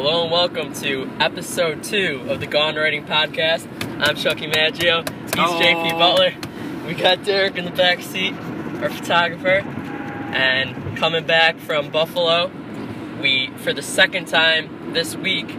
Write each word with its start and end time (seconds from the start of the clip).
Hello 0.00 0.22
and 0.22 0.30
welcome 0.30 0.72
to 0.74 1.10
episode 1.18 1.82
two 1.82 2.24
of 2.28 2.38
the 2.38 2.46
Gone 2.46 2.76
Writing 2.76 3.04
Podcast. 3.04 3.66
I'm 4.00 4.14
Chucky 4.14 4.46
Maggio. 4.46 5.02
He's 5.02 5.34
Hello. 5.34 5.60
JP 5.60 5.98
Butler. 5.98 6.86
We 6.86 6.94
got 6.94 7.24
Derek 7.24 7.56
in 7.56 7.64
the 7.64 7.72
back 7.72 8.00
seat, 8.02 8.32
our 8.80 8.90
photographer, 8.90 9.58
and 9.58 10.96
coming 10.96 11.26
back 11.26 11.58
from 11.58 11.90
Buffalo. 11.90 12.48
We, 13.20 13.50
for 13.56 13.72
the 13.72 13.82
second 13.82 14.28
time 14.28 14.92
this 14.92 15.16
week, 15.16 15.52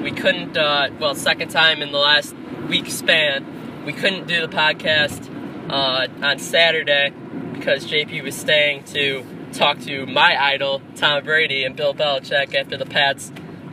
we 0.00 0.10
couldn't. 0.10 0.56
Uh, 0.56 0.88
well, 0.98 1.14
second 1.14 1.50
time 1.50 1.82
in 1.82 1.92
the 1.92 1.98
last 1.98 2.34
week 2.70 2.86
span, 2.86 3.84
we 3.84 3.92
couldn't 3.92 4.26
do 4.26 4.40
the 4.40 4.48
podcast 4.48 5.28
uh, 5.68 6.08
on 6.24 6.38
Saturday 6.38 7.12
because 7.52 7.84
JP 7.84 8.22
was 8.22 8.34
staying 8.34 8.84
to 8.84 9.22
talk 9.52 9.78
to 9.80 10.06
my 10.06 10.42
idol 10.42 10.80
Tom 10.96 11.24
Brady 11.24 11.62
and 11.62 11.76
Bill 11.76 11.92
Belichick 11.92 12.54
after 12.54 12.78
the 12.78 12.86
Pats 12.86 13.30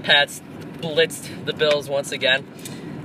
Pats 0.10 0.42
blitzed 0.80 1.46
the 1.46 1.54
Bills 1.54 1.88
once 1.88 2.12
again. 2.12 2.44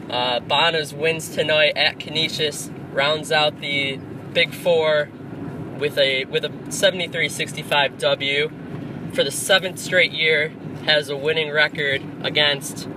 Uh, 0.08 0.40
Bonas 0.40 0.94
wins 0.94 1.28
tonight 1.28 1.76
at 1.76 2.00
Canisius, 2.00 2.70
rounds 2.94 3.30
out 3.30 3.60
the 3.60 3.98
Big 4.32 4.54
Four 4.54 5.10
with 5.78 5.98
a 5.98 6.24
with 6.24 6.46
a 6.46 6.48
73-65 6.48 7.98
W 7.98 8.50
for 9.12 9.22
the 9.22 9.30
seventh 9.30 9.78
straight 9.78 10.12
year. 10.12 10.48
Has 10.86 11.10
a 11.10 11.16
winning 11.16 11.50
record 11.50 12.02
against 12.22 12.88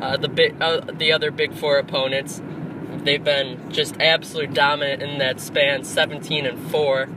uh, 0.00 0.16
the 0.16 0.28
big 0.28 0.60
uh, 0.60 0.80
the 0.80 1.12
other 1.12 1.30
Big 1.30 1.54
Four 1.54 1.78
opponents. 1.78 2.42
They've 3.04 3.22
been 3.22 3.70
just 3.70 3.94
absolute 4.00 4.54
dominant 4.54 5.02
in 5.02 5.18
that 5.18 5.38
span, 5.38 5.84
17 5.84 6.46
and 6.46 6.70
four. 6.72 7.08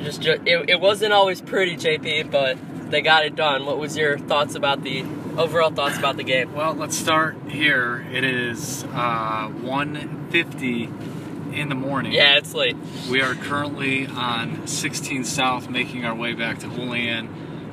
Just, 0.00 0.20
ju- 0.20 0.42
it, 0.44 0.68
it 0.68 0.80
wasn't 0.80 1.14
always 1.14 1.40
pretty, 1.40 1.76
JP, 1.76 2.30
but 2.30 2.58
they 2.90 3.02
got 3.02 3.24
it 3.24 3.36
done. 3.36 3.66
What 3.66 3.78
was 3.78 3.96
your 3.96 4.18
thoughts 4.18 4.54
about 4.54 4.82
the 4.82 5.04
overall 5.36 5.70
thoughts 5.70 5.98
about 5.98 6.16
the 6.16 6.24
game? 6.24 6.54
Well, 6.54 6.74
let's 6.74 6.96
start 6.96 7.36
here. 7.48 8.06
It 8.12 8.24
is 8.24 8.84
uh, 8.92 9.48
1.50 9.48 11.54
in 11.54 11.68
the 11.68 11.74
morning. 11.74 12.12
Yeah, 12.12 12.36
it's 12.36 12.54
late. 12.54 12.76
We 13.10 13.20
are 13.22 13.34
currently 13.34 14.06
on 14.06 14.66
16 14.66 15.24
South, 15.24 15.68
making 15.68 16.04
our 16.04 16.14
way 16.14 16.34
back 16.34 16.58
to 16.60 16.66
Olean. 16.66 17.28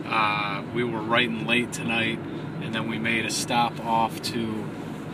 Uh, 0.05 0.63
we 0.73 0.83
were 0.83 1.02
right 1.02 1.27
and 1.27 1.47
late 1.47 1.73
tonight, 1.73 2.19
and 2.61 2.73
then 2.73 2.89
we 2.89 3.00
made 3.00 3.25
a 3.25 3.31
stop 3.31 3.79
off 3.83 4.22
to 4.23 4.66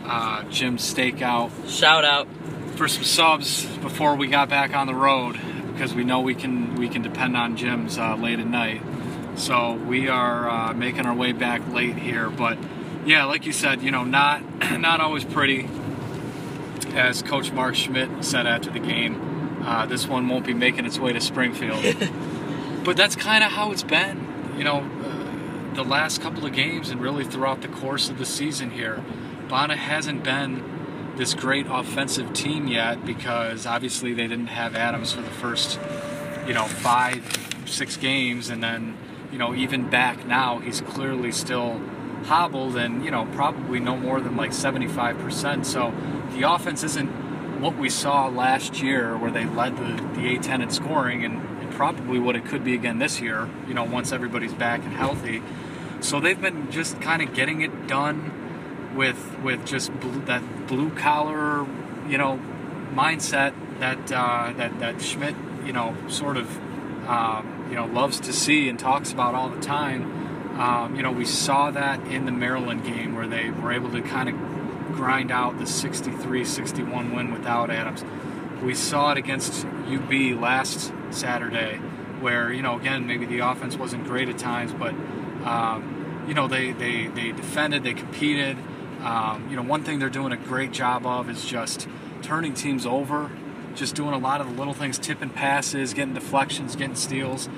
uh, 0.04 0.42
Jim's 0.44 0.82
Steakout 0.82 1.50
Shout 1.68 2.04
out. 2.04 2.28
for 2.74 2.88
some 2.88 3.04
subs 3.04 3.64
before 3.78 4.16
we 4.16 4.26
got 4.26 4.48
back 4.48 4.74
on 4.74 4.86
the 4.86 4.94
road 4.94 5.38
because 5.72 5.94
we 5.94 6.04
know 6.04 6.20
we 6.20 6.34
can 6.34 6.74
we 6.74 6.88
can 6.88 7.02
depend 7.02 7.36
on 7.36 7.56
Jim's 7.56 7.98
uh, 7.98 8.14
late 8.16 8.38
at 8.38 8.46
night. 8.46 8.82
So 9.36 9.74
we 9.74 10.08
are 10.08 10.48
uh, 10.48 10.74
making 10.74 11.06
our 11.06 11.14
way 11.14 11.32
back 11.32 11.66
late 11.72 11.96
here, 11.96 12.30
but 12.30 12.58
yeah, 13.04 13.24
like 13.24 13.46
you 13.46 13.52
said, 13.52 13.82
you 13.82 13.90
know, 13.90 14.04
not 14.04 14.42
not 14.78 15.00
always 15.00 15.24
pretty. 15.24 15.68
As 16.94 17.22
Coach 17.22 17.52
Mark 17.52 17.74
Schmidt 17.74 18.24
said 18.24 18.46
after 18.46 18.70
the 18.70 18.78
game, 18.78 19.62
uh, 19.64 19.86
this 19.86 20.06
one 20.06 20.28
won't 20.28 20.44
be 20.44 20.54
making 20.54 20.84
its 20.84 20.98
way 20.98 21.12
to 21.12 21.20
Springfield. 21.20 21.82
but 22.84 22.96
that's 22.96 23.16
kind 23.16 23.42
of 23.42 23.52
how 23.52 23.72
it's 23.72 23.82
been, 23.82 24.54
you 24.58 24.64
know, 24.64 24.78
uh, 24.80 25.74
the 25.74 25.84
last 25.84 26.20
couple 26.20 26.44
of 26.44 26.52
games 26.52 26.90
and 26.90 27.00
really 27.00 27.24
throughout 27.24 27.62
the 27.62 27.68
course 27.68 28.10
of 28.10 28.18
the 28.18 28.26
season 28.26 28.70
here. 28.70 29.02
Bonna 29.48 29.76
hasn't 29.76 30.22
been 30.22 31.14
this 31.16 31.34
great 31.34 31.66
offensive 31.68 32.32
team 32.32 32.66
yet 32.66 33.04
because 33.04 33.66
obviously 33.66 34.12
they 34.12 34.26
didn't 34.26 34.48
have 34.48 34.74
Adams 34.74 35.12
for 35.12 35.22
the 35.22 35.30
first, 35.30 35.78
you 36.46 36.54
know, 36.54 36.64
five, 36.64 37.22
six 37.66 37.96
games, 37.96 38.48
and 38.48 38.62
then, 38.62 38.96
you 39.32 39.38
know, 39.38 39.54
even 39.54 39.88
back 39.88 40.26
now, 40.26 40.58
he's 40.58 40.80
clearly 40.82 41.32
still 41.32 41.80
hobbled 42.24 42.76
and, 42.76 43.04
you 43.04 43.10
know, 43.10 43.26
probably 43.32 43.80
no 43.80 43.96
more 43.96 44.20
than 44.20 44.36
like 44.36 44.50
75%. 44.50 45.64
So 45.64 45.92
the 46.36 46.48
offense 46.48 46.84
isn't 46.84 47.08
what 47.60 47.76
we 47.76 47.88
saw 47.88 48.28
last 48.28 48.82
year 48.82 49.16
where 49.16 49.30
they 49.30 49.44
led 49.44 49.76
the, 49.76 50.02
the 50.20 50.36
A10 50.36 50.62
in 50.62 50.70
scoring 50.70 51.24
and, 51.24 51.40
and 51.60 51.72
probably 51.72 52.18
what 52.18 52.36
it 52.36 52.44
could 52.44 52.62
be 52.62 52.74
again 52.74 52.98
this 52.98 53.20
year, 53.20 53.48
you 53.66 53.74
know, 53.74 53.84
once 53.84 54.12
everybody's 54.12 54.52
back 54.52 54.82
and 54.84 54.92
healthy. 54.92 55.42
So 56.00 56.20
they've 56.20 56.40
been 56.40 56.70
just 56.70 57.00
kind 57.00 57.22
of 57.22 57.32
getting 57.32 57.60
it 57.62 57.86
done 57.86 58.92
with 58.96 59.38
with 59.42 59.64
just 59.64 59.98
blue, 60.00 60.20
that 60.24 60.66
blue 60.66 60.90
collar, 60.90 61.66
you 62.08 62.18
know, 62.18 62.40
mindset 62.92 63.54
that 63.78 64.12
uh, 64.12 64.52
that 64.56 64.78
that 64.80 65.00
Schmidt, 65.00 65.34
you 65.64 65.72
know, 65.72 65.96
sort 66.08 66.36
of, 66.36 66.48
um, 67.08 67.61
you 67.72 67.78
know, 67.78 67.86
loves 67.86 68.20
to 68.20 68.34
see 68.34 68.68
and 68.68 68.78
talks 68.78 69.12
about 69.12 69.34
all 69.34 69.48
the 69.48 69.60
time. 69.62 70.60
Um, 70.60 70.94
you 70.94 71.02
know, 71.02 71.10
we 71.10 71.24
saw 71.24 71.70
that 71.70 72.06
in 72.06 72.26
the 72.26 72.30
Maryland 72.30 72.84
game 72.84 73.14
where 73.14 73.26
they 73.26 73.48
were 73.48 73.72
able 73.72 73.90
to 73.92 74.02
kind 74.02 74.28
of 74.28 74.34
grind 74.92 75.30
out 75.30 75.56
the 75.56 75.64
63-61 75.64 77.16
win 77.16 77.32
without 77.32 77.70
Adams. 77.70 78.04
We 78.62 78.74
saw 78.74 79.12
it 79.12 79.16
against 79.16 79.64
UB 79.64 80.38
last 80.38 80.92
Saturday, 81.08 81.76
where 82.20 82.52
you 82.52 82.60
know, 82.60 82.78
again, 82.78 83.06
maybe 83.06 83.24
the 83.24 83.38
offense 83.38 83.76
wasn't 83.76 84.04
great 84.04 84.28
at 84.28 84.36
times, 84.36 84.74
but 84.74 84.92
um, 85.46 86.24
you 86.28 86.34
know, 86.34 86.48
they 86.48 86.72
they 86.72 87.06
they 87.06 87.32
defended, 87.32 87.84
they 87.84 87.94
competed. 87.94 88.58
Um, 89.00 89.48
you 89.48 89.56
know, 89.56 89.62
one 89.62 89.82
thing 89.82 89.98
they're 89.98 90.10
doing 90.10 90.32
a 90.32 90.36
great 90.36 90.72
job 90.72 91.06
of 91.06 91.30
is 91.30 91.46
just 91.46 91.88
turning 92.20 92.52
teams 92.52 92.84
over, 92.84 93.30
just 93.74 93.94
doing 93.94 94.12
a 94.12 94.18
lot 94.18 94.40
of 94.42 94.48
the 94.48 94.52
little 94.52 94.74
things, 94.74 94.98
tipping 94.98 95.30
passes, 95.30 95.94
getting 95.94 96.14
deflections, 96.14 96.76
getting 96.76 96.94
steals, 96.94 97.48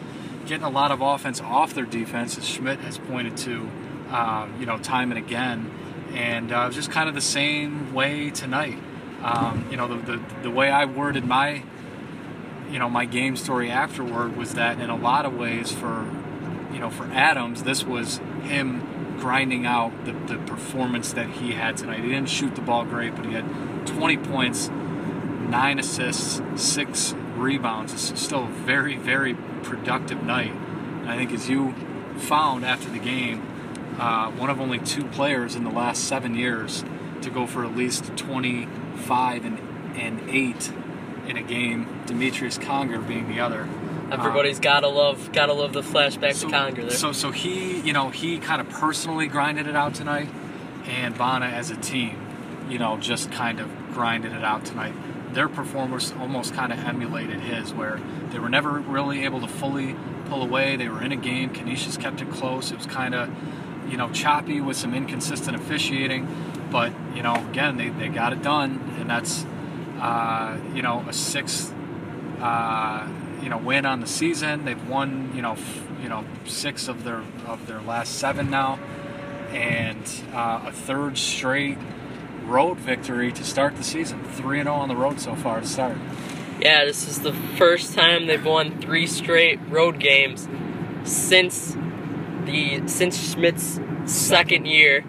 getting 0.47 0.65
a 0.65 0.71
lot 0.71 0.91
of 0.91 1.00
offense 1.00 1.41
off 1.41 1.75
their 1.75 1.84
defense, 1.84 2.38
as 2.38 2.47
Schmidt 2.47 2.81
has 2.81 2.99
pointed 2.99 3.37
to, 3.38 3.69
um, 4.10 4.55
you 4.60 4.66
know, 4.66 4.78
time 4.78 5.10
and 5.10 5.19
again. 5.19 5.71
And 6.12 6.53
uh, 6.53 6.60
it 6.60 6.66
was 6.69 6.77
just 6.77 6.91
kind 6.91 7.09
of 7.09 7.15
the 7.15 7.21
same 7.21 7.93
way 7.93 8.31
tonight. 8.31 8.78
Um, 9.22 9.66
you 9.71 9.77
know, 9.77 9.88
the, 9.88 10.16
the, 10.16 10.22
the 10.43 10.50
way 10.50 10.71
I 10.71 10.84
worded 10.84 11.25
my, 11.25 11.62
you 12.71 12.78
know, 12.78 12.91
my 12.91 13.05
game 13.05 13.37
story 13.37 13.71
afterward 13.71 14.37
was 14.37 14.55
that 14.55 14.81
in 14.81 14.91
a 14.91 14.97
lot 14.97 15.25
of 15.25 15.34
ways 15.34 15.72
for, 15.72 16.06
you 16.72 16.78
know, 16.78 16.91
for 16.91 17.05
Adams, 17.06 17.62
this 17.62 17.84
was 17.84 18.19
him 18.43 19.16
grinding 19.19 19.65
out 19.65 20.05
the, 20.05 20.12
the 20.12 20.38
performance 20.38 21.12
that 21.15 21.28
he 21.31 21.53
had 21.53 21.76
tonight. 21.76 22.00
He 22.00 22.09
didn't 22.09 22.28
shoot 22.28 22.55
the 22.55 22.61
ball 22.61 22.84
great, 22.84 23.16
but 23.16 23.25
he 23.25 23.32
had 23.32 23.44
20 23.87 24.19
points, 24.19 24.69
nine 24.69 25.78
assists, 25.78 26.43
six 26.56 27.15
rebounds. 27.44 27.93
It's 27.93 28.21
still 28.21 28.44
a 28.44 28.49
very, 28.49 28.97
very 28.97 29.34
productive 29.62 30.22
night. 30.22 30.53
And 30.53 31.10
I 31.10 31.16
think 31.16 31.32
as 31.32 31.49
you 31.49 31.75
found 32.16 32.65
after 32.65 32.91
the 32.91 32.99
game, 32.99 33.43
uh, 33.99 34.31
one 34.32 34.50
of 34.50 34.60
only 34.60 34.78
two 34.78 35.05
players 35.05 35.55
in 35.55 35.62
the 35.62 35.71
last 35.71 36.05
seven 36.05 36.34
years 36.34 36.84
to 37.22 37.31
go 37.31 37.47
for 37.47 37.65
at 37.65 37.77
least 37.77 38.16
25 38.16 39.44
and, 39.44 39.59
and 39.97 40.28
8 40.28 40.72
in 41.28 41.37
a 41.37 41.43
game, 41.43 42.03
Demetrius 42.06 42.59
Conger 42.59 42.99
being 42.99 43.28
the 43.28 43.41
other. 43.41 43.69
Everybody's 44.11 44.61
gotta 44.61 44.88
love 44.88 45.32
gotta 45.32 45.55
love 45.55 45.72
the 45.72 45.81
flashback 45.81 46.38
to 46.41 46.50
Conger 46.50 46.82
there. 46.82 46.91
So, 46.91 47.12
so 47.12 47.31
he, 47.31 47.81
you 47.81 47.93
know, 47.93 48.11
he 48.11 48.38
kind 48.38 48.61
of 48.61 48.69
personally 48.69 49.26
grinded 49.26 49.66
it 49.66 49.75
out 49.75 49.94
tonight, 49.94 50.28
and 50.87 51.15
Bonna 51.15 51.50
as 51.50 51.71
a 51.71 51.76
team, 51.76 52.19
you 52.69 52.78
know, 52.78 52.99
just 52.99 53.32
kind 53.32 53.61
of 53.61 53.69
grinded 53.93 54.32
it 54.32 54.44
out 54.44 54.66
tonight. 54.66 54.94
Their 55.34 55.49
performance 55.49 56.12
almost 56.19 56.55
kind 56.55 56.72
of 56.72 56.78
emulated 56.78 57.41
his, 57.41 57.75
where 57.75 58.00
they 58.31 58.39
were 58.39 58.49
never 58.49 58.71
really 58.78 59.25
able 59.25 59.41
to 59.41 59.49
fully 59.49 59.97
pull 60.27 60.43
away. 60.43 60.77
They 60.77 60.89
were 60.89 61.03
in 61.03 61.12
a 61.12 61.17
game. 61.17 61.50
Canisius 61.50 61.97
kept 61.97 62.22
it 62.22 62.31
close. 62.31 62.71
It 62.71 62.77
was 62.78 62.87
kind 62.87 63.15
of, 63.15 63.28
you 63.91 63.97
know, 63.97 64.11
choppy 64.11 64.61
with 64.61 64.77
some 64.77 64.94
inconsistent 64.94 65.56
officiating, 65.56 66.28
but 66.71 66.93
you 67.15 67.23
know, 67.23 67.34
again, 67.50 67.77
they, 67.77 67.91
they 67.91 68.09
got 68.09 68.33
it 68.33 68.43
done, 68.43 68.97
and 68.99 69.11
that's, 69.11 69.44
uh, 70.00 70.59
you 70.75 70.83
know, 70.83 71.05
a 71.09 71.12
sixth. 71.12 71.75
Uh, 72.41 73.09
you 73.44 73.50
know 73.50 73.59
win 73.59 73.84
on 73.84 74.00
the 74.00 74.06
season. 74.06 74.65
They've 74.65 74.89
won 74.89 75.33
you 75.37 75.43
know 75.43 75.53
f- 75.53 75.89
you 76.03 76.09
know 76.09 76.25
six 76.47 76.89
of 76.89 77.05
their 77.05 77.23
of 77.47 77.67
their 77.67 77.83
last 77.83 78.19
seven 78.19 78.50
now, 78.50 78.78
and 79.50 80.03
uh, 80.32 80.64
a 80.67 80.73
third 80.73 81.19
straight 81.19 81.76
road 82.46 82.79
victory 82.79 83.32
to 83.32 83.44
start 83.44 83.76
the 83.76 83.85
season. 83.85 84.23
Three 84.25 84.61
and 84.61 84.67
zero 84.67 84.76
on 84.76 84.88
the 84.88 84.96
road 84.96 85.20
so 85.20 85.35
far 85.35 85.61
to 85.61 85.67
start. 85.67 85.96
yeah, 86.61 86.85
this 86.85 87.08
is 87.08 87.20
the 87.20 87.32
first 87.32 87.94
time 87.94 88.26
they've 88.26 88.44
won 88.44 88.81
three 88.81 89.06
straight 89.06 89.58
road 89.69 89.99
games 89.99 90.49
since 91.05 91.76
the 92.44 92.82
since 92.87 93.35
Schmidt's 93.35 93.81
second 94.06 94.67
year. 94.67 95.05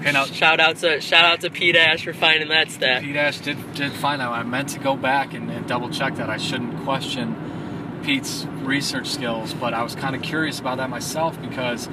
Okay, 0.00 0.12
now 0.12 0.24
Shout 0.24 0.60
out 0.60 0.76
to 0.76 1.00
shout 1.00 1.24
out 1.24 1.40
to 1.42 1.50
Pete 1.50 1.76
Ash 1.76 2.04
for 2.04 2.14
finding 2.14 2.48
that 2.48 2.70
stat. 2.70 3.02
Pete 3.02 3.16
Ash 3.16 3.38
did 3.38 3.74
did 3.74 3.92
find 3.92 4.22
out. 4.22 4.32
I 4.32 4.42
meant 4.42 4.70
to 4.70 4.78
go 4.78 4.96
back 4.96 5.34
and, 5.34 5.50
and 5.50 5.66
double 5.68 5.90
check 5.90 6.16
that. 6.16 6.30
I 6.30 6.38
shouldn't 6.38 6.84
question 6.84 8.00
Pete's 8.02 8.46
research 8.62 9.08
skills, 9.08 9.52
but 9.52 9.74
I 9.74 9.82
was 9.82 9.94
kind 9.94 10.16
of 10.16 10.22
curious 10.22 10.58
about 10.58 10.78
that 10.78 10.88
myself 10.88 11.40
because 11.42 11.88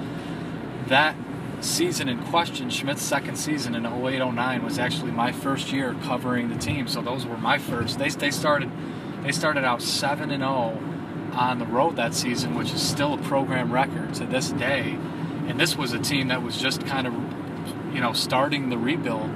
that 0.88 1.16
season 1.62 2.09
in 2.09 2.24
question, 2.25 2.69
Schmidt's 2.69 3.01
second 3.01 3.36
season 3.36 3.75
in 3.75 3.83
08-09 3.83 4.63
was 4.63 4.80
actually 4.80 5.12
my 5.12 5.31
first 5.31 5.71
year 5.71 5.95
covering 6.04 6.50
the 6.50 6.57
team. 6.57 6.88
So 6.88 7.01
those 7.01 7.25
were 7.25 7.38
my 7.38 7.57
first. 7.57 8.00
They 8.00 8.09
they 8.09 8.31
started 8.31 8.71
they 9.24 9.31
started 9.31 9.63
out 9.63 9.81
7 9.81 10.31
and 10.31 10.42
0 10.42 10.80
on 11.33 11.59
the 11.59 11.65
road 11.65 11.95
that 11.98 12.13
season, 12.13 12.56
which 12.56 12.71
is 12.71 12.81
still 12.81 13.13
a 13.13 13.18
program 13.18 13.71
record 13.71 14.13
to 14.15 14.25
this 14.25 14.50
day. 14.51 14.98
And 15.48 15.59
this 15.59 15.75
was 15.75 15.94
a 15.94 16.00
team 16.00 16.27
that 16.30 16.42
was 16.42 16.57
just 16.57 16.86
kind 16.86 17.07
of, 17.07 17.13
you 17.94 18.01
know, 18.01 18.13
starting 18.13 18.69
the 18.69 18.77
rebuild 18.77 19.30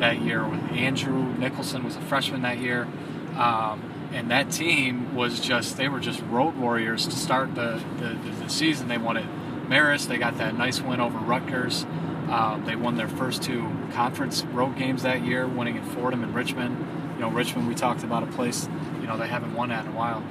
that 0.00 0.20
year. 0.20 0.46
With 0.46 0.60
Andrew 0.72 1.34
Nicholson 1.36 1.84
was 1.84 1.96
a 1.96 2.00
freshman 2.00 2.42
that 2.42 2.58
year, 2.58 2.88
um, 3.36 3.82
and 4.12 4.30
that 4.30 4.50
team 4.50 5.14
was 5.14 5.40
just 5.40 5.76
they 5.76 5.88
were 5.88 6.00
just 6.00 6.20
road 6.22 6.56
warriors 6.56 7.06
to 7.06 7.16
start 7.16 7.54
the 7.54 7.82
the, 7.98 8.18
the 8.42 8.48
season. 8.48 8.88
They 8.88 8.96
at 8.96 9.24
Marist. 9.68 10.08
They 10.08 10.18
got 10.18 10.38
that 10.38 10.56
nice 10.56 10.80
win 10.80 11.00
over 11.00 11.18
Rutgers. 11.18 11.84
Um, 12.28 12.64
they 12.66 12.76
won 12.76 12.96
their 12.96 13.08
first 13.08 13.42
two 13.42 13.70
conference 13.92 14.44
road 14.44 14.76
games 14.76 15.02
that 15.02 15.22
year, 15.22 15.46
winning 15.46 15.78
at 15.78 15.84
Fordham 15.86 16.22
and 16.22 16.34
Richmond. 16.34 16.76
You 17.14 17.22
know, 17.22 17.30
Richmond 17.30 17.68
we 17.68 17.74
talked 17.74 18.04
about 18.04 18.22
a 18.22 18.26
place 18.26 18.68
you 19.00 19.06
know 19.06 19.16
they 19.16 19.28
haven't 19.28 19.54
won 19.54 19.70
at 19.70 19.84
in 19.86 19.92
a 19.92 19.96
while. 19.96 20.22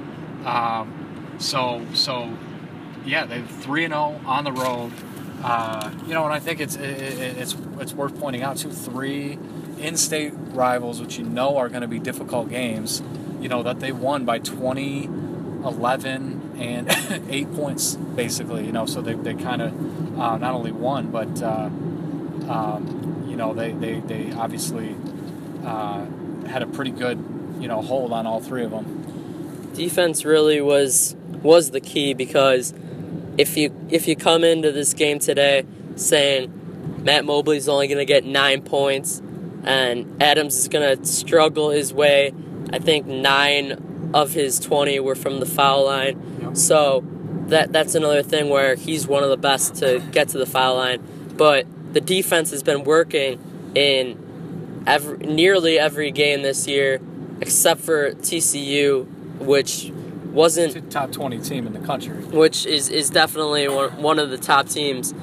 Um, 0.44 1.36
so 1.38 1.84
so 1.94 2.36
yeah, 3.04 3.26
they're 3.26 3.42
three 3.42 3.84
and 3.84 3.92
zero 3.92 4.20
oh 4.24 4.28
on 4.28 4.44
the 4.44 4.52
road. 4.52 4.92
Uh, 5.42 5.90
you 6.06 6.14
know, 6.14 6.24
and 6.24 6.32
I 6.32 6.40
think 6.40 6.60
it's 6.60 6.76
it, 6.76 6.82
it's 6.82 7.56
it's 7.78 7.92
worth 7.92 8.18
pointing 8.18 8.42
out 8.42 8.56
too. 8.56 8.70
Three 8.70 9.38
in-state 9.78 10.32
rivals, 10.50 11.00
which 11.00 11.18
you 11.18 11.24
know 11.24 11.56
are 11.56 11.68
going 11.68 11.82
to 11.82 11.88
be 11.88 11.98
difficult 11.98 12.50
games. 12.50 13.02
You 13.40 13.48
know 13.48 13.62
that 13.62 13.80
they 13.80 13.92
won 13.92 14.24
by 14.24 14.38
20, 14.40 15.04
11, 15.64 16.37
and 16.58 16.88
eight 17.30 17.52
points 17.54 17.94
basically. 17.96 18.66
You 18.66 18.72
know, 18.72 18.86
so 18.86 19.00
they, 19.00 19.14
they 19.14 19.34
kind 19.34 19.62
of 19.62 20.18
uh, 20.18 20.38
not 20.38 20.54
only 20.54 20.72
won, 20.72 21.10
but 21.10 21.42
uh, 21.42 21.70
um, 22.48 23.26
you 23.28 23.36
know 23.36 23.54
they 23.54 23.72
they, 23.72 24.00
they 24.00 24.32
obviously 24.32 24.96
uh, 25.64 26.04
had 26.46 26.62
a 26.62 26.66
pretty 26.66 26.90
good 26.90 27.18
you 27.60 27.68
know 27.68 27.82
hold 27.82 28.12
on 28.12 28.26
all 28.26 28.40
three 28.40 28.64
of 28.64 28.70
them. 28.70 29.70
Defense 29.74 30.24
really 30.24 30.60
was 30.60 31.14
was 31.42 31.70
the 31.70 31.80
key 31.80 32.14
because 32.14 32.74
if 33.36 33.56
you 33.56 33.74
if 33.90 34.08
you 34.08 34.16
come 34.16 34.44
into 34.44 34.72
this 34.72 34.92
game 34.94 35.18
today 35.18 35.64
saying 35.96 36.52
Matt 37.04 37.24
Mobley's 37.24 37.68
only 37.68 37.86
going 37.86 37.98
to 37.98 38.04
get 38.04 38.24
nine 38.24 38.62
points 38.62 39.22
and 39.64 40.22
Adams 40.22 40.56
is 40.56 40.68
going 40.68 40.98
to 40.98 41.04
struggle 41.04 41.70
his 41.70 41.92
way, 41.92 42.32
I 42.72 42.78
think 42.78 43.06
nine 43.06 44.10
of 44.14 44.32
his 44.32 44.58
20 44.58 45.00
were 45.00 45.14
from 45.14 45.40
the 45.40 45.46
foul 45.46 45.84
line. 45.86 46.37
So 46.54 47.04
that 47.48 47.72
that's 47.72 47.94
another 47.94 48.22
thing 48.22 48.48
where 48.48 48.74
he's 48.74 49.06
one 49.06 49.22
of 49.22 49.30
the 49.30 49.36
best 49.36 49.76
to 49.76 50.00
get 50.12 50.28
to 50.30 50.38
the 50.38 50.46
foul 50.46 50.76
line. 50.76 51.02
But 51.36 51.66
the 51.92 52.00
defense 52.00 52.50
has 52.50 52.62
been 52.62 52.84
working 52.84 53.72
in 53.74 54.82
every, 54.86 55.18
nearly 55.18 55.78
every 55.78 56.10
game 56.10 56.42
this 56.42 56.66
year, 56.66 57.00
except 57.40 57.80
for 57.80 58.12
TCU, 58.12 59.06
which 59.38 59.92
wasn't 60.32 60.90
top 60.90 61.10
20 61.10 61.38
team 61.40 61.66
in 61.66 61.72
the 61.72 61.80
country. 61.80 62.16
which 62.16 62.66
is, 62.66 62.88
is 62.88 63.10
definitely 63.10 63.66
one, 63.68 64.02
one 64.02 64.18
of 64.18 64.30
the 64.30 64.38
top 64.38 64.68
teams 64.68 65.14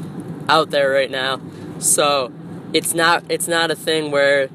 out 0.50 0.72
there 0.72 0.90
right 0.90 1.12
now. 1.12 1.40
So 1.80 2.32
it's 2.74 2.94
not 2.94 3.24
it's 3.30 3.48
not 3.48 3.72
a 3.72 3.76
thing 3.76 4.12
where 4.12 4.50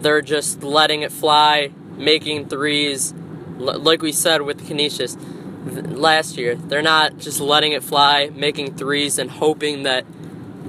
they're 0.00 0.22
just 0.22 0.62
letting 0.62 1.02
it 1.02 1.12
fly 1.12 1.70
making 1.96 2.48
threes. 2.48 3.14
Like 3.58 4.02
we 4.02 4.12
said 4.12 4.42
with 4.42 4.66
Canisius 4.66 5.16
last 5.64 6.36
year 6.36 6.54
they're 6.54 6.82
not 6.82 7.18
just 7.18 7.40
letting 7.40 7.72
it 7.72 7.82
fly 7.82 8.30
making 8.34 8.74
threes 8.74 9.18
and 9.18 9.30
hoping 9.30 9.82
that 9.82 10.04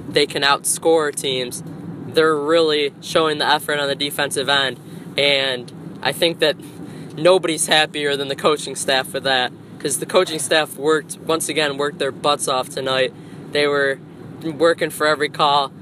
they 0.08 0.26
can 0.26 0.42
outscore 0.42 1.14
teams 1.14 1.62
they're 2.08 2.36
really 2.36 2.92
showing 3.00 3.38
the 3.38 3.46
effort 3.46 3.78
on 3.78 3.88
the 3.88 3.94
defensive 3.94 4.48
end 4.48 4.78
and 5.16 5.72
I 6.02 6.12
think 6.12 6.40
that 6.40 6.56
nobody's 7.14 7.66
happier 7.66 8.16
than 8.16 8.28
the 8.28 8.36
coaching 8.36 8.74
staff 8.74 9.08
for 9.08 9.20
that 9.20 9.52
because 9.76 9.98
the 9.98 10.06
coaching 10.06 10.38
staff 10.38 10.76
worked 10.76 11.18
once 11.18 11.48
again 11.48 11.76
worked 11.76 11.98
their 11.98 12.12
butts 12.12 12.48
off 12.48 12.68
tonight. 12.68 13.12
They 13.52 13.66
were 13.66 13.98
working 14.42 14.90
for 14.90 15.06
every 15.06 15.28
call, 15.28 15.72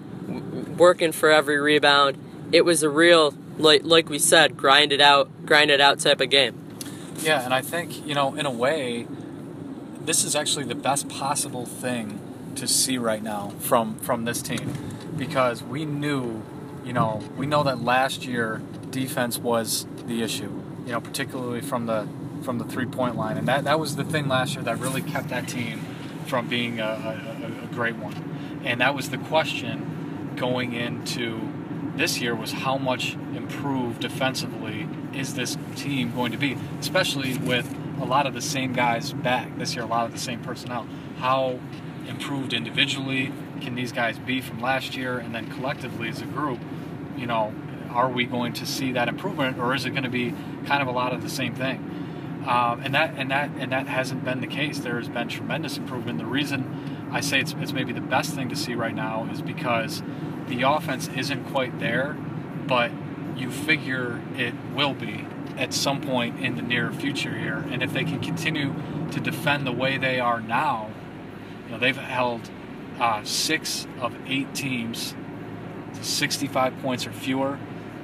working 0.77 1.13
for 1.13 1.31
every 1.31 1.59
rebound. 1.59 2.19
It 2.53 2.65
was 2.65 2.83
a 2.83 2.91
real 2.91 3.35
like 3.59 3.83
like 3.85 4.09
we 4.09 4.19
said, 4.19 4.57
grind 4.57 4.93
it 4.93 5.01
out, 5.01 5.47
grind 5.47 5.71
it 5.71 5.81
out 5.81 6.01
type 6.01 6.21
of 6.21 6.31
game. 6.31 6.55
Yeah, 7.19 7.45
and 7.45 7.53
I 7.53 7.63
think 7.63 8.07
you 8.07 8.15
know 8.15 8.35
in 8.35 8.47
a 8.47 8.51
way, 8.51 9.07
this 10.05 10.25
is 10.25 10.35
actually 10.35 10.65
the 10.65 10.75
best 10.75 11.09
possible 11.09 11.67
thing 11.67 12.21
to 12.57 12.67
see 12.67 12.99
right 12.99 13.23
now 13.23 13.53
from 13.61 13.99
from 13.99 14.25
this 14.25 14.43
team. 14.43 14.73
Because 15.17 15.63
we 15.63 15.85
knew, 15.85 16.43
you 16.85 16.95
know, 16.95 17.23
we 17.37 17.47
know 17.47 17.63
that 17.65 17.83
last 17.83 18.25
year 18.25 18.63
defense 18.91 19.39
was 19.39 19.87
the 20.07 20.23
issue 20.23 20.61
you 20.87 20.93
know, 20.93 21.01
particularly 21.01 21.61
from 21.61 21.87
the 21.87 22.09
from 22.43 22.59
the 22.59 22.65
three 22.65 22.87
point 22.87 23.17
line, 23.17 23.37
and 23.37 23.47
that 23.49 23.65
that 23.65 23.79
was 23.79 23.97
the 23.97 24.05
thing 24.05 24.29
last 24.29 24.55
year 24.55 24.65
that 24.65 24.79
really 24.79 25.03
kept 25.03 25.29
that 25.29 25.47
team 25.47 25.81
from 26.27 26.49
being 26.49 26.81
a, 26.81 26.85
a, 26.85 27.65
a 27.65 27.75
great 27.75 27.97
one, 27.97 28.61
and 28.65 28.81
that 28.81 28.95
was 28.95 29.11
the 29.11 29.19
question 29.19 30.35
going 30.37 30.73
into 30.73 31.39
this 31.97 32.21
year 32.21 32.35
was 32.35 32.53
how 32.53 32.79
much 32.79 33.15
improved 33.35 34.01
defensively 34.01 34.89
is 35.15 35.35
this 35.35 35.57
team 35.77 36.15
going 36.15 36.33
to 36.33 36.39
be, 36.39 36.57
especially 36.79 37.37
with 37.39 37.75
a 38.01 38.05
lot 38.05 38.27
of 38.27 38.35
the 38.35 38.41
same 38.41 38.73
guys 38.73 39.13
back 39.13 39.57
this 39.59 39.75
year, 39.75 39.85
a 39.85 39.89
lot 39.89 40.07
of 40.07 40.13
the 40.13 40.19
same 40.19 40.41
personnel. 40.41 40.87
How 41.19 41.59
improved 42.09 42.53
individually 42.53 43.33
can 43.61 43.75
these 43.75 43.93
guys 43.93 44.19
be 44.19 44.41
from 44.41 44.61
last 44.61 44.97
year, 44.97 45.19
and 45.19 45.35
then 45.35 45.51
collectively 45.51 46.09
as 46.09 46.23
a 46.23 46.27
group, 46.27 46.59
you 47.17 47.27
know, 47.27 47.55
are 47.91 48.09
we 48.09 48.25
going 48.25 48.53
to 48.55 48.67
see 48.67 48.93
that 48.93 49.09
improvement, 49.09 49.59
or 49.59 49.75
is 49.75 49.85
it 49.85 49.91
going 49.91 50.05
to 50.05 50.11
be 50.11 50.33
kind 50.67 50.81
of 50.81 50.89
a 50.89 50.93
lot 50.93 51.13
of 51.13 51.23
the 51.23 51.29
same 51.29 51.55
thing? 51.55 52.45
Um, 52.47 52.81
and 52.83 52.95
that 52.95 53.15
and 53.17 53.31
that 53.31 53.51
and 53.59 53.73
that 53.73 53.87
hasn't 53.87 54.25
been 54.25 54.41
the 54.41 54.47
case. 54.47 54.79
There 54.79 54.97
has 54.97 55.09
been 55.09 55.29
tremendous 55.29 55.77
improvement. 55.77 56.19
The 56.19 56.25
reason 56.25 57.09
I 57.13 57.21
say 57.21 57.41
it's, 57.41 57.55
it's 57.61 57.73
maybe 57.73 57.93
the 57.93 58.01
best 58.01 58.35
thing 58.35 58.49
to 58.49 58.57
see 58.57 58.75
right 58.75 58.95
now 58.95 59.29
is 59.31 59.43
because 59.43 60.03
the 60.51 60.63
offense 60.63 61.09
isn't 61.17 61.45
quite 61.47 61.79
there, 61.81 62.17
but 62.67 62.91
you 63.37 63.51
figure 63.51 64.21
it 64.37 64.55
will 64.75 64.95
be 64.95 65.25
at 65.57 65.73
some 65.73 66.01
point 66.01 66.41
in 66.41 66.57
the 66.57 66.63
near 66.63 66.93
future 66.93 67.37
here. 67.37 67.65
And 67.71 67.83
if 67.83 67.93
they 67.93 68.05
can 68.05 68.21
continue 68.21 68.75
to 69.13 69.21
defend 69.21 69.67
the 69.67 69.73
way 69.73 69.97
they 69.97 70.21
are 70.21 70.41
now, 70.41 70.91
you 71.65 71.73
know 71.73 71.79
they've 71.79 71.97
held 71.97 72.51
uh, 72.99 73.25
six 73.25 73.87
of 74.01 74.15
eight 74.27 74.55
teams 74.55 75.15
to 75.95 76.05
65 76.05 76.79
points 76.83 77.07
or 77.07 77.13
fewer 77.13 77.59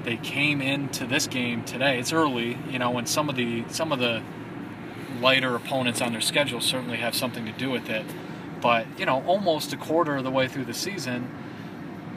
they 0.07 0.17
came 0.17 0.61
into 0.61 1.05
this 1.05 1.27
game 1.27 1.65
today. 1.65 1.99
It's 1.99 2.13
early, 2.13 2.57
you 2.71 2.79
know, 2.79 2.93
when 2.93 3.07
some 3.07 3.29
of 3.29 3.35
the 3.35 3.65
some 3.69 3.91
of 3.91 3.99
the 3.99 4.23
lighter 5.21 5.57
opponents 5.57 6.01
on 6.01 6.13
their 6.13 6.21
schedule 6.21 6.61
certainly 6.61 6.99
have 6.99 7.15
something 7.15 7.45
to 7.45 7.53
do 7.53 7.71
with 7.71 7.91
it. 7.91 8.07
But 8.63 8.87
you 8.99 9.05
know, 9.05 9.25
almost 9.27 9.73
a 9.73 9.77
quarter 9.77 10.17
of 10.17 10.23
the 10.23 10.31
way 10.31 10.47
through 10.47 10.67
the 10.67 10.75
season, 10.75 11.29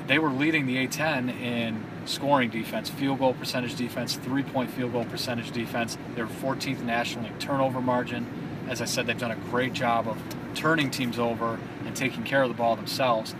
they 0.09 0.17
were 0.17 0.31
leading 0.31 0.65
the 0.65 0.87
A10 0.87 1.39
in 1.39 1.85
scoring 2.05 2.49
defense, 2.49 2.89
field 2.89 3.19
goal 3.19 3.35
percentage 3.35 3.75
defense, 3.75 4.15
three-point 4.15 4.71
field 4.71 4.91
goal 4.91 5.05
percentage 5.05 5.51
defense. 5.51 5.99
They're 6.15 6.25
14th 6.25 6.81
nationally 6.81 7.31
turnover 7.37 7.79
margin. 7.79 8.25
As 8.67 8.81
I 8.81 8.85
said, 8.85 9.05
they've 9.05 9.19
done 9.19 9.29
a 9.29 9.35
great 9.35 9.73
job 9.73 10.07
of 10.07 10.17
turning 10.55 10.89
teams 10.89 11.19
over 11.19 11.59
and 11.85 11.95
taking 11.95 12.23
care 12.23 12.41
of 12.41 12.49
the 12.49 12.55
ball 12.55 12.75
themselves. 12.75 13.35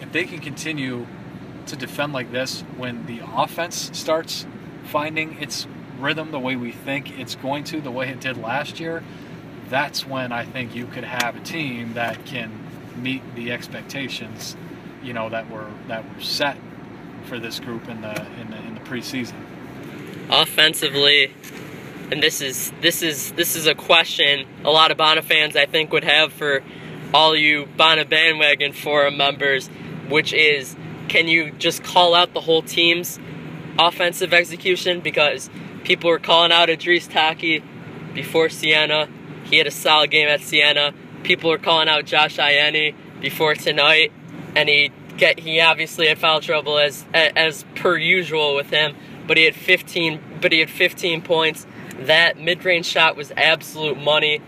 If 0.00 0.12
they 0.12 0.24
can 0.24 0.40
continue 0.40 1.06
to 1.66 1.76
defend 1.76 2.14
like 2.14 2.32
this 2.32 2.62
when 2.78 3.04
the 3.04 3.20
offense 3.36 3.90
starts 3.92 4.46
finding 4.84 5.42
its 5.42 5.66
rhythm 5.98 6.30
the 6.30 6.40
way 6.40 6.56
we 6.56 6.72
think 6.72 7.18
it's 7.18 7.34
going 7.34 7.64
to, 7.64 7.82
the 7.82 7.90
way 7.90 8.08
it 8.08 8.20
did 8.20 8.38
last 8.38 8.80
year, 8.80 9.04
that's 9.68 10.06
when 10.06 10.32
I 10.32 10.46
think 10.46 10.74
you 10.74 10.86
could 10.86 11.04
have 11.04 11.36
a 11.36 11.40
team 11.40 11.92
that 11.94 12.24
can 12.24 12.50
meet 12.96 13.22
the 13.34 13.52
expectations, 13.52 14.56
you 15.04 15.12
know, 15.12 15.28
that 15.28 15.50
were 15.50 15.70
that 15.88 16.04
were 16.14 16.20
set 16.20 16.56
for 17.26 17.38
this 17.38 17.60
group 17.60 17.88
in 17.88 18.00
the 18.00 18.26
in 18.40 18.50
the, 18.50 18.56
in 18.58 18.74
the 18.74 18.80
preseason. 18.80 19.34
Offensively, 20.30 21.32
and 22.10 22.22
this 22.22 22.40
is 22.40 22.72
this 22.80 23.02
is 23.02 23.32
this 23.32 23.54
is 23.56 23.66
a 23.66 23.74
question 23.74 24.46
a 24.64 24.70
lot 24.70 24.90
of 24.90 24.96
Bonna 24.96 25.22
fans 25.22 25.56
I 25.56 25.66
think 25.66 25.92
would 25.92 26.04
have 26.04 26.32
for 26.32 26.62
all 27.12 27.36
you 27.36 27.68
Bonna 27.76 28.04
bandwagon 28.04 28.72
forum 28.72 29.16
members, 29.16 29.68
which 30.08 30.32
is 30.32 30.76
can 31.08 31.28
you 31.28 31.50
just 31.52 31.84
call 31.84 32.14
out 32.14 32.32
the 32.34 32.40
whole 32.40 32.62
team's 32.62 33.18
offensive 33.78 34.32
execution? 34.32 35.00
Because 35.00 35.50
people 35.84 36.10
were 36.10 36.18
calling 36.18 36.50
out 36.50 36.70
Idris 36.70 37.06
Taqqee 37.06 37.62
before 38.14 38.48
Siena. 38.48 39.08
He 39.44 39.58
had 39.58 39.66
a 39.66 39.70
solid 39.70 40.10
game 40.10 40.28
at 40.28 40.40
Siena. 40.40 40.92
People 41.22 41.50
were 41.50 41.58
calling 41.58 41.88
out 41.88 42.04
Josh 42.04 42.36
Ayeni 42.36 42.94
before 43.20 43.54
tonight, 43.54 44.12
and 44.56 44.68
he 44.68 44.90
get 45.16 45.38
he 45.40 45.60
obviously 45.60 46.08
had 46.08 46.18
foul 46.18 46.40
trouble 46.40 46.78
as 46.78 47.04
as 47.12 47.64
per 47.74 47.96
usual 47.96 48.54
with 48.54 48.70
him. 48.70 48.96
But 49.26 49.36
he 49.36 49.44
had 49.44 49.54
15. 49.54 50.38
But 50.40 50.52
he 50.52 50.60
had 50.60 50.70
15 50.70 51.22
points. 51.22 51.66
That 52.00 52.38
mid-range 52.38 52.84
shot 52.86 53.16
was 53.16 53.32
absolute 53.36 53.96
money. 53.96 54.40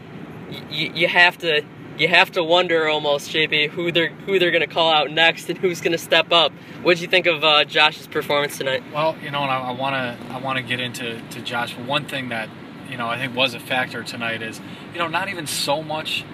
Y- 0.50 0.92
you 0.94 1.08
have 1.08 1.38
to 1.38 1.62
you 1.98 2.08
have 2.08 2.30
to 2.32 2.44
wonder 2.44 2.88
almost, 2.88 3.30
JP, 3.30 3.70
who 3.70 3.90
they're 3.90 4.10
who 4.10 4.38
they're 4.38 4.50
going 4.50 4.66
to 4.66 4.72
call 4.72 4.92
out 4.92 5.10
next 5.10 5.48
and 5.48 5.58
who's 5.58 5.80
going 5.80 5.92
to 5.92 5.98
step 5.98 6.30
up. 6.30 6.52
What 6.82 6.94
did 6.94 7.02
you 7.02 7.08
think 7.08 7.26
of 7.26 7.42
uh, 7.42 7.64
Josh's 7.64 8.06
performance 8.06 8.58
tonight? 8.58 8.82
Well, 8.92 9.16
you 9.22 9.30
know, 9.30 9.40
I 9.40 9.70
want 9.72 9.94
to 9.94 10.32
I 10.34 10.38
want 10.38 10.58
to 10.58 10.62
get 10.62 10.80
into 10.80 11.20
to 11.20 11.40
Josh. 11.40 11.74
But 11.74 11.86
one 11.86 12.04
thing 12.04 12.28
that 12.28 12.48
you 12.90 12.98
know 12.98 13.08
I 13.08 13.18
think 13.18 13.34
was 13.34 13.54
a 13.54 13.60
factor 13.60 14.02
tonight 14.02 14.42
is 14.42 14.60
you 14.92 14.98
know 14.98 15.08
not 15.08 15.28
even 15.28 15.46
so 15.46 15.82
much 15.82 16.24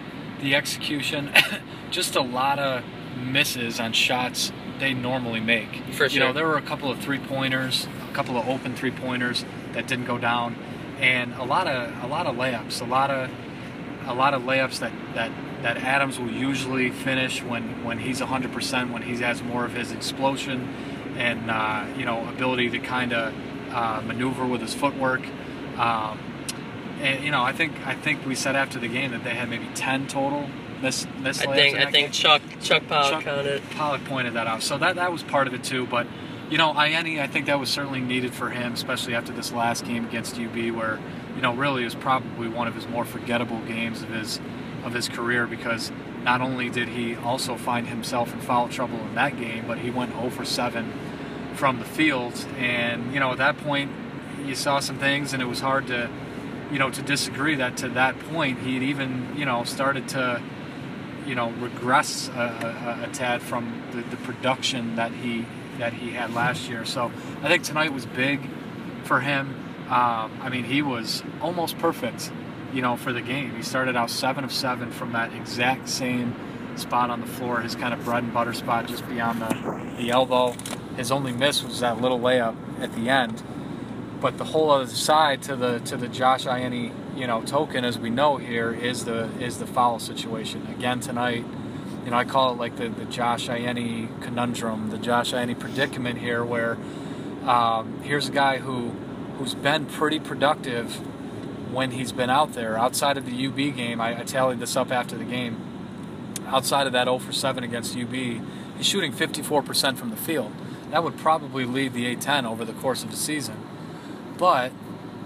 the 0.41 0.57
execution, 0.57 1.31
just 1.91 2.17
a 2.17 2.23
lot 2.23 2.59
of 2.59 2.83
misses 3.23 3.81
on 3.81 3.93
shots 3.93 4.52
they 4.79 4.95
normally 4.95 5.41
make. 5.41 5.83
For 5.93 6.07
You 6.07 6.21
know, 6.21 6.33
there 6.33 6.47
were 6.47 6.57
a 6.57 6.62
couple 6.62 6.91
of 6.91 6.99
three 6.99 7.19
pointers, 7.19 7.87
a 8.11 8.14
couple 8.14 8.37
of 8.37 8.49
open 8.49 8.75
three 8.75 8.91
pointers 8.91 9.45
that 9.73 9.87
didn't 9.87 10.07
go 10.07 10.19
down, 10.19 10.57
and 10.99 11.33
a 11.35 11.45
lot 11.45 11.67
of 11.67 12.05
a 12.05 12.07
lot 12.07 12.26
of 12.26 12.37
layups, 12.37 12.81
a 12.81 12.85
lot 12.85 13.11
of 13.11 13.31
a 14.07 14.14
lot 14.14 14.35
of 14.35 14.43
layups 14.43 14.81
that 14.81 14.93
that 15.14 15.31
that 15.62 15.76
Adams 15.79 16.19
will 16.19 16.31
usually 16.31 16.91
finish 16.91 17.43
when 17.43 17.85
when 17.85 17.99
he's 17.99 18.21
100%, 18.21 18.93
when 18.93 19.02
he 19.02 19.17
has 19.19 19.43
more 19.43 19.64
of 19.64 19.73
his 19.73 19.93
explosion 19.93 20.69
and 21.17 21.50
uh, 21.50 21.87
you 21.97 22.05
know 22.05 22.29
ability 22.29 22.71
to 22.71 22.79
kind 22.79 23.12
of 23.12 23.35
uh, 23.73 24.02
maneuver 24.05 24.45
with 24.45 24.61
his 24.61 24.75
footwork. 24.75 25.23
Um, 25.79 26.19
and 27.00 27.25
you 27.25 27.31
know, 27.31 27.43
I 27.43 27.52
think 27.52 27.75
I 27.87 27.95
think 27.95 28.25
we 28.26 28.35
said 28.35 28.57
after 28.57 28.79
the 28.79 28.88
game 28.88 29.12
that 29.12 29.25
they 29.25 29.35
had 29.35 29.49
maybe 29.49 29.69
10 29.75 30.07
total 30.09 30.49
I 30.85 31.55
think 31.55 31.77
I 31.77 31.85
think 31.85 31.95
game. 31.95 32.11
Chuck 32.11 32.43
Chuck 32.61 32.87
Powell 32.89 33.23
Chuck-. 33.23 33.62
Pollock 33.77 34.05
pointed 34.05 34.35
that 34.35 34.47
out. 34.47 34.62
So 34.62 34.79
that 34.79 34.97
that 34.97 35.12
was 35.12 35.23
part 35.23 35.47
of 35.47 35.55
it 35.55 35.65
too. 35.65 35.87
But 35.87 36.07
you 36.51 36.59
know, 36.59 36.73
Ayeni, 36.75 37.21
I 37.21 37.27
think 37.27 37.47
that 37.47 37.59
was 37.59 37.71
certainly 37.71 38.01
needed 38.01 38.35
for 38.35 38.51
him, 38.51 38.75
especially 38.75 39.15
after 39.15 39.33
this 39.33 39.53
last 39.53 39.87
game 39.87 40.05
against 40.05 40.39
UB, 40.39 40.71
where 40.71 40.99
you 41.35 41.43
know 41.43 41.55
really 41.55 41.85
is 41.85 41.95
probably 41.95 42.49
one 42.49 42.69
of 42.69 42.75
his 42.75 42.87
more 42.89 43.05
forgettable 43.05 43.61
games 43.61 44.03
of 44.03 44.11
his 44.11 44.41
of 44.85 44.93
his 44.93 45.09
career 45.09 45.47
because 45.47 45.93
not 46.25 46.41
only 46.41 46.69
did 46.69 46.89
he 46.89 47.17
also 47.17 47.57
find 47.57 47.87
himself 47.87 48.33
in 48.33 48.41
foul 48.41 48.69
trouble 48.69 48.99
in 48.99 49.15
that 49.15 49.39
game, 49.39 49.65
but 49.67 49.79
he 49.79 49.91
went 49.91 50.12
0 50.12 50.31
for 50.31 50.45
7 50.45 50.93
from 51.55 51.79
the 51.79 51.85
field, 51.85 52.35
and 52.59 53.12
you 53.15 53.21
know 53.21 53.33
at 53.33 53.39
that 53.39 53.57
point 53.59 53.91
you 54.45 54.55
saw 54.55 54.81
some 54.81 54.99
things, 54.99 55.33
and 55.33 55.43
it 55.43 55.47
was 55.47 55.61
hard 55.61 55.87
to 55.87 56.11
you 56.71 56.79
know 56.79 56.91
to 56.91 57.03
disagree 57.03 57.55
that 57.55 57.77
to 57.79 57.89
that 57.91 58.19
point 58.31 58.59
he'd 58.61 58.83
even 58.83 59.35
you 59.37 59.45
know 59.45 59.65
started 59.65 60.09
to 60.09 60.43
you 61.26 61.35
know 61.35 61.50
regress 61.52 62.29
a, 62.29 63.00
a, 63.02 63.09
a 63.09 63.12
tad 63.12 63.43
from 63.43 63.83
the, 63.93 64.02
the 64.02 64.17
production 64.19 64.97
that 64.97 65.12
he 65.12 65.47
that 65.79 65.93
he 65.93 66.11
had 66.11 66.35
last 66.35 66.69
year. 66.69 66.85
So 66.85 67.11
I 67.43 67.49
think 67.49 67.64
tonight 67.64 67.93
was 67.93 68.07
big 68.07 68.41
for 69.05 69.21
him. 69.21 69.55
Um, 69.88 70.38
I 70.41 70.49
mean, 70.49 70.64
he 70.64 70.81
was 70.83 71.23
almost 71.41 71.79
perfect, 71.79 72.31
you 72.73 72.83
know, 72.83 72.97
for 72.97 73.12
the 73.12 73.21
game. 73.21 73.55
He 73.57 73.62
started 73.62 73.97
out 73.97 74.11
seven 74.11 74.45
of 74.45 74.52
seven 74.52 74.91
from 74.91 75.12
that 75.12 75.33
exact 75.33 75.88
same 75.88 76.35
spot 76.76 77.11
on 77.11 77.21
the 77.21 77.26
floor, 77.26 77.61
his 77.61 77.75
kind 77.75 77.93
of 77.93 78.05
bread 78.05 78.25
and 78.25 78.33
butter 78.33 78.55
spot 78.55 78.87
just 78.87 79.07
beyond 79.09 79.43
the, 79.43 79.95
the 79.99 80.11
elbow. 80.11 80.55
His 80.97 81.11
only 81.11 81.33
miss 81.33 81.62
was 81.62 81.81
that 81.81 82.00
little 82.00 82.19
layup 82.19 82.57
at 82.81 82.95
the 82.95 83.09
end. 83.09 83.43
But 84.23 84.38
the 84.38 84.45
whole 84.45 84.71
other 84.71 84.87
side 84.87 85.43
to 85.43 85.57
the 85.57 85.81
to 85.81 85.97
the 85.97 86.07
Josh 86.07 86.45
Ayeni, 86.45 86.93
you 87.19 87.26
know, 87.26 87.43
token, 87.43 87.85
as 87.85 87.99
we 87.99 88.09
know 88.09 88.37
here, 88.37 88.73
is 88.73 89.05
the 89.05 89.25
is 89.41 89.59
the 89.59 89.67
foul 89.67 89.99
situation. 89.99 90.64
Again 90.79 91.00
tonight, 91.00 91.45
you 92.05 92.12
know, 92.12 92.17
I 92.17 92.25
call 92.25 92.52
it 92.52 92.59
like 92.59 92.76
the, 92.76 92.88
the 92.88 93.05
Josh 93.07 93.49
Ayeni 93.49 94.23
conundrum, 94.23 94.91
the 94.91 94.99
Josh 94.99 95.33
Ayeni 95.33 95.59
predicament 95.59 96.21
here, 96.21 96.45
where 96.45 96.79
um, 97.45 98.00
here's 98.02 98.29
a 98.29 98.33
guy 98.33 98.59
who 98.59 98.91
who's 99.38 99.57
been 99.57 99.87
pretty 99.87 100.21
productive 100.21 100.95
when 101.73 101.91
he's 101.91 102.12
been 102.12 102.31
out 102.31 102.52
there. 102.52 102.79
Outside 102.79 103.17
of 103.17 103.26
the 103.26 103.47
UB 103.47 103.75
game, 103.75 104.00
I, 104.00 104.21
I 104.21 104.23
tallied 104.23 104.61
this 104.61 104.76
up 104.76 104.93
after 104.93 105.17
the 105.17 105.25
game. 105.25 105.61
Outside 106.47 106.87
of 106.87 106.93
that 106.93 107.07
0 107.07 107.19
for 107.19 107.33
7 107.33 107.64
against 107.64 107.97
UB, 107.97 108.12
he's 108.12 108.87
shooting 108.87 109.12
54% 109.12 109.97
from 109.97 110.11
the 110.11 110.17
field. 110.17 110.52
That 110.91 111.02
would 111.02 111.17
probably 111.19 111.64
lead 111.64 111.95
the 111.95 112.14
A10 112.14 112.45
over 112.45 112.64
the 112.64 112.75
course 112.75 113.02
of 113.02 113.11
the 113.11 113.17
season. 113.17 113.57
But 114.42 114.72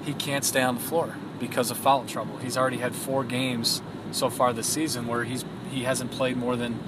he 0.04 0.12
can't 0.12 0.44
stay 0.44 0.60
on 0.60 0.74
the 0.74 0.80
floor 0.82 1.16
because 1.40 1.70
of 1.70 1.78
foul 1.78 2.04
trouble. 2.04 2.36
He's 2.36 2.58
already 2.58 2.76
had 2.76 2.94
four 2.94 3.24
games 3.24 3.80
so 4.12 4.28
far 4.28 4.52
this 4.52 4.66
season 4.66 5.06
where 5.06 5.24
he's 5.24 5.42
he 5.70 5.84
hasn't 5.84 6.10
played 6.10 6.36
more 6.36 6.54
than 6.54 6.78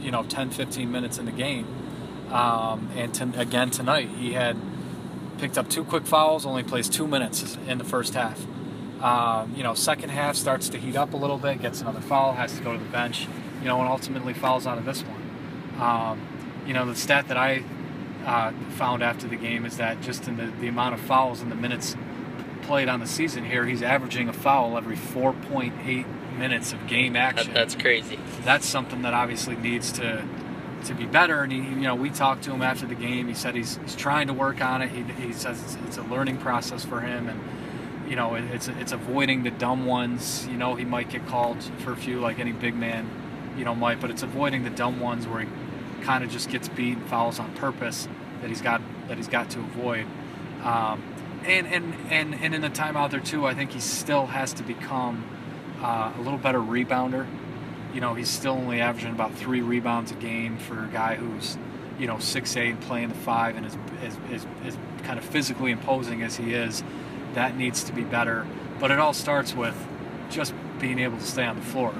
you 0.00 0.10
know 0.10 0.24
10 0.24 0.50
15 0.50 0.90
minutes 0.90 1.16
in 1.16 1.26
the 1.26 1.30
game. 1.30 1.64
Um, 2.32 2.90
and 2.96 3.14
to, 3.14 3.40
again 3.40 3.70
tonight 3.70 4.08
he 4.08 4.32
had 4.32 4.56
picked 5.38 5.56
up 5.56 5.68
two 5.68 5.84
quick 5.84 6.06
fouls 6.06 6.44
only 6.44 6.64
plays 6.64 6.88
two 6.88 7.06
minutes 7.06 7.56
in 7.68 7.78
the 7.78 7.84
first 7.84 8.14
half. 8.14 8.44
Um, 9.00 9.54
you 9.56 9.62
know 9.62 9.74
second 9.74 10.08
half 10.08 10.34
starts 10.34 10.68
to 10.70 10.78
heat 10.78 10.96
up 10.96 11.14
a 11.14 11.16
little 11.16 11.38
bit 11.38 11.62
gets 11.62 11.80
another 11.80 12.00
foul 12.00 12.32
has 12.32 12.52
to 12.58 12.64
go 12.64 12.72
to 12.72 12.82
the 12.82 12.90
bench 12.90 13.28
you 13.60 13.68
know 13.68 13.78
and 13.78 13.88
ultimately 13.88 14.34
fouls 14.34 14.66
out 14.66 14.76
of 14.76 14.84
this 14.84 15.04
one. 15.04 15.80
Um, 15.80 16.20
you 16.66 16.74
know 16.74 16.84
the 16.84 16.96
stat 16.96 17.28
that 17.28 17.36
i 17.36 17.62
uh, 18.24 18.52
found 18.70 19.02
after 19.02 19.26
the 19.28 19.36
game 19.36 19.64
is 19.66 19.76
that 19.76 20.00
just 20.00 20.26
in 20.28 20.36
the, 20.36 20.46
the 20.60 20.68
amount 20.68 20.94
of 20.94 21.00
fouls 21.00 21.40
and 21.40 21.50
the 21.50 21.56
minutes 21.56 21.96
played 22.62 22.88
on 22.88 22.98
the 23.00 23.06
season 23.06 23.44
here 23.44 23.66
he's 23.66 23.82
averaging 23.82 24.28
a 24.28 24.32
foul 24.32 24.76
every 24.78 24.96
4.8 24.96 26.38
minutes 26.38 26.72
of 26.72 26.86
game 26.86 27.14
action 27.16 27.48
That, 27.48 27.54
that's 27.54 27.74
crazy. 27.74 28.18
that's 28.42 28.66
something 28.66 29.02
that 29.02 29.14
obviously 29.14 29.56
needs 29.56 29.92
to 29.92 30.24
to 30.84 30.94
be 30.94 31.06
better. 31.06 31.42
And 31.42 31.52
he, 31.52 31.58
you 31.58 31.76
know, 31.76 31.94
we 31.94 32.10
talked 32.10 32.44
to 32.44 32.52
him 32.52 32.62
after 32.62 32.86
the 32.86 32.94
game. 32.94 33.28
He 33.28 33.34
said 33.34 33.54
he's 33.54 33.76
he's 33.78 33.96
trying 33.96 34.26
to 34.28 34.32
work 34.32 34.60
on 34.62 34.82
it. 34.82 34.90
He, 34.90 35.02
he 35.02 35.32
says 35.32 35.62
it's, 35.62 35.76
it's 35.86 35.96
a 35.96 36.02
learning 36.02 36.38
process 36.38 36.84
for 36.84 37.00
him, 37.00 37.28
and 37.28 37.40
you 38.10 38.16
know, 38.16 38.34
it, 38.34 38.44
it's 38.52 38.68
it's 38.68 38.92
avoiding 38.92 39.42
the 39.44 39.50
dumb 39.50 39.86
ones. 39.86 40.46
You 40.50 40.56
know, 40.56 40.74
he 40.74 40.84
might 40.84 41.08
get 41.08 41.26
called 41.26 41.62
for 41.78 41.92
a 41.92 41.96
few, 41.96 42.20
like 42.20 42.38
any 42.38 42.52
big 42.52 42.74
man, 42.74 43.08
you 43.56 43.64
know, 43.64 43.74
might, 43.74 44.00
but 44.00 44.10
it's 44.10 44.22
avoiding 44.22 44.64
the 44.64 44.70
dumb 44.70 45.00
ones 45.00 45.26
where 45.26 45.40
he 45.40 45.48
kind 46.04 46.22
of 46.22 46.30
just 46.30 46.50
gets 46.50 46.68
beat 46.68 46.96
and 46.96 47.06
fouls 47.06 47.38
on 47.38 47.52
purpose 47.54 48.08
that 48.40 48.48
he's 48.48 48.60
got 48.60 48.80
that 49.08 49.16
he's 49.16 49.28
got 49.28 49.50
to 49.50 49.58
avoid. 49.60 50.06
Um, 50.62 51.02
and, 51.46 51.66
and 51.66 51.94
and 52.10 52.34
and 52.34 52.54
in 52.54 52.60
the 52.60 52.70
timeout 52.70 53.10
there 53.10 53.20
too, 53.20 53.46
I 53.46 53.54
think 53.54 53.72
he 53.72 53.80
still 53.80 54.26
has 54.26 54.52
to 54.54 54.62
become 54.62 55.24
uh, 55.82 56.12
a 56.16 56.20
little 56.20 56.38
better 56.38 56.60
rebounder. 56.60 57.26
You 57.92 58.00
know, 58.00 58.14
he's 58.14 58.28
still 58.28 58.52
only 58.52 58.80
averaging 58.80 59.12
about 59.12 59.34
three 59.34 59.60
rebounds 59.60 60.10
a 60.10 60.14
game 60.14 60.58
for 60.58 60.84
a 60.84 60.88
guy 60.88 61.14
who's, 61.14 61.56
you 61.98 62.06
know, 62.06 62.18
six 62.18 62.56
eight 62.56 62.80
playing 62.80 63.08
the 63.08 63.14
five 63.14 63.56
and 63.56 63.66
is, 63.66 63.76
is, 64.30 64.46
is, 64.64 64.78
kind 65.04 65.18
of 65.18 65.24
physically 65.24 65.70
imposing 65.70 66.22
as 66.22 66.36
he 66.36 66.54
is. 66.54 66.82
That 67.34 67.56
needs 67.56 67.84
to 67.84 67.92
be 67.92 68.02
better. 68.02 68.46
But 68.80 68.90
it 68.90 68.98
all 68.98 69.12
starts 69.12 69.54
with 69.54 69.76
just 70.30 70.54
being 70.80 70.98
able 70.98 71.18
to 71.18 71.24
stay 71.24 71.44
on 71.44 71.56
the 71.56 71.62
floor, 71.62 71.94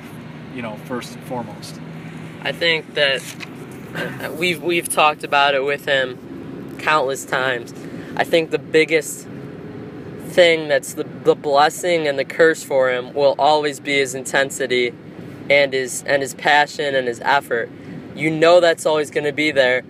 you 0.55 0.63
know, 0.63 0.77
first 0.87 1.15
and 1.15 1.23
foremost. 1.25 1.79
I 2.43 2.53
think 2.53 2.95
that 2.95 3.23
we've 4.39 4.63
we've 4.63 4.89
talked 4.89 5.25
about 5.25 5.55
it 5.55 5.65
with 5.65 5.85
him 5.85 6.77
countless 6.79 7.25
times. 7.25 7.73
I 8.17 8.25
think 8.25 8.51
the 8.51 8.59
biggest 8.59 9.27
thing 10.29 10.69
that's 10.69 10.95
the, 10.95 11.05
the 11.05 11.35
blessing 11.35 12.09
and 12.09 12.19
the 12.19 12.25
curse 12.25 12.63
for 12.63 12.91
him 12.91 13.13
will 13.15 13.35
always 13.39 13.79
be 13.81 13.99
his 13.99 14.15
intensity 14.15 14.93
and 15.49 15.73
his 15.73 16.03
and 16.05 16.23
his 16.23 16.35
passion 16.35 16.95
and 16.95 17.07
his 17.07 17.21
effort. 17.21 17.71
You 18.15 18.31
know 18.31 18.61
that's 18.61 18.87
always 18.87 19.11
going 19.11 19.25
to 19.25 19.33
be 19.33 19.51
there. 19.51 19.83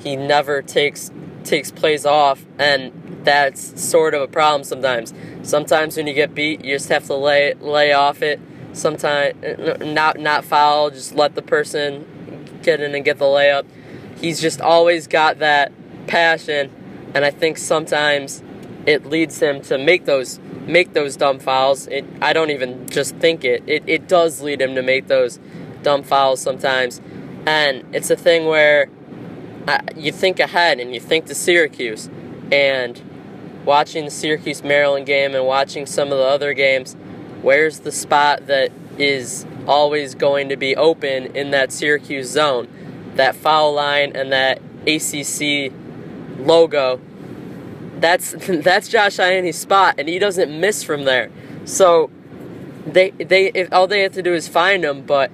He 0.00 0.16
never 0.16 0.62
takes 0.62 1.10
takes 1.44 1.70
plays 1.70 2.06
off 2.06 2.44
and 2.58 3.20
that's 3.24 3.80
sort 3.80 4.14
of 4.14 4.22
a 4.22 4.28
problem 4.28 4.64
sometimes. 4.64 5.12
Sometimes 5.42 5.96
when 5.96 6.06
you 6.06 6.14
get 6.14 6.34
beat, 6.34 6.64
you 6.64 6.74
just 6.74 6.88
have 6.88 7.06
to 7.06 7.14
lay 7.14 7.54
lay 7.54 7.92
off 7.92 8.22
it. 8.22 8.40
Sometimes 8.72 9.34
not 9.80 10.18
not 10.18 10.44
foul, 10.44 10.90
just 10.90 11.14
let 11.14 11.34
the 11.34 11.42
person 11.42 12.06
get 12.64 12.80
in 12.80 12.94
and 12.94 13.04
get 13.04 13.18
the 13.18 13.24
layup. 13.24 13.64
He's 14.16 14.40
just 14.40 14.60
always 14.60 15.06
got 15.06 15.38
that 15.38 15.72
passion, 16.06 16.70
and 17.14 17.24
I 17.24 17.30
think 17.30 17.58
sometimes 17.58 18.42
it 18.86 19.06
leads 19.06 19.40
him 19.40 19.60
to 19.62 19.78
make 19.78 20.04
those 20.04 20.40
make 20.66 20.94
those 20.94 21.16
dumb 21.16 21.38
fouls. 21.38 21.86
It, 21.88 22.04
I 22.22 22.32
don't 22.32 22.50
even 22.50 22.88
just 22.88 23.16
think 23.16 23.44
it. 23.44 23.62
It 23.66 23.84
it 23.86 24.08
does 24.08 24.40
lead 24.40 24.60
him 24.60 24.74
to 24.74 24.82
make 24.82 25.06
those 25.06 25.38
dumb 25.82 26.02
fouls 26.02 26.40
sometimes, 26.40 27.00
and 27.46 27.84
it's 27.94 28.10
a 28.10 28.16
thing 28.16 28.46
where 28.46 28.88
uh, 29.68 29.80
you 29.96 30.12
think 30.12 30.40
ahead 30.40 30.80
and 30.80 30.94
you 30.94 31.00
think 31.00 31.26
to 31.26 31.34
Syracuse, 31.34 32.08
and 32.50 33.00
watching 33.64 34.04
the 34.04 34.10
Syracuse 34.10 34.62
Maryland 34.62 35.06
game 35.06 35.34
and 35.34 35.46
watching 35.46 35.86
some 35.86 36.12
of 36.12 36.18
the 36.18 36.24
other 36.24 36.52
games, 36.52 36.94
where's 37.42 37.80
the 37.80 37.92
spot 37.92 38.46
that 38.46 38.70
is 38.98 39.46
always 39.66 40.14
going 40.14 40.48
to 40.48 40.56
be 40.56 40.76
open 40.76 41.34
in 41.36 41.50
that 41.50 41.72
Syracuse 41.72 42.30
zone, 42.30 42.68
that 43.14 43.34
foul 43.34 43.72
line 43.72 44.12
and 44.14 44.32
that 44.32 44.60
ACC 44.86 45.72
logo. 46.38 47.00
That's 47.98 48.32
that's 48.48 48.88
Josh 48.88 49.16
Ayeni's 49.16 49.58
spot, 49.58 49.96
and 49.98 50.08
he 50.08 50.18
doesn't 50.18 50.58
miss 50.60 50.82
from 50.82 51.04
there. 51.04 51.30
So 51.64 52.10
they 52.86 53.10
they 53.10 53.46
if 53.54 53.72
all 53.72 53.86
they 53.86 54.02
have 54.02 54.12
to 54.12 54.22
do 54.22 54.34
is 54.34 54.48
find 54.48 54.84
him, 54.84 55.02
but 55.02 55.30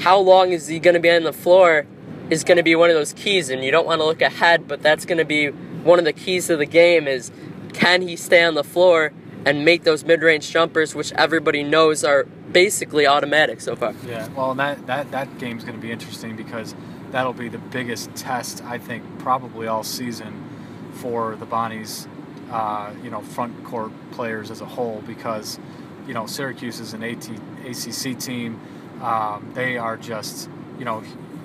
how 0.00 0.18
long 0.18 0.52
is 0.52 0.66
he 0.66 0.78
going 0.78 0.94
to 0.94 1.00
be 1.00 1.10
on 1.10 1.22
the 1.22 1.32
floor 1.32 1.86
is 2.30 2.44
going 2.44 2.56
to 2.56 2.62
be 2.62 2.74
one 2.74 2.88
of 2.88 2.96
those 2.96 3.12
keys, 3.12 3.50
and 3.50 3.62
you 3.62 3.70
don't 3.70 3.86
want 3.86 4.00
to 4.00 4.04
look 4.04 4.22
ahead, 4.22 4.66
but 4.66 4.82
that's 4.82 5.04
going 5.04 5.18
to 5.18 5.24
be 5.24 5.48
one 5.48 5.98
of 5.98 6.04
the 6.04 6.12
keys 6.12 6.48
of 6.48 6.58
the 6.58 6.66
game 6.66 7.06
is 7.06 7.30
can 7.72 8.02
he 8.02 8.16
stay 8.16 8.42
on 8.44 8.54
the 8.54 8.64
floor 8.64 9.12
and 9.44 9.64
make 9.64 9.84
those 9.84 10.04
mid-range 10.04 10.50
jumpers, 10.50 10.94
which 10.94 11.12
everybody 11.12 11.62
knows 11.62 12.04
are 12.04 12.26
basically 12.52 13.06
automatic 13.06 13.60
so 13.60 13.76
far. 13.76 13.94
Yeah, 14.06 14.28
well, 14.36 14.54
that 14.54 14.86
that 14.86 15.10
that 15.10 15.38
game's 15.38 15.64
going 15.64 15.76
to 15.76 15.82
be 15.82 15.92
interesting 15.92 16.36
because 16.36 16.74
that'll 17.10 17.32
be 17.32 17.48
the 17.48 17.58
biggest 17.58 18.14
test 18.14 18.62
I 18.64 18.78
think 18.78 19.04
probably 19.18 19.66
all 19.66 19.82
season 19.82 20.48
for 20.94 21.36
the 21.36 21.46
Bonnies, 21.46 22.06
uh, 22.50 22.92
you 23.02 23.10
know, 23.10 23.20
front 23.20 23.64
court 23.64 23.92
players 24.12 24.50
as 24.50 24.60
a 24.60 24.66
whole 24.66 25.02
because 25.06 25.58
you 26.06 26.14
know 26.14 26.26
Syracuse 26.26 26.80
is 26.80 26.92
an 26.92 27.02
AT, 27.02 27.28
ACC 27.64 28.18
team. 28.18 28.60
Um, 29.02 29.50
they 29.54 29.76
are 29.78 29.96
just 29.96 30.48
you 30.78 30.84
know 30.84 31.02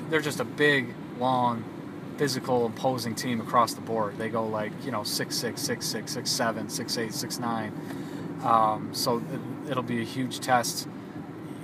they're 0.09 0.21
just 0.21 0.39
a 0.39 0.45
big, 0.45 0.93
long, 1.19 1.63
physical, 2.17 2.65
imposing 2.65 3.15
team 3.15 3.41
across 3.41 3.73
the 3.73 3.81
board. 3.81 4.17
They 4.17 4.29
go 4.29 4.45
like 4.45 4.71
you 4.83 4.91
know 4.91 5.03
six 5.03 5.35
six, 5.35 5.61
six 5.61 5.85
six, 5.85 6.11
six 6.11 6.29
seven, 6.29 6.69
six 6.69 6.97
eight, 6.97 7.13
six 7.13 7.39
nine. 7.39 7.73
Um, 8.43 8.89
so 8.93 9.21
it'll 9.69 9.83
be 9.83 10.01
a 10.01 10.05
huge 10.05 10.39
test, 10.39 10.87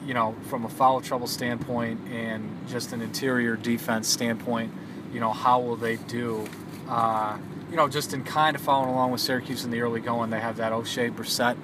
you 0.06 0.14
know, 0.14 0.36
from 0.50 0.66
a 0.66 0.70
foul 0.70 1.02
trouble 1.02 1.28
standpoint 1.28 2.00
and 2.12 2.50
just 2.68 2.94
an 2.94 3.02
interior 3.02 3.56
defense 3.56 4.08
standpoint. 4.08 4.72
You 5.14 5.20
know, 5.20 5.32
how 5.32 5.60
will 5.60 5.76
they 5.76 5.98
do? 5.98 6.48
Uh, 6.88 7.38
you 7.70 7.78
know, 7.78 7.88
just 7.88 8.14
in 8.14 8.24
kind 8.24 8.56
of 8.56 8.62
following 8.62 8.90
along 8.90 9.12
with 9.12 9.22
Syracuse 9.22 9.64
in 9.66 9.72
the 9.72 9.82
early 9.82 10.00
going, 10.00 10.30
they 10.30 10.40
have 10.40 10.58
that 10.58 10.72
Oshae 10.72 11.12
Brissett, 11.12 11.58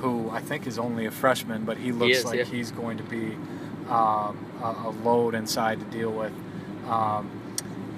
who 0.00 0.30
I 0.30 0.40
think 0.40 0.66
is 0.66 0.78
only 0.78 1.06
a 1.06 1.10
freshman, 1.10 1.64
but 1.64 1.76
he 1.76 1.92
looks 1.92 2.18
is, 2.18 2.24
like 2.24 2.38
yeah. 2.38 2.44
he's 2.44 2.70
going 2.70 2.96
to 2.96 3.04
be 3.04 3.36
um, 3.88 4.38
a, 4.62 4.74
a 4.86 4.94
load 5.04 5.34
inside 5.34 5.78
to 5.80 5.86
deal 5.86 6.10
with. 6.10 6.32
Um, 6.88 7.30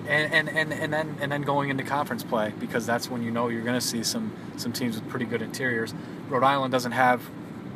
and, 0.06 0.32
and, 0.34 0.48
and, 0.50 0.72
and 0.72 0.92
then 0.92 1.16
and 1.20 1.32
then 1.32 1.42
going 1.42 1.70
into 1.70 1.82
conference 1.82 2.22
play 2.22 2.52
because 2.60 2.84
that's 2.84 3.08
when 3.08 3.22
you 3.22 3.30
know 3.30 3.48
you're 3.48 3.62
going 3.62 3.80
to 3.80 3.86
see 3.86 4.02
some 4.02 4.32
some 4.56 4.72
teams 4.72 4.96
with 4.96 5.08
pretty 5.08 5.24
good 5.24 5.40
interiors. 5.40 5.94
Rhode 6.28 6.42
Island 6.42 6.72
doesn't 6.72 6.92
have 6.92 7.22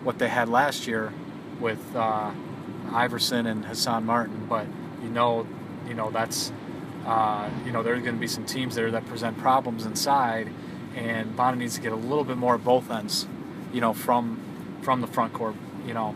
what 0.05 0.19
they 0.19 0.29
had 0.29 0.49
last 0.49 0.87
year 0.87 1.13
with 1.61 1.95
uh, 1.95 2.31
Iverson 2.93 3.47
and 3.47 3.65
Hassan 3.65 4.05
Martin, 4.05 4.47
but 4.49 4.67
you 5.03 5.09
know 5.09 5.47
you 5.87 5.95
know 5.95 6.11
that's 6.11 6.53
uh, 7.07 7.51
you 7.65 7.73
know 7.73 7.83
there's 7.83 8.03
going 8.03 8.15
to 8.15 8.21
be 8.21 8.29
some 8.29 8.45
teams 8.45 8.75
there 8.75 8.91
that 8.91 9.07
present 9.07 9.39
problems 9.39 9.87
inside, 9.87 10.49
and 10.95 11.37
Bonner 11.37 11.57
needs 11.57 11.77
to 11.77 11.81
get 11.81 11.93
a 11.93 11.97
little 11.97 12.25
bit 12.25 12.37
more 12.37 12.57
at 12.57 12.65
both 12.65 12.91
ends, 12.91 13.27
you 13.73 13.81
know 13.81 13.93
from 13.93 14.41
from 14.83 15.01
the 15.01 15.07
front 15.07 15.33
court, 15.33 15.55
you 15.87 15.95
know. 15.95 16.15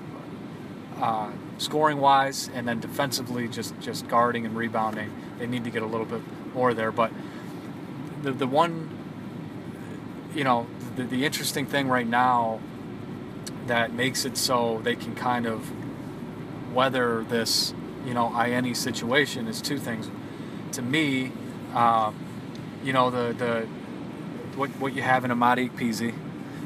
Uh, 1.01 1.33
scoring 1.59 1.99
wise 1.99 2.51
and 2.55 2.67
then 2.67 2.81
defensively 2.81 3.49
just 3.49 3.79
just 3.81 4.07
guarding 4.09 4.45
and 4.45 4.57
rebounding 4.57 5.11
they 5.39 5.47
need 5.47 5.65
to 5.65 5.71
get 5.71 5.83
a 5.83 5.87
little 5.87 6.07
bit 6.07 6.21
more 6.55 6.75
there 6.75 6.93
but 6.93 7.11
the 8.23 8.33
the 8.33 8.47
one 8.47 8.91
you 10.35 10.45
know 10.45 10.67
the, 10.97 11.05
the 11.05 11.25
interesting 11.25 11.67
thing 11.67 11.89
right 11.89 12.07
now 12.07 12.61
that 13.73 13.95
makes 13.95 14.27
it 14.27 14.37
so 14.37 14.83
they 14.85 14.95
can 14.95 15.15
kind 15.15 15.47
of 15.47 15.73
weather 16.75 17.25
this 17.31 17.73
you 18.05 18.13
know 18.13 18.29
Ayeni 18.29 18.77
situation 18.77 19.49
is 19.49 19.63
two 19.63 19.79
things 19.79 20.11
to 20.73 20.83
me 20.83 21.33
um, 21.75 22.15
you 22.85 22.93
know 22.93 23.09
the 23.09 23.33
the 23.33 23.67
what 24.59 24.69
what 24.79 24.95
you 24.95 25.01
have 25.01 25.25
in 25.25 25.31
Amadi 25.31 25.71
Ikpeze 25.71 26.13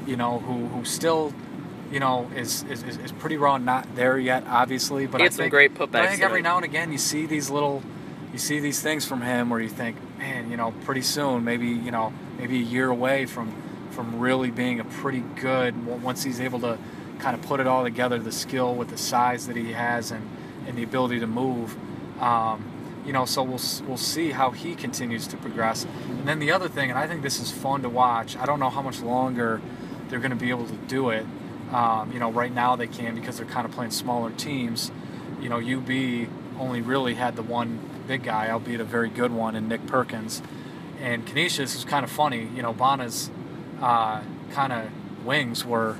you 0.05 0.17
know 0.17 0.41
who 0.41 0.67
who 0.67 0.85
still 0.85 1.33
you 1.93 2.01
know, 2.01 2.29
is, 2.35 2.65
is, 2.65 2.83
is 2.83 3.13
pretty 3.13 3.37
raw. 3.37 3.59
Not 3.59 3.95
there 3.95 4.19
yet, 4.19 4.43
obviously, 4.49 5.07
but 5.07 5.21
He 5.21 5.23
I 5.23 5.27
had 5.27 5.35
some 5.35 5.45
think, 5.45 5.53
great 5.53 5.75
putbacks 5.75 6.01
I 6.01 6.07
think 6.09 6.23
every 6.23 6.43
now 6.43 6.57
and 6.57 6.65
again 6.65 6.91
you 6.91 6.99
see 6.99 7.27
these 7.27 7.49
little, 7.49 7.81
you 8.33 8.41
see 8.41 8.59
these 8.59 8.83
things 8.83 9.05
from 9.05 9.23
him 9.23 9.51
where 9.51 9.61
you 9.61 9.69
think, 9.69 9.97
man, 10.19 10.51
you 10.51 10.57
know, 10.57 10.75
pretty 10.85 11.03
soon, 11.03 11.45
maybe 11.45 11.69
you 11.69 11.93
know, 11.93 12.13
maybe 12.41 12.57
a 12.57 12.65
year 12.65 12.91
away 12.91 13.27
from 13.27 13.55
from 13.93 14.19
really 14.19 14.51
being 14.51 14.81
a 14.81 14.85
pretty 14.85 15.23
good. 15.41 15.87
Once 16.03 16.25
he's 16.25 16.41
able 16.41 16.59
to 16.61 16.77
kind 17.19 17.35
of 17.35 17.43
put 17.43 17.61
it 17.61 17.67
all 17.67 17.85
together, 17.85 18.19
the 18.19 18.33
skill 18.33 18.75
with 18.75 18.89
the 18.89 18.99
size 18.99 19.47
that 19.47 19.57
he 19.57 19.73
has 19.73 20.11
and 20.11 20.29
and 20.67 20.77
the 20.77 20.83
ability 20.83 21.21
to 21.21 21.27
move. 21.27 21.77
Um, 22.21 22.65
you 23.05 23.13
know, 23.13 23.25
so 23.25 23.43
we'll 23.43 23.61
we'll 23.87 23.97
see 23.97 24.33
how 24.33 24.51
he 24.51 24.75
continues 24.75 25.27
to 25.29 25.37
progress. 25.37 25.87
And 26.09 26.27
then 26.27 26.39
the 26.41 26.51
other 26.53 26.69
thing, 26.69 26.91
and 26.91 26.99
I 26.99 27.07
think 27.07 27.23
this 27.23 27.41
is 27.41 27.53
fun 27.53 27.83
to 27.83 27.89
watch. 27.89 28.37
I 28.37 28.47
don't 28.47 28.59
know 28.59 28.71
how 28.71 28.83
much 28.83 29.01
longer 29.01 29.61
they're 30.09 30.19
going 30.19 30.31
to 30.31 30.37
be 30.37 30.51
able 30.51 30.67
to 30.67 30.77
do 30.89 31.11
it. 31.11 31.25
Um, 31.73 32.13
you 32.13 32.19
know, 32.19 32.31
right 32.31 32.53
now 32.53 32.77
they 32.77 32.87
can 32.87 33.15
because 33.15 33.37
they're 33.37 33.47
kind 33.47 33.65
of 33.65 33.73
playing 33.73 33.93
smaller 33.93 34.31
teams. 34.33 34.91
You 35.41 35.49
know, 35.49 35.59
UB 35.59 36.29
only 36.59 36.81
really 36.81 37.15
had 37.15 37.37
the 37.37 37.43
one 37.43 37.79
big 38.07 38.25
guy, 38.25 38.51
albeit 38.51 38.81
a 38.81 38.85
very 38.85 39.11
good 39.11 39.33
one, 39.33 39.55
in 39.55 39.69
Nick 39.69 39.87
Perkins. 39.87 40.43
And 41.01 41.27
Canisius 41.27 41.75
is 41.75 41.85
kind 41.85 42.05
of 42.05 42.11
funny. 42.11 42.49
You 42.55 42.63
know, 42.63 42.73
Bana's 42.73 43.31
uh, 43.81 44.23
kind 44.53 44.73
of 44.73 44.91
wings 45.25 45.65
were 45.65 45.97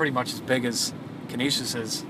pretty 0.00 0.12
much 0.12 0.32
as 0.32 0.40
big 0.40 0.64
as 0.64 0.94
Canisius's 1.28 2.06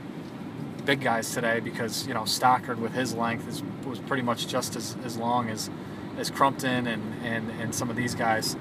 big 0.87 1.01
guys 1.01 1.35
today 1.35 1.59
because 1.59 2.07
you 2.07 2.15
know 2.15 2.25
Stockard 2.25 2.79
with 2.79 2.93
his 2.93 3.15
length 3.15 3.49
is, 3.49 3.65
was 3.85 3.99
pretty 3.99 4.23
much 4.23 4.47
just 4.47 4.77
as, 4.77 4.97
as 5.05 5.17
long 5.17 5.49
as 5.49 5.69
as 6.17 6.31
Crumpton 6.31 6.87
and, 6.87 7.03
and, 7.25 7.51
and 7.61 7.75
some 7.75 7.91
of 7.91 7.97
these 7.97 8.15
guys. 8.15 8.55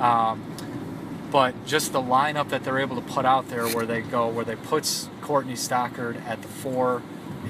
Um, 0.00 0.42
but 1.30 1.54
just 1.64 1.92
the 1.92 2.00
lineup 2.00 2.48
that 2.48 2.64
they're 2.64 2.80
able 2.80 2.96
to 2.96 3.02
put 3.02 3.24
out 3.24 3.48
there 3.50 3.68
where 3.68 3.86
they 3.86 4.00
go 4.00 4.26
where 4.26 4.44
they 4.44 4.56
put 4.56 5.08
Courtney 5.20 5.54
Stockard 5.54 6.16
at 6.26 6.42
the 6.42 6.48
four 6.48 7.02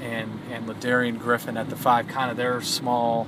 and 0.03 0.39
and 0.51 0.67
LaDarien 0.67 1.17
Griffin 1.17 1.57
at 1.57 1.67
the 1.67 1.75
five 1.75 2.07
kind 2.07 2.29
of 2.29 2.37
their 2.37 2.61
small 2.61 3.27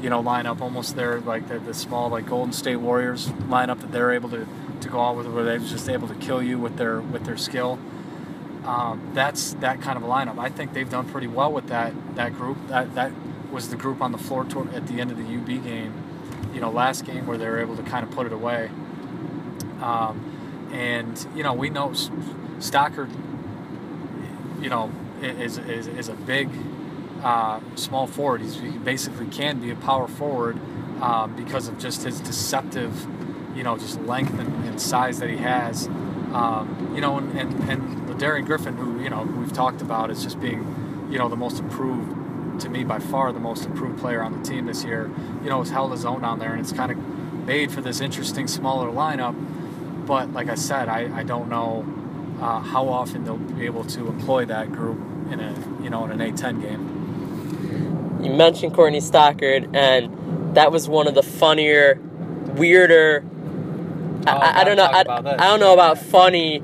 you 0.00 0.08
know 0.08 0.22
lineup 0.22 0.62
almost 0.62 0.96
their 0.96 1.20
like 1.20 1.48
the, 1.48 1.58
the 1.58 1.74
small 1.74 2.08
like 2.08 2.26
Golden 2.26 2.54
State 2.54 2.76
Warriors 2.76 3.26
lineup 3.50 3.80
that 3.82 3.92
they're 3.92 4.12
able 4.12 4.30
to, 4.30 4.48
go 4.86 5.00
out 5.00 5.16
with 5.16 5.26
where 5.26 5.44
they're 5.44 5.58
just 5.58 5.88
able 5.88 6.08
to 6.08 6.14
kill 6.14 6.42
you 6.42 6.58
with 6.58 6.76
their 6.76 7.00
with 7.00 7.24
their 7.24 7.36
skill. 7.36 7.78
Um, 8.64 9.10
that's 9.14 9.54
that 9.54 9.80
kind 9.80 9.96
of 9.96 10.02
a 10.02 10.06
lineup. 10.06 10.38
I 10.38 10.48
think 10.48 10.72
they've 10.72 10.90
done 10.90 11.08
pretty 11.08 11.28
well 11.28 11.52
with 11.52 11.68
that 11.68 11.92
that 12.16 12.34
group. 12.34 12.58
That 12.68 12.94
that 12.94 13.12
was 13.52 13.68
the 13.68 13.76
group 13.76 14.02
on 14.02 14.12
the 14.12 14.18
floor 14.18 14.44
toward, 14.44 14.74
at 14.74 14.86
the 14.88 15.00
end 15.00 15.10
of 15.10 15.16
the 15.16 15.24
UB 15.24 15.62
game 15.62 15.94
you 16.56 16.62
know 16.62 16.70
last 16.70 17.04
game 17.04 17.26
where 17.26 17.36
they 17.36 17.46
were 17.46 17.60
able 17.60 17.76
to 17.76 17.82
kind 17.82 18.02
of 18.02 18.10
put 18.12 18.26
it 18.26 18.32
away. 18.32 18.70
Um, 19.82 20.70
and 20.72 21.26
you 21.36 21.42
know, 21.42 21.52
we 21.52 21.68
know 21.68 21.90
Stockard, 22.58 23.10
you 24.60 24.70
know, 24.70 24.90
is 25.20 25.58
is, 25.58 25.86
is 25.86 26.08
a 26.08 26.14
big 26.14 26.48
uh, 27.22 27.60
small 27.74 28.06
forward. 28.06 28.40
He's, 28.40 28.58
he 28.58 28.70
basically 28.70 29.26
can 29.26 29.60
be 29.60 29.70
a 29.70 29.76
power 29.76 30.08
forward 30.08 30.58
um, 31.02 31.36
because 31.36 31.68
of 31.68 31.78
just 31.78 32.04
his 32.04 32.20
deceptive, 32.20 33.06
you 33.56 33.62
know, 33.62 33.76
just 33.76 34.00
length 34.02 34.38
and, 34.38 34.64
and 34.66 34.80
size 34.80 35.18
that 35.20 35.30
he 35.30 35.38
has. 35.38 35.86
Um, 36.32 36.92
you 36.94 37.00
know, 37.00 37.16
and 37.18 37.38
and, 37.38 37.70
and 37.70 38.08
LaDarien 38.08 38.44
Griffin, 38.44 38.76
who 38.76 39.02
you 39.02 39.10
know 39.10 39.22
we've 39.22 39.52
talked 39.52 39.80
about 39.82 40.10
as 40.10 40.22
just 40.22 40.40
being, 40.40 41.08
you 41.10 41.18
know, 41.18 41.28
the 41.28 41.36
most 41.36 41.58
improved 41.58 42.60
to 42.60 42.68
me 42.68 42.84
by 42.84 42.98
far 42.98 43.32
the 43.32 43.40
most 43.40 43.66
improved 43.66 43.98
player 43.98 44.22
on 44.22 44.36
the 44.36 44.48
team 44.48 44.66
this 44.66 44.84
year. 44.84 45.10
You 45.42 45.50
know, 45.50 45.60
has 45.60 45.70
held 45.70 45.92
his 45.92 46.04
own 46.04 46.22
down 46.22 46.38
there, 46.38 46.52
and 46.52 46.60
it's 46.60 46.72
kind 46.72 46.92
of 46.92 46.98
made 47.46 47.70
for 47.72 47.80
this 47.80 48.00
interesting 48.00 48.46
smaller 48.46 48.90
lineup. 48.90 49.34
But 50.06 50.32
like 50.32 50.48
I 50.48 50.54
said, 50.54 50.88
I, 50.88 51.18
I 51.18 51.22
don't 51.22 51.48
know 51.48 51.84
uh, 52.40 52.60
how 52.60 52.88
often 52.88 53.24
they'll 53.24 53.36
be 53.36 53.64
able 53.66 53.84
to 53.84 54.06
employ 54.08 54.44
that 54.46 54.70
group 54.70 54.98
in 55.30 55.40
a 55.40 55.82
you 55.82 55.90
know 55.90 56.04
in 56.04 56.12
an 56.12 56.18
A10 56.18 56.60
game. 56.60 58.20
You 58.22 58.32
mentioned 58.32 58.74
Courtney 58.74 59.00
Stockard, 59.00 59.74
and 59.74 60.56
that 60.56 60.72
was 60.72 60.88
one 60.88 61.06
of 61.06 61.14
the 61.14 61.22
funnier, 61.22 62.00
weirder. 62.54 63.24
I, 64.26 64.36
Oh, 64.36 64.60
I, 64.60 64.64
don't 64.64 64.76
know. 64.76 64.84
I, 64.84 65.00
about. 65.02 65.40
I 65.40 65.46
don't 65.46 65.60
know 65.60 65.72
about 65.72 65.98
funny 65.98 66.58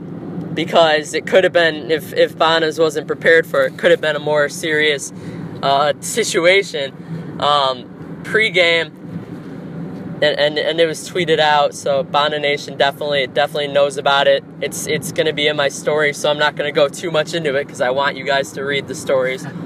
because 0.54 1.14
it 1.14 1.26
could 1.26 1.44
have 1.44 1.52
been 1.52 1.90
if 1.90 2.12
if 2.12 2.36
Bonas 2.36 2.78
wasn't 2.78 3.06
prepared 3.06 3.46
for 3.46 3.64
it, 3.64 3.78
could 3.78 3.90
have 3.90 4.00
been 4.00 4.16
a 4.16 4.20
more 4.20 4.48
serious 4.48 5.12
uh, 5.62 5.92
situation. 6.00 7.36
Um, 7.40 8.20
pre-game, 8.24 8.88
and, 10.22 10.38
and 10.38 10.58
and 10.58 10.80
it 10.80 10.86
was 10.86 11.08
tweeted 11.08 11.38
out. 11.38 11.74
So 11.74 12.02
Bonna 12.04 12.38
Nation 12.38 12.76
definitely 12.76 13.26
definitely 13.26 13.68
knows 13.68 13.96
about 13.96 14.28
it. 14.28 14.44
It's 14.60 14.86
it's 14.86 15.12
gonna 15.12 15.32
be 15.32 15.48
in 15.48 15.56
my 15.56 15.68
story, 15.68 16.12
so 16.12 16.30
I'm 16.30 16.38
not 16.38 16.56
gonna 16.56 16.72
go 16.72 16.88
too 16.88 17.10
much 17.10 17.34
into 17.34 17.56
it 17.56 17.66
because 17.66 17.80
I 17.80 17.90
want 17.90 18.16
you 18.16 18.24
guys 18.24 18.52
to 18.52 18.62
read 18.62 18.88
the 18.88 18.94
stories. 18.94 19.46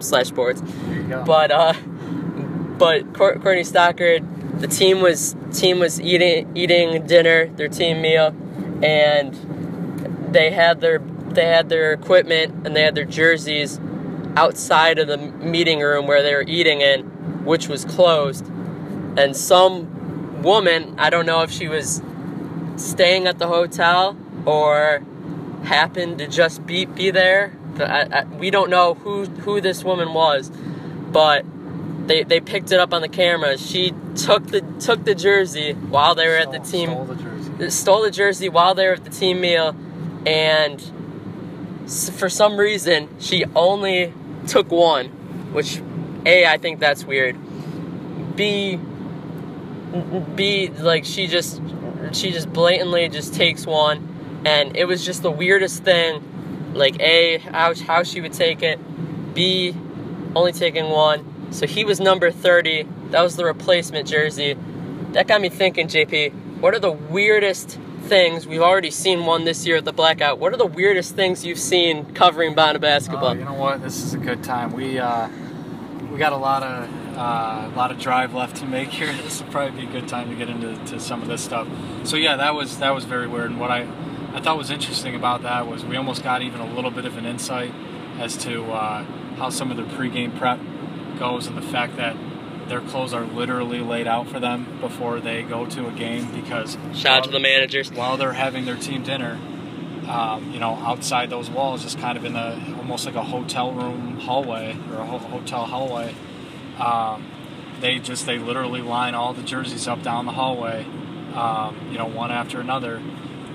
Slash 0.00 0.28
sports. 0.28 0.60
There 0.62 0.94
you 1.00 1.08
go. 1.08 1.24
But 1.24 1.50
uh, 1.50 1.72
but 2.78 3.12
Courtney 3.14 3.64
Stockard, 3.64 4.24
the 4.60 4.66
team 4.68 5.00
was 5.00 5.36
team 5.52 5.78
was 5.78 6.00
eating 6.00 6.50
eating 6.56 7.06
dinner, 7.06 7.46
their 7.46 7.68
team 7.68 8.00
meal, 8.00 8.34
and 8.82 9.34
they 10.32 10.50
had 10.50 10.80
their 10.80 10.98
they 10.98 11.46
had 11.46 11.68
their 11.68 11.92
equipment 11.92 12.66
and 12.66 12.74
they 12.74 12.82
had 12.82 12.94
their 12.94 13.04
jerseys 13.04 13.80
outside 14.36 14.98
of 14.98 15.08
the 15.08 15.16
meeting 15.16 15.80
room 15.80 16.06
where 16.06 16.22
they 16.22 16.34
were 16.34 16.44
eating 16.46 16.80
in, 16.80 17.02
which 17.44 17.68
was 17.68 17.84
closed. 17.84 18.46
And 19.16 19.36
some 19.36 20.42
woman, 20.42 20.94
I 20.98 21.10
don't 21.10 21.26
know 21.26 21.42
if 21.42 21.50
she 21.50 21.68
was 21.68 22.02
staying 22.76 23.26
at 23.26 23.38
the 23.38 23.48
hotel 23.48 24.16
or 24.46 25.02
happened 25.64 26.18
to 26.18 26.26
just 26.26 26.66
be 26.66 26.84
be 26.84 27.10
there. 27.10 27.52
I, 27.78 28.08
I, 28.10 28.24
we 28.24 28.50
don't 28.50 28.70
know 28.70 28.94
who 28.94 29.26
who 29.26 29.60
this 29.60 29.84
woman 29.84 30.14
was, 30.14 30.50
but 31.12 31.44
they, 32.08 32.24
they 32.24 32.40
picked 32.40 32.72
it 32.72 32.80
up 32.80 32.92
on 32.92 33.02
the 33.02 33.08
camera. 33.08 33.58
She 33.58 33.92
took 34.16 34.46
the 34.48 34.62
took 34.80 35.04
the 35.04 35.14
jersey 35.14 35.74
while 35.74 36.14
they 36.14 36.26
were 36.26 36.36
at 36.36 36.50
the 36.50 36.58
team 36.58 36.90
stole 36.90 37.04
the 37.04 37.14
jersey. 37.14 37.70
stole 37.70 38.02
the 38.02 38.10
jersey 38.10 38.48
while 38.48 38.74
they 38.74 38.86
were 38.86 38.94
at 38.94 39.04
the 39.04 39.10
team 39.10 39.40
meal, 39.40 39.76
and 40.26 40.80
for 42.16 42.28
some 42.28 42.56
reason 42.56 43.08
she 43.20 43.44
only 43.54 44.12
took 44.46 44.70
one, 44.70 45.08
which 45.52 45.80
a 46.26 46.46
I 46.46 46.58
think 46.58 46.80
that's 46.80 47.04
weird. 47.04 47.36
B 48.36 48.78
B 50.34 50.68
like 50.68 51.04
she 51.04 51.26
just 51.26 51.60
she 52.12 52.30
just 52.30 52.52
blatantly 52.52 53.08
just 53.08 53.34
takes 53.34 53.66
one, 53.66 54.42
and 54.44 54.76
it 54.76 54.86
was 54.86 55.04
just 55.04 55.22
the 55.22 55.30
weirdest 55.30 55.84
thing. 55.84 56.24
Like 56.74 56.98
a 57.00 57.38
how 57.38 57.74
how 57.74 58.02
she 58.02 58.20
would 58.20 58.32
take 58.32 58.62
it. 58.62 58.78
B 59.34 59.74
only 60.34 60.52
taking 60.52 60.88
one. 60.88 61.34
So 61.50 61.66
he 61.66 61.84
was 61.84 62.00
number 62.00 62.30
30. 62.30 62.86
That 63.10 63.22
was 63.22 63.36
the 63.36 63.44
replacement 63.44 64.08
jersey. 64.08 64.56
That 65.12 65.26
got 65.26 65.40
me 65.40 65.48
thinking, 65.48 65.88
JP, 65.88 66.60
what 66.60 66.74
are 66.74 66.78
the 66.78 66.92
weirdest 66.92 67.78
things? 68.02 68.46
We've 68.46 68.62
already 68.62 68.90
seen 68.90 69.24
one 69.24 69.44
this 69.44 69.66
year 69.66 69.76
at 69.76 69.84
the 69.84 69.92
Blackout. 69.92 70.38
What 70.38 70.52
are 70.52 70.56
the 70.56 70.66
weirdest 70.66 71.14
things 71.14 71.44
you've 71.44 71.58
seen 71.58 72.12
covering 72.14 72.54
Bonna 72.54 72.78
basketball? 72.78 73.30
Oh, 73.30 73.32
you 73.32 73.44
know 73.44 73.54
what? 73.54 73.82
This 73.82 74.02
is 74.02 74.14
a 74.14 74.18
good 74.18 74.42
time. 74.44 74.72
We 74.72 74.98
uh, 74.98 75.28
we 76.10 76.18
got 76.18 76.32
a 76.32 76.36
lot 76.36 76.62
of 76.62 77.16
uh, 77.16 77.70
a 77.72 77.76
lot 77.76 77.90
of 77.90 77.98
drive 77.98 78.34
left 78.34 78.56
to 78.56 78.66
make 78.66 78.88
here. 78.90 79.12
This 79.22 79.42
will 79.42 79.50
probably 79.50 79.82
be 79.82 79.88
a 79.88 79.90
good 79.90 80.08
time 80.08 80.30
to 80.30 80.36
get 80.36 80.48
into 80.48 80.76
to 80.92 81.00
some 81.00 81.22
of 81.22 81.28
this 81.28 81.42
stuff. 81.42 81.68
So 82.04 82.16
yeah, 82.16 82.36
that 82.36 82.54
was 82.54 82.78
that 82.78 82.94
was 82.94 83.04
very 83.04 83.26
weird. 83.26 83.50
And 83.50 83.60
what 83.60 83.70
I 83.70 83.88
I 84.32 84.40
thought 84.40 84.58
was 84.58 84.70
interesting 84.70 85.14
about 85.14 85.42
that 85.42 85.66
was 85.66 85.84
we 85.84 85.96
almost 85.96 86.22
got 86.22 86.42
even 86.42 86.60
a 86.60 86.74
little 86.74 86.90
bit 86.90 87.04
of 87.04 87.16
an 87.16 87.24
insight 87.24 87.72
as 88.18 88.36
to 88.38 88.64
uh, 88.72 89.04
how 89.36 89.50
some 89.50 89.70
of 89.70 89.76
their 89.76 89.86
pregame 89.86 90.36
prep 90.36 90.58
goes 91.18 91.46
and 91.46 91.56
the 91.56 91.62
fact 91.62 91.96
that 91.96 92.16
their 92.68 92.80
clothes 92.80 93.14
are 93.14 93.24
literally 93.24 93.80
laid 93.80 94.06
out 94.06 94.28
for 94.28 94.38
them 94.38 94.78
before 94.80 95.20
they 95.20 95.42
go 95.42 95.66
to 95.66 95.88
a 95.88 95.92
game 95.92 96.30
because 96.32 96.76
shout 96.94 97.18
out 97.18 97.24
to 97.24 97.30
the 97.30 97.40
managers 97.40 97.90
while 97.90 98.16
they're 98.16 98.34
having 98.34 98.64
their 98.64 98.76
team 98.76 99.02
dinner. 99.02 99.38
Um, 100.06 100.52
you 100.52 100.60
know, 100.60 100.74
outside 100.74 101.28
those 101.28 101.50
walls, 101.50 101.82
just 101.82 101.98
kind 101.98 102.16
of 102.16 102.24
in 102.24 102.32
the 102.32 102.54
almost 102.78 103.04
like 103.04 103.14
a 103.14 103.22
hotel 103.22 103.72
room 103.72 104.18
hallway 104.20 104.76
or 104.90 104.96
a 104.96 105.04
ho- 105.04 105.18
hotel 105.18 105.66
hallway. 105.66 106.14
Um, 106.78 107.26
they 107.80 107.98
just 107.98 108.24
they 108.24 108.38
literally 108.38 108.80
line 108.80 109.14
all 109.14 109.34
the 109.34 109.42
jerseys 109.42 109.86
up 109.86 110.02
down 110.02 110.24
the 110.24 110.32
hallway, 110.32 110.84
um, 111.34 111.78
you 111.90 111.98
know, 111.98 112.06
one 112.06 112.30
after 112.30 112.60
another. 112.60 113.02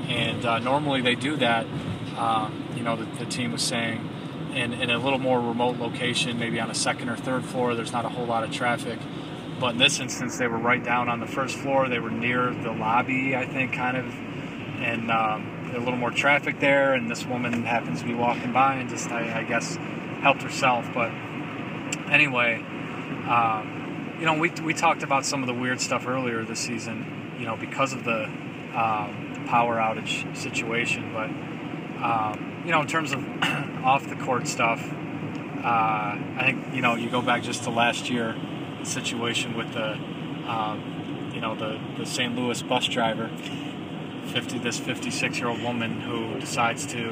And 0.08 0.46
uh, 0.46 0.60
normally 0.60 1.02
they 1.02 1.16
do 1.16 1.36
that. 1.38 1.66
Um, 2.18 2.68
you 2.76 2.84
know, 2.84 2.96
the, 2.96 3.06
the 3.06 3.26
team 3.26 3.52
was 3.52 3.64
saying 3.64 4.08
in, 4.56 4.74
in 4.74 4.90
a 4.90 4.98
little 4.98 5.20
more 5.20 5.40
remote 5.40 5.78
location, 5.78 6.40
maybe 6.40 6.60
on 6.60 6.70
a 6.70 6.76
second 6.76 7.10
or 7.10 7.18
third 7.18 7.44
floor, 7.46 7.76
there's 7.76 7.92
not 7.92 8.06
a 8.06 8.10
whole 8.10 8.26
lot 8.26 8.44
of 8.44 8.52
traffic. 8.52 9.00
But 9.60 9.74
in 9.74 9.78
this 9.78 10.00
instance, 10.00 10.38
they 10.38 10.48
were 10.48 10.58
right 10.58 10.84
down 10.84 11.10
on 11.10 11.20
the 11.20 11.28
first 11.28 11.56
floor. 11.56 11.88
They 11.88 12.00
were 12.00 12.12
near 12.12 12.54
the 12.54 12.72
lobby, 12.72 13.36
I 13.36 13.46
think, 13.46 13.74
kind 13.74 13.98
of, 13.98 14.06
and 14.82 15.10
um, 15.12 15.72
a 15.76 15.80
little 15.80 15.98
more 15.98 16.12
traffic 16.12 16.60
there. 16.60 16.94
And 16.94 17.10
this 17.10 17.26
woman 17.26 17.64
happens 17.64 18.02
to 18.02 18.08
be 18.08 18.14
walking 18.14 18.52
by 18.52 18.76
and 18.76 18.90
just, 18.90 19.10
I, 19.10 19.40
I 19.40 19.44
guess, 19.44 19.76
helped 20.22 20.42
herself. 20.42 20.90
But 20.94 21.12
anyway, 22.12 22.58
um, 23.28 24.16
you 24.20 24.26
know, 24.26 24.36
we, 24.36 24.50
we 24.50 24.74
talked 24.74 25.04
about 25.04 25.26
some 25.26 25.42
of 25.42 25.48
the 25.48 25.54
weird 25.54 25.80
stuff 25.80 26.08
earlier 26.08 26.44
this 26.44 26.60
season, 26.60 27.36
you 27.40 27.46
know, 27.46 27.56
because 27.56 27.94
of 27.94 28.04
the 28.04 28.26
um, 28.26 29.46
power 29.48 29.78
outage 29.78 30.36
situation. 30.36 31.14
But, 31.14 31.30
um, 32.04 32.53
you 32.64 32.72
know, 32.72 32.82
in 32.82 32.88
terms 32.88 33.12
of 33.12 33.20
off 33.84 34.08
the 34.08 34.16
court 34.16 34.48
stuff, 34.48 34.82
uh, 35.64 35.66
I 35.66 36.42
think, 36.46 36.74
you 36.74 36.82
know, 36.82 36.96
you 36.96 37.10
go 37.10 37.22
back 37.22 37.44
just 37.44 37.64
to 37.64 37.70
last 37.70 38.10
year, 38.10 38.36
the 38.80 38.86
situation 38.86 39.56
with 39.56 39.72
the, 39.74 39.94
um, 40.48 41.32
you 41.34 41.42
know, 41.42 41.56
the, 41.56 41.80
the 41.98 42.06
St. 42.06 42.36
Louis 42.36 42.62
bus 42.62 42.88
driver, 42.88 43.30
50, 44.28 44.60
this 44.60 44.80
56 44.80 45.38
year 45.38 45.48
old 45.48 45.62
woman 45.62 46.02
who 46.02 46.40
decides 46.40 46.86
to 46.88 47.10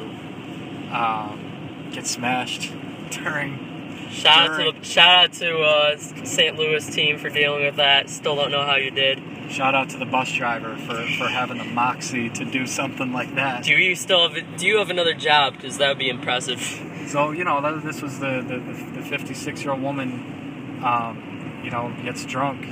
um, 0.92 1.90
get 1.92 2.08
smashed 2.08 2.72
during 3.12 3.71
Shout 4.12 4.52
out 4.52 4.58
to 4.58 4.80
the, 4.80 4.86
shout 4.86 5.26
out 5.26 5.34
to 5.34 5.60
uh, 5.60 5.98
St. 5.98 6.58
Louis 6.58 6.86
team 6.94 7.18
for 7.18 7.30
dealing 7.30 7.64
with 7.64 7.78
that. 7.78 8.10
Still 8.10 8.36
don't 8.36 8.52
know 8.52 8.66
how 8.66 8.76
you 8.76 8.92
did. 8.92 9.22
Shout 9.50 9.74
out 9.74 9.90
to 9.92 9.98
the 9.98 10.06
bus 10.06 10.32
driver 10.32 10.76
for, 10.76 10.96
for 11.18 11.28
having 11.28 11.58
the 11.58 11.64
moxie 11.64 12.30
to 12.30 12.46
do 12.46 12.68
something 12.68 13.14
like 13.14 13.36
that. 13.36 13.64
Do 13.64 13.74
you 13.74 13.96
still 13.96 14.30
have 14.30 14.58
Do 14.58 14.68
you 14.68 14.78
have 14.78 14.90
another 14.90 15.14
job? 15.14 15.54
Because 15.54 15.78
that 15.78 15.88
would 15.88 16.00
be 16.00 16.10
impressive. 16.10 16.60
So 17.08 17.32
you 17.32 17.44
know 17.44 17.62
that, 17.62 17.84
this 17.84 18.02
was 18.02 18.20
the 18.20 18.42
the 18.42 19.02
the, 19.02 19.02
56 19.02 19.64
year 19.64 19.72
old 19.72 19.82
woman. 19.82 20.82
Um, 20.84 21.62
you 21.64 21.72
know 21.72 21.94
gets 22.04 22.26
drunk. 22.26 22.66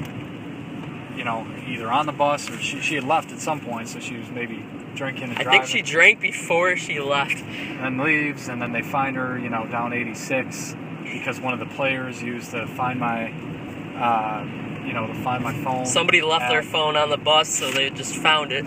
You 1.17 1.23
know 1.23 1.47
either 1.67 1.91
on 1.91 2.06
the 2.06 2.13
bus 2.13 2.49
or 2.49 2.58
she, 2.60 2.82
she 2.82 2.95
had 2.95 3.04
left 3.04 3.32
at 3.32 3.39
some 3.39 3.62
point, 3.62 3.89
so 3.89 3.99
she 3.99 4.17
was 4.17 4.30
maybe 4.30 4.65
drinking 4.95 5.30
and 5.30 5.39
I 5.39 5.52
think 5.52 5.65
she 5.65 5.82
drank 5.82 6.19
before 6.19 6.75
she 6.75 6.99
left. 6.99 7.38
and 7.41 7.99
leaves, 7.99 8.49
and 8.49 8.62
then 8.62 8.71
they 8.71 8.82
find 8.82 9.15
her, 9.15 9.38
you 9.38 9.49
know, 9.49 9.65
down 9.67 9.93
86 9.93 10.75
because 11.12 11.39
one 11.39 11.54
of 11.54 11.60
the 11.60 11.65
players 11.76 12.22
used 12.22 12.52
the 12.52 12.67
Find 12.67 13.00
My, 13.00 13.32
uh, 13.98 14.43
you 14.86 14.93
know, 14.93 15.08
the 15.08 15.19
Find 15.22 15.43
My 15.43 15.54
phone. 15.63 15.86
Somebody 15.86 16.22
left 16.22 16.50
their 16.50 16.63
phone 16.63 16.95
on 16.95 17.10
the 17.10 17.17
bus, 17.17 17.50
so 17.50 17.72
they 17.72 17.89
just 17.89 18.15
found 18.15 18.52
it. 18.52 18.65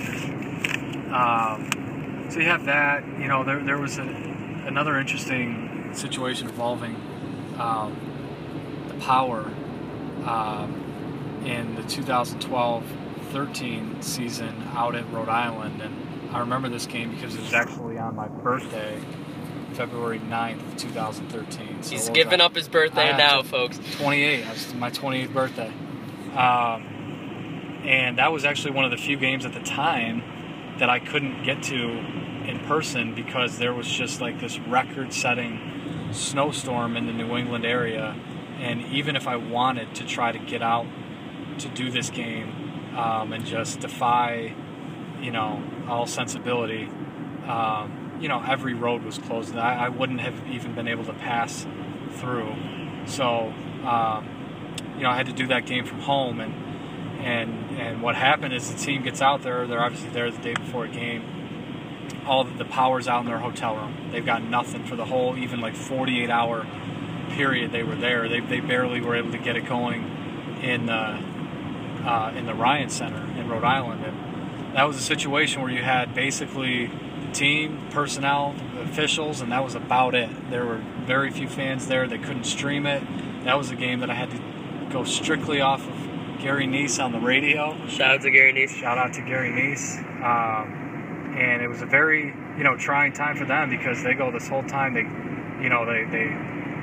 Um, 1.12 2.26
so 2.31 2.40
you 2.40 2.46
have 2.46 2.64
that. 2.66 3.05
You 3.18 3.28
know, 3.28 3.44
there 3.44 3.62
there 3.62 3.78
was 3.78 3.98
a, 3.98 4.02
another 4.02 4.98
interesting 4.98 5.90
situation 5.94 6.48
involving 6.48 6.96
um, 7.59 7.96
the 8.88 8.94
power 8.94 9.44
um, 10.24 11.42
in 11.44 11.74
the 11.74 11.83
2012-13 11.83 14.02
season 14.02 14.62
out 14.74 14.94
at 14.94 15.11
Rhode 15.12 15.28
Island, 15.28 15.83
and 15.83 16.35
I 16.35 16.40
remember 16.40 16.68
this 16.68 16.87
game 16.87 17.14
because 17.14 17.35
it 17.35 17.42
was 17.42 17.52
actually 17.52 17.98
on 17.98 18.16
my 18.16 18.28
birthday. 18.28 18.98
February 19.74 20.20
9th, 20.20 20.78
2013. 20.78 21.82
So 21.82 21.90
He's 21.90 22.08
giving 22.08 22.40
up 22.40 22.54
his 22.54 22.68
birthday 22.68 23.11
I 23.11 23.16
now, 23.16 23.42
folks. 23.42 23.78
28. 23.98 24.44
That's 24.44 24.74
my 24.74 24.90
28th 24.90 25.32
birthday. 25.32 25.72
Um, 26.37 27.82
and 27.85 28.18
that 28.18 28.32
was 28.32 28.44
actually 28.44 28.72
one 28.72 28.85
of 28.85 28.90
the 28.90 28.96
few 28.96 29.16
games 29.16 29.44
at 29.44 29.52
the 29.52 29.61
time 29.61 30.22
that 30.78 30.88
I 30.88 30.98
couldn't 30.98 31.44
get 31.44 31.62
to 31.64 31.76
in 31.78 32.61
person 32.66 33.14
because 33.14 33.58
there 33.58 33.74
was 33.74 33.87
just 33.87 34.20
like 34.20 34.40
this 34.40 34.58
record 34.61 35.12
setting 35.12 36.08
snowstorm 36.12 36.96
in 36.96 37.06
the 37.06 37.12
New 37.12 37.37
England 37.37 37.64
area. 37.64 38.16
And 38.58 38.82
even 38.87 39.16
if 39.16 39.26
I 39.26 39.37
wanted 39.37 39.94
to 39.96 40.06
try 40.06 40.32
to 40.32 40.38
get 40.38 40.62
out 40.62 40.87
to 41.58 41.68
do 41.68 41.90
this 41.90 42.11
game 42.11 42.96
um, 42.96 43.32
and 43.32 43.44
just 43.44 43.80
defy, 43.80 44.54
you 45.20 45.30
know, 45.30 45.62
all 45.88 46.06
sensibility, 46.06 46.85
um, 47.46 48.01
you 48.22 48.28
know, 48.28 48.40
every 48.40 48.72
road 48.72 49.02
was 49.02 49.18
closed, 49.18 49.50
and 49.50 49.58
I, 49.58 49.87
I 49.87 49.88
wouldn't 49.88 50.20
have 50.20 50.46
even 50.48 50.74
been 50.74 50.87
able 50.87 51.04
to 51.04 51.12
pass 51.12 51.66
through. 52.12 52.54
So, 53.06 53.52
um, 53.85 54.28
you 54.96 55.02
know, 55.02 55.11
I 55.11 55.16
had 55.16 55.26
to 55.26 55.32
do 55.32 55.48
that 55.48 55.66
game 55.66 55.85
from 55.85 55.98
home, 56.00 56.40
and 56.40 56.54
and 57.20 57.80
and 57.80 58.02
what 58.02 58.14
happened 58.14 58.54
is 58.54 58.72
the 58.72 58.78
team 58.78 59.02
gets 59.02 59.20
out 59.20 59.42
there. 59.42 59.66
They're 59.66 59.82
obviously 59.82 60.11
there 60.11 60.30
the 60.30 60.40
day 60.40 60.54
before 60.54 60.85
a 60.85 60.88
game. 60.88 61.24
All 62.24 62.44
the 62.44 62.64
power's 62.64 63.08
out 63.08 63.22
in 63.22 63.26
their 63.26 63.40
hotel 63.40 63.74
room. 63.74 64.11
They've 64.12 64.24
got 64.24 64.44
nothing 64.44 64.85
for 64.85 64.94
the 64.94 65.04
whole, 65.04 65.37
even 65.37 65.61
like 65.61 65.74
48 65.74 66.30
hour 66.30 66.64
period 67.30 67.72
they 67.72 67.82
were 67.82 67.96
there. 67.96 68.28
They, 68.28 68.38
they 68.38 68.61
barely 68.61 69.00
were 69.00 69.16
able 69.16 69.32
to 69.32 69.38
get 69.38 69.56
it 69.56 69.66
going 69.66 70.04
in 70.62 70.87
the 70.87 71.18
uh, 72.04 72.32
in 72.37 72.46
the 72.46 72.54
Ryan 72.54 72.88
Center 72.88 73.22
in 73.40 73.48
Rhode 73.48 73.64
Island, 73.64 74.04
and 74.04 74.76
that 74.76 74.85
was 74.85 74.96
a 74.96 75.02
situation 75.02 75.62
where 75.62 75.72
you 75.72 75.82
had 75.82 76.14
basically 76.14 76.88
team, 77.33 77.88
personnel, 77.90 78.55
officials, 78.81 79.40
and 79.40 79.53
that 79.53 79.64
was 79.64 79.75
about 79.75 80.14
it. 80.14 80.31
There 80.51 80.64
were 80.64 80.83
very 81.07 81.31
few 81.31 81.49
fans 81.49 81.87
there. 81.88 82.07
They 82.07 82.18
couldn't 82.18 82.45
stream 82.45 82.87
it. 82.87 83.03
That 83.45 83.59
was 83.59 83.71
a 83.71 83.77
game 83.77 84.01
that 84.01 84.11
I 84.11 84.14
had 84.14 84.31
to 84.31 84.92
go 84.92 85.05
strictly 85.05 85.61
off 85.61 85.87
of 85.87 86.40
Gary 86.40 86.66
Neese 86.66 87.03
on 87.03 87.12
the 87.12 87.21
radio. 87.21 87.77
Shout 87.87 88.16
out 88.16 88.23
to 88.23 88.31
Gary 88.31 88.53
Neese. 88.53 88.71
Shout 88.71 88.99
out 88.99 89.12
to 89.14 89.23
Gary 89.23 89.51
Neese. 89.51 89.99
Um, 90.23 90.83
and 91.37 91.62
it 91.62 91.68
was 91.68 91.83
a 91.83 91.87
very, 91.87 92.35
you 92.59 92.64
know, 92.64 92.77
trying 92.77 93.12
time 93.12 93.37
for 93.37 93.47
them 93.47 93.71
because 93.71 94.03
they 94.03 94.14
go 94.14 94.31
this 94.31 94.49
whole 94.49 94.64
time. 94.64 94.95
They, 94.95 95.07
you 95.62 95.71
know, 95.71 95.87
they 95.87 96.05
they 96.11 96.29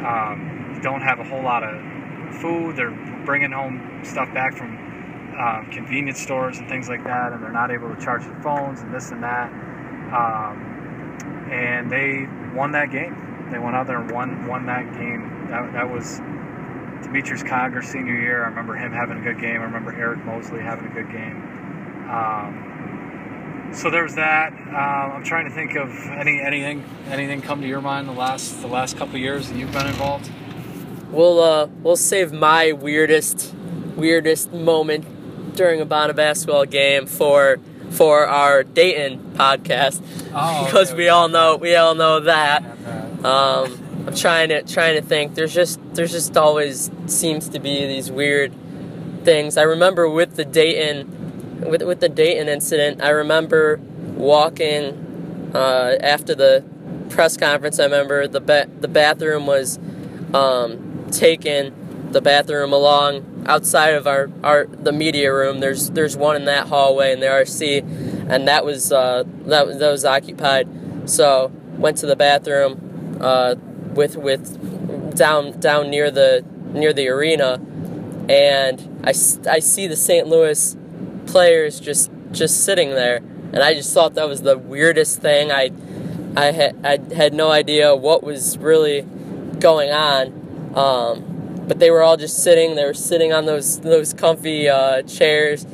um, 0.05 0.79
don't 0.81 1.01
have 1.01 1.19
a 1.19 1.23
whole 1.23 1.43
lot 1.43 1.63
of 1.63 2.35
food. 2.41 2.75
They're 2.75 2.91
bringing 3.25 3.51
home 3.51 4.01
stuff 4.03 4.33
back 4.33 4.55
from 4.57 4.77
um, 5.39 5.69
convenience 5.71 6.19
stores 6.19 6.57
and 6.57 6.67
things 6.67 6.89
like 6.89 7.03
that, 7.03 7.33
and 7.33 7.43
they're 7.43 7.51
not 7.51 7.71
able 7.71 7.93
to 7.93 8.01
charge 8.01 8.23
their 8.23 8.41
phones 8.41 8.81
and 8.81 8.93
this 8.93 9.11
and 9.11 9.23
that. 9.23 9.51
Um, 10.13 11.49
and 11.51 11.91
they 11.91 12.27
won 12.55 12.71
that 12.73 12.91
game. 12.91 13.47
They 13.51 13.59
went 13.59 13.75
out 13.75 13.87
there 13.87 13.99
and 13.99 14.11
won 14.11 14.47
won 14.47 14.65
that 14.67 14.93
game. 14.93 15.47
That, 15.49 15.73
that 15.73 15.89
was 15.89 16.19
Demetrius 17.03 17.43
Conger 17.43 17.81
senior 17.81 18.19
year. 18.19 18.43
I 18.43 18.49
remember 18.49 18.75
him 18.75 18.91
having 18.91 19.17
a 19.17 19.21
good 19.21 19.39
game. 19.39 19.61
I 19.61 19.65
remember 19.65 19.91
Eric 19.93 20.23
Mosley 20.25 20.59
having 20.59 20.85
a 20.85 20.93
good 20.93 21.11
game. 21.11 21.37
Um, 22.09 23.69
so 23.73 23.89
there 23.89 24.03
was 24.03 24.15
that. 24.15 24.51
Um, 24.53 25.17
I'm 25.17 25.23
trying 25.23 25.47
to 25.47 25.53
think 25.53 25.75
of 25.75 25.89
any 26.07 26.41
anything 26.41 26.83
anything 27.07 27.41
come 27.41 27.61
to 27.61 27.67
your 27.67 27.81
mind 27.81 28.07
the 28.07 28.13
last 28.13 28.61
the 28.61 28.67
last 28.67 28.97
couple 28.97 29.17
years 29.17 29.49
that 29.49 29.57
you've 29.57 29.71
been 29.71 29.87
involved. 29.87 30.29
We'll 31.11 31.39
uh, 31.39 31.67
we'll 31.81 31.95
save 31.95 32.31
my 32.31 32.71
weirdest 32.71 33.53
weirdest 33.95 34.51
moment 34.51 35.55
during 35.55 35.81
a 35.81 35.85
Bonna 35.85 36.13
basketball 36.13 36.65
game 36.65 37.05
for 37.05 37.59
for 37.89 38.27
our 38.27 38.63
Dayton 38.63 39.33
podcast 39.35 40.01
Oh, 40.33 40.65
because 40.65 40.89
okay. 40.89 40.97
we 40.97 41.09
all 41.09 41.27
know 41.27 41.55
we 41.55 41.75
all 41.75 41.95
know 41.95 42.19
that. 42.21 42.63
Um, 43.25 44.05
I'm 44.07 44.15
trying 44.15 44.49
to 44.49 44.63
trying 44.63 44.95
to 44.95 45.01
think. 45.01 45.35
There's 45.35 45.53
just 45.53 45.79
there's 45.93 46.11
just 46.11 46.37
always 46.37 46.89
seems 47.07 47.49
to 47.49 47.59
be 47.59 47.85
these 47.87 48.11
weird 48.11 48.53
things. 49.23 49.57
I 49.57 49.63
remember 49.63 50.09
with 50.09 50.35
the 50.35 50.45
Dayton 50.45 51.59
with 51.69 51.81
with 51.81 51.99
the 51.99 52.09
Dayton 52.09 52.47
incident. 52.47 53.01
I 53.03 53.09
remember 53.09 53.77
walking 54.15 55.51
uh, 55.53 55.95
after 56.01 56.35
the 56.35 56.63
press 57.09 57.37
conference. 57.37 57.79
I 57.79 57.85
remember 57.85 58.27
the 58.27 58.39
ba- 58.41 58.69
the 58.79 58.87
bathroom 58.87 59.45
was 59.47 59.79
um, 60.33 61.07
taken 61.11 61.73
the 62.11 62.21
bathroom 62.21 62.71
along 62.73 63.28
outside 63.49 63.95
of 63.95 64.07
our, 64.07 64.29
our 64.43 64.67
the 64.67 64.91
media 64.91 65.33
room. 65.33 65.59
There's 65.59 65.89
there's 65.89 66.15
one 66.15 66.35
in 66.35 66.45
that 66.45 66.67
hallway 66.67 67.11
in 67.11 67.19
the 67.19 67.25
RC, 67.25 68.29
and 68.29 68.47
that 68.47 68.63
was 68.63 68.91
uh, 68.91 69.23
that 69.47 69.67
was 69.67 69.79
that 69.79 69.89
was 69.91 70.05
occupied. 70.05 70.69
So 71.09 71.51
went 71.77 71.97
to 71.97 72.05
the 72.05 72.15
bathroom 72.15 73.17
uh, 73.19 73.55
with 73.93 74.15
with 74.15 75.15
down 75.17 75.59
down 75.59 75.89
near 75.89 76.11
the 76.11 76.45
near 76.71 76.93
the 76.93 77.07
arena, 77.09 77.59
and 78.29 79.01
I, 79.03 79.09
I 79.09 79.59
see 79.59 79.87
the 79.87 79.95
St. 79.95 80.27
Louis 80.27 80.77
players 81.25 81.79
just 81.79 82.11
just 82.31 82.63
sitting 82.63 82.91
there, 82.91 83.17
and 83.17 83.57
I 83.57 83.73
just 83.73 83.93
thought 83.93 84.13
that 84.13 84.29
was 84.29 84.43
the 84.43 84.57
weirdest 84.57 85.21
thing. 85.21 85.51
I 85.51 85.71
I 86.37 86.51
had 86.51 86.85
I 86.85 87.13
had 87.15 87.33
no 87.33 87.49
idea 87.51 87.95
what 87.95 88.23
was 88.23 88.59
really 88.59 89.01
going 89.59 89.91
on, 89.91 90.27
um, 90.75 91.38
but 91.69 91.79
they 91.79 91.91
were 91.91 92.01
all 92.01 92.17
just 92.17 92.43
sitting. 92.43 92.75
They 92.75 92.83
were 92.83 92.95
sitting 92.95 93.31
on 93.31 93.45
those 93.45 93.79
those 93.79 94.13
comfy 94.13 94.67
uh, 94.67 95.03
chairs, 95.03 95.65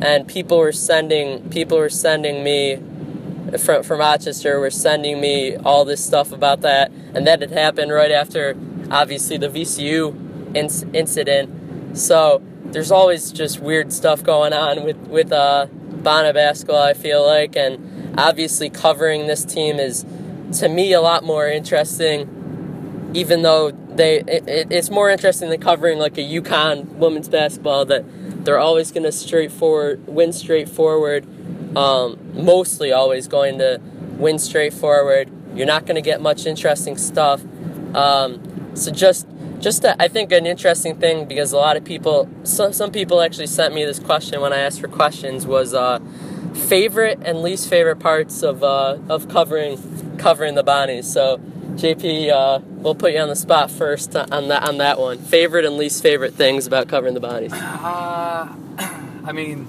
and 0.00 0.26
people 0.26 0.58
were 0.58 0.72
sending 0.72 1.50
people 1.50 1.76
were 1.76 1.90
sending 1.90 2.42
me 2.42 2.76
from 3.58 3.82
from 3.82 3.98
Rochester 3.98 4.60
were 4.60 4.70
sending 4.70 5.20
me 5.20 5.56
all 5.56 5.84
this 5.84 6.02
stuff 6.02 6.30
about 6.30 6.60
that, 6.60 6.92
and 7.14 7.26
that 7.26 7.40
had 7.40 7.50
happened 7.50 7.92
right 7.92 8.12
after 8.12 8.56
obviously 8.90 9.36
the 9.36 9.48
VCU 9.48 10.12
inc- 10.52 10.94
incident. 10.94 11.98
So 11.98 12.40
there's 12.66 12.92
always 12.92 13.32
just 13.32 13.58
weird 13.58 13.92
stuff 13.92 14.22
going 14.22 14.52
on 14.52 14.84
with 14.84 14.98
with 15.08 15.32
uh, 15.32 15.66
basketball. 16.02 16.82
I 16.82 16.94
feel 16.94 17.26
like, 17.26 17.56
and 17.56 18.16
obviously 18.18 18.70
covering 18.70 19.26
this 19.26 19.44
team 19.44 19.80
is 19.80 20.06
to 20.60 20.68
me 20.68 20.92
a 20.92 21.00
lot 21.00 21.24
more 21.24 21.48
interesting. 21.48 22.36
Even 23.12 23.42
though 23.42 23.72
they, 24.00 24.20
it, 24.20 24.68
it's 24.70 24.90
more 24.90 25.10
interesting 25.10 25.50
than 25.50 25.60
covering 25.60 25.98
like 25.98 26.16
a 26.16 26.22
UConn 26.22 26.86
women's 26.94 27.28
basketball 27.28 27.84
that 27.86 28.04
they're 28.44 28.58
always 28.58 28.90
going 28.90 29.02
to 29.02 29.12
straightforward 29.12 30.06
win 30.06 30.32
straightforward. 30.32 31.26
Um, 31.76 32.18
mostly 32.34 32.90
always 32.90 33.28
going 33.28 33.58
to 33.58 33.80
win 34.16 34.38
straightforward. 34.38 35.30
You're 35.54 35.66
not 35.66 35.86
going 35.86 35.96
to 35.96 36.02
get 36.02 36.20
much 36.20 36.46
interesting 36.46 36.96
stuff. 36.96 37.42
Um, 37.94 38.74
so 38.74 38.90
just 38.90 39.26
just 39.58 39.84
a, 39.84 40.00
I 40.02 40.08
think 40.08 40.32
an 40.32 40.46
interesting 40.46 40.96
thing 40.96 41.26
because 41.26 41.52
a 41.52 41.58
lot 41.58 41.76
of 41.76 41.84
people, 41.84 42.30
so, 42.44 42.72
some 42.72 42.90
people 42.90 43.20
actually 43.20 43.46
sent 43.46 43.74
me 43.74 43.84
this 43.84 43.98
question 43.98 44.40
when 44.40 44.54
I 44.54 44.58
asked 44.60 44.80
for 44.80 44.88
questions 44.88 45.46
was 45.46 45.74
uh, 45.74 45.98
favorite 46.54 47.20
and 47.26 47.42
least 47.42 47.68
favorite 47.68 47.96
parts 47.96 48.42
of 48.42 48.64
uh, 48.64 48.96
of 49.08 49.28
covering 49.28 50.16
covering 50.16 50.54
the 50.54 50.64
Bonnies. 50.64 51.04
So 51.04 51.40
JP, 51.76 52.30
uh, 52.30 52.60
we'll 52.66 52.94
put 52.94 53.12
you 53.12 53.20
on 53.20 53.28
the 53.28 53.36
spot 53.36 53.70
first 53.70 54.14
on 54.16 54.48
that 54.48 54.68
on 54.68 54.78
that 54.78 54.98
one. 54.98 55.18
Favorite 55.18 55.64
and 55.64 55.76
least 55.76 56.02
favorite 56.02 56.34
things 56.34 56.66
about 56.66 56.88
covering 56.88 57.14
the 57.14 57.20
Bonnies. 57.20 57.52
Uh, 57.52 58.54
I 59.24 59.32
mean, 59.32 59.66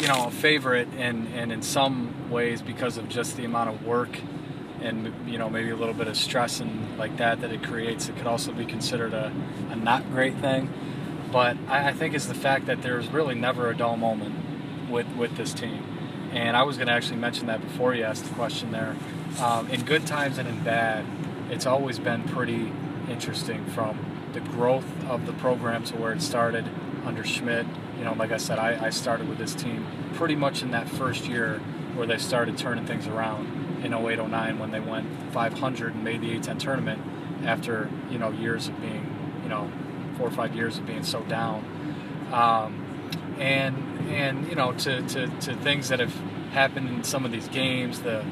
you 0.00 0.08
know, 0.08 0.26
a 0.26 0.30
favorite, 0.30 0.88
and 0.96 1.28
and 1.34 1.52
in 1.52 1.62
some 1.62 2.30
ways 2.30 2.62
because 2.62 2.96
of 2.96 3.08
just 3.08 3.36
the 3.36 3.44
amount 3.44 3.70
of 3.70 3.84
work 3.84 4.18
and 4.80 5.12
you 5.26 5.38
know 5.38 5.48
maybe 5.48 5.70
a 5.70 5.76
little 5.76 5.94
bit 5.94 6.06
of 6.06 6.16
stress 6.16 6.60
and 6.60 6.98
like 6.98 7.16
that 7.16 7.40
that 7.40 7.52
it 7.52 7.62
creates. 7.62 8.08
It 8.08 8.16
could 8.16 8.26
also 8.26 8.52
be 8.52 8.64
considered 8.64 9.12
a, 9.14 9.32
a 9.70 9.76
not 9.76 10.08
great 10.10 10.36
thing. 10.36 10.72
But 11.32 11.56
I, 11.68 11.88
I 11.88 11.92
think 11.92 12.14
it's 12.14 12.26
the 12.26 12.34
fact 12.34 12.66
that 12.66 12.82
there's 12.82 13.08
really 13.08 13.34
never 13.34 13.68
a 13.70 13.76
dull 13.76 13.96
moment 13.96 14.34
with 14.90 15.08
with 15.16 15.36
this 15.36 15.52
team. 15.52 15.82
And 16.32 16.56
I 16.56 16.62
was 16.64 16.76
going 16.76 16.88
to 16.88 16.92
actually 16.92 17.16
mention 17.16 17.46
that 17.46 17.62
before 17.62 17.94
you 17.94 18.02
asked 18.02 18.24
the 18.24 18.34
question 18.34 18.70
there. 18.72 18.96
Um, 19.40 19.68
in 19.70 19.84
good 19.84 20.06
times 20.06 20.38
and 20.38 20.48
in 20.48 20.62
bad, 20.64 21.04
it's 21.50 21.66
always 21.66 21.98
been 21.98 22.22
pretty 22.24 22.72
interesting 23.08 23.64
from 23.66 23.98
the 24.32 24.40
growth 24.40 24.86
of 25.08 25.26
the 25.26 25.32
program 25.34 25.84
to 25.84 25.96
where 25.96 26.12
it 26.12 26.22
started 26.22 26.64
under 27.04 27.22
Schmidt. 27.22 27.66
You 27.98 28.04
know, 28.04 28.14
like 28.14 28.32
I 28.32 28.38
said, 28.38 28.58
I, 28.58 28.86
I 28.86 28.90
started 28.90 29.28
with 29.28 29.38
this 29.38 29.54
team 29.54 29.86
pretty 30.14 30.36
much 30.36 30.62
in 30.62 30.70
that 30.70 30.88
first 30.88 31.26
year 31.26 31.60
where 31.94 32.06
they 32.06 32.18
started 32.18 32.56
turning 32.56 32.86
things 32.86 33.06
around 33.06 33.46
in 33.84 33.92
0809 33.92 34.58
when 34.58 34.70
they 34.70 34.80
went 34.80 35.06
500 35.32 35.94
and 35.94 36.04
made 36.04 36.20
the 36.20 36.38
A10 36.38 36.58
tournament 36.58 37.00
after 37.44 37.88
you 38.10 38.18
know 38.18 38.30
years 38.30 38.68
of 38.68 38.80
being 38.80 39.40
you 39.42 39.48
know 39.48 39.70
four 40.16 40.28
or 40.28 40.30
five 40.30 40.54
years 40.54 40.78
of 40.78 40.86
being 40.86 41.02
so 41.02 41.22
down 41.24 41.64
um, 42.32 42.84
and 43.38 43.76
and 44.08 44.48
you 44.48 44.54
know 44.54 44.72
to, 44.72 45.02
to, 45.02 45.26
to 45.40 45.54
things 45.56 45.88
that 45.90 46.00
have 46.00 46.14
happened 46.52 46.88
in 46.88 47.04
some 47.04 47.24
of 47.24 47.32
these 47.32 47.48
games 47.48 48.00
the 48.00 48.24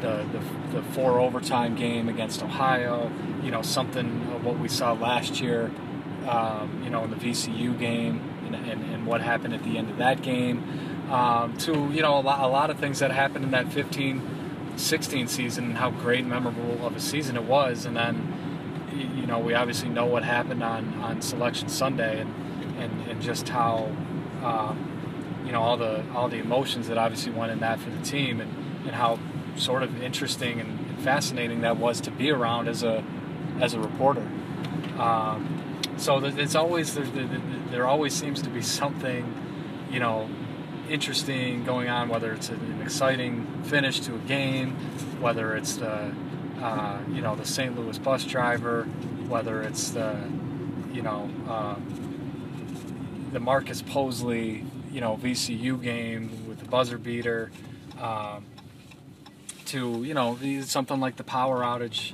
the, 0.00 0.26
the, 0.32 0.76
the 0.76 0.82
four 0.92 1.18
overtime 1.18 1.74
game 1.74 2.08
against 2.08 2.42
Ohio 2.42 3.10
you 3.42 3.50
know 3.50 3.62
something 3.62 4.26
of 4.34 4.44
what 4.44 4.58
we 4.58 4.68
saw 4.68 4.92
last 4.92 5.40
year 5.40 5.70
um, 6.28 6.80
you 6.84 6.90
know 6.90 7.04
in 7.04 7.10
the 7.10 7.16
VCU 7.16 7.78
game 7.78 8.20
and, 8.46 8.54
and, 8.54 8.84
and, 8.92 9.06
what 9.06 9.20
happened 9.20 9.54
at 9.54 9.62
the 9.62 9.78
end 9.78 9.88
of 9.90 9.96
that 9.98 10.22
game 10.22 10.62
um, 11.10 11.56
to 11.56 11.72
you 11.92 12.02
know 12.02 12.18
a 12.18 12.20
lot, 12.20 12.40
a 12.40 12.46
lot 12.46 12.70
of 12.70 12.78
things 12.78 12.98
that 12.98 13.10
happened 13.10 13.44
in 13.44 13.50
that 13.52 13.72
15 13.72 14.40
16 14.80 15.28
season 15.28 15.64
and 15.64 15.76
how 15.76 15.90
great 15.90 16.26
memorable 16.26 16.84
of 16.86 16.96
a 16.96 17.00
season 17.00 17.36
it 17.36 17.44
was. 17.44 17.84
And 17.84 17.96
then, 17.96 18.88
you 19.16 19.26
know, 19.26 19.38
we 19.38 19.54
obviously 19.54 19.88
know 19.88 20.06
what 20.06 20.24
happened 20.24 20.62
on, 20.62 20.94
on 20.94 21.20
Selection 21.22 21.68
Sunday 21.68 22.20
and, 22.20 22.34
and, 22.78 23.08
and 23.08 23.22
just 23.22 23.48
how, 23.48 23.90
um, 24.42 25.42
you 25.44 25.52
know, 25.52 25.60
all 25.60 25.76
the 25.76 26.04
all 26.14 26.28
the 26.28 26.38
emotions 26.38 26.88
that 26.88 26.98
obviously 26.98 27.32
went 27.32 27.52
in 27.52 27.60
that 27.60 27.78
for 27.80 27.90
the 27.90 28.02
team 28.02 28.40
and, 28.40 28.50
and 28.84 28.94
how 28.94 29.18
sort 29.56 29.82
of 29.82 30.02
interesting 30.02 30.60
and, 30.60 30.78
fascinating 31.00 31.62
that 31.62 31.78
was 31.78 31.98
to 31.98 32.10
be 32.10 32.30
around 32.30 32.68
as 32.68 32.82
a 32.82 33.02
as 33.60 33.72
a 33.72 33.80
reporter. 33.80 34.26
Um, 34.98 35.80
so 35.96 36.22
it's 36.22 36.54
always 36.54 36.94
there, 36.94 37.06
there 37.70 37.86
always 37.86 38.12
seems 38.12 38.42
to 38.42 38.50
be 38.50 38.60
something, 38.60 39.34
you 39.90 39.98
know, 39.98 40.28
interesting 40.90 41.64
going 41.64 41.88
on, 41.88 42.08
whether 42.08 42.32
it's 42.32 42.48
an 42.50 42.80
exciting 42.82 43.46
finish 43.64 44.00
to 44.00 44.14
a 44.14 44.18
game, 44.18 44.72
whether 45.20 45.56
it's 45.56 45.76
the 45.76 46.12
uh, 46.60 46.98
you 47.10 47.22
know 47.22 47.36
the 47.36 47.46
St. 47.46 47.78
Louis 47.78 47.98
bus 47.98 48.24
driver, 48.24 48.84
whether 49.28 49.62
it's 49.62 49.90
the 49.90 50.18
you 50.92 51.02
know 51.02 51.30
uh, 51.48 51.76
the 53.32 53.40
Marcus 53.40 53.82
Posley 53.82 54.66
you 54.92 55.00
know 55.00 55.16
VCU 55.16 55.80
game 55.80 56.30
with 56.48 56.58
the 56.58 56.66
buzzer 56.66 56.98
beater, 56.98 57.50
um, 58.00 58.44
to 59.70 60.02
you 60.02 60.14
know 60.14 60.36
something 60.62 60.98
like 60.98 61.16
the 61.16 61.24
power 61.24 61.60
outage 61.60 62.12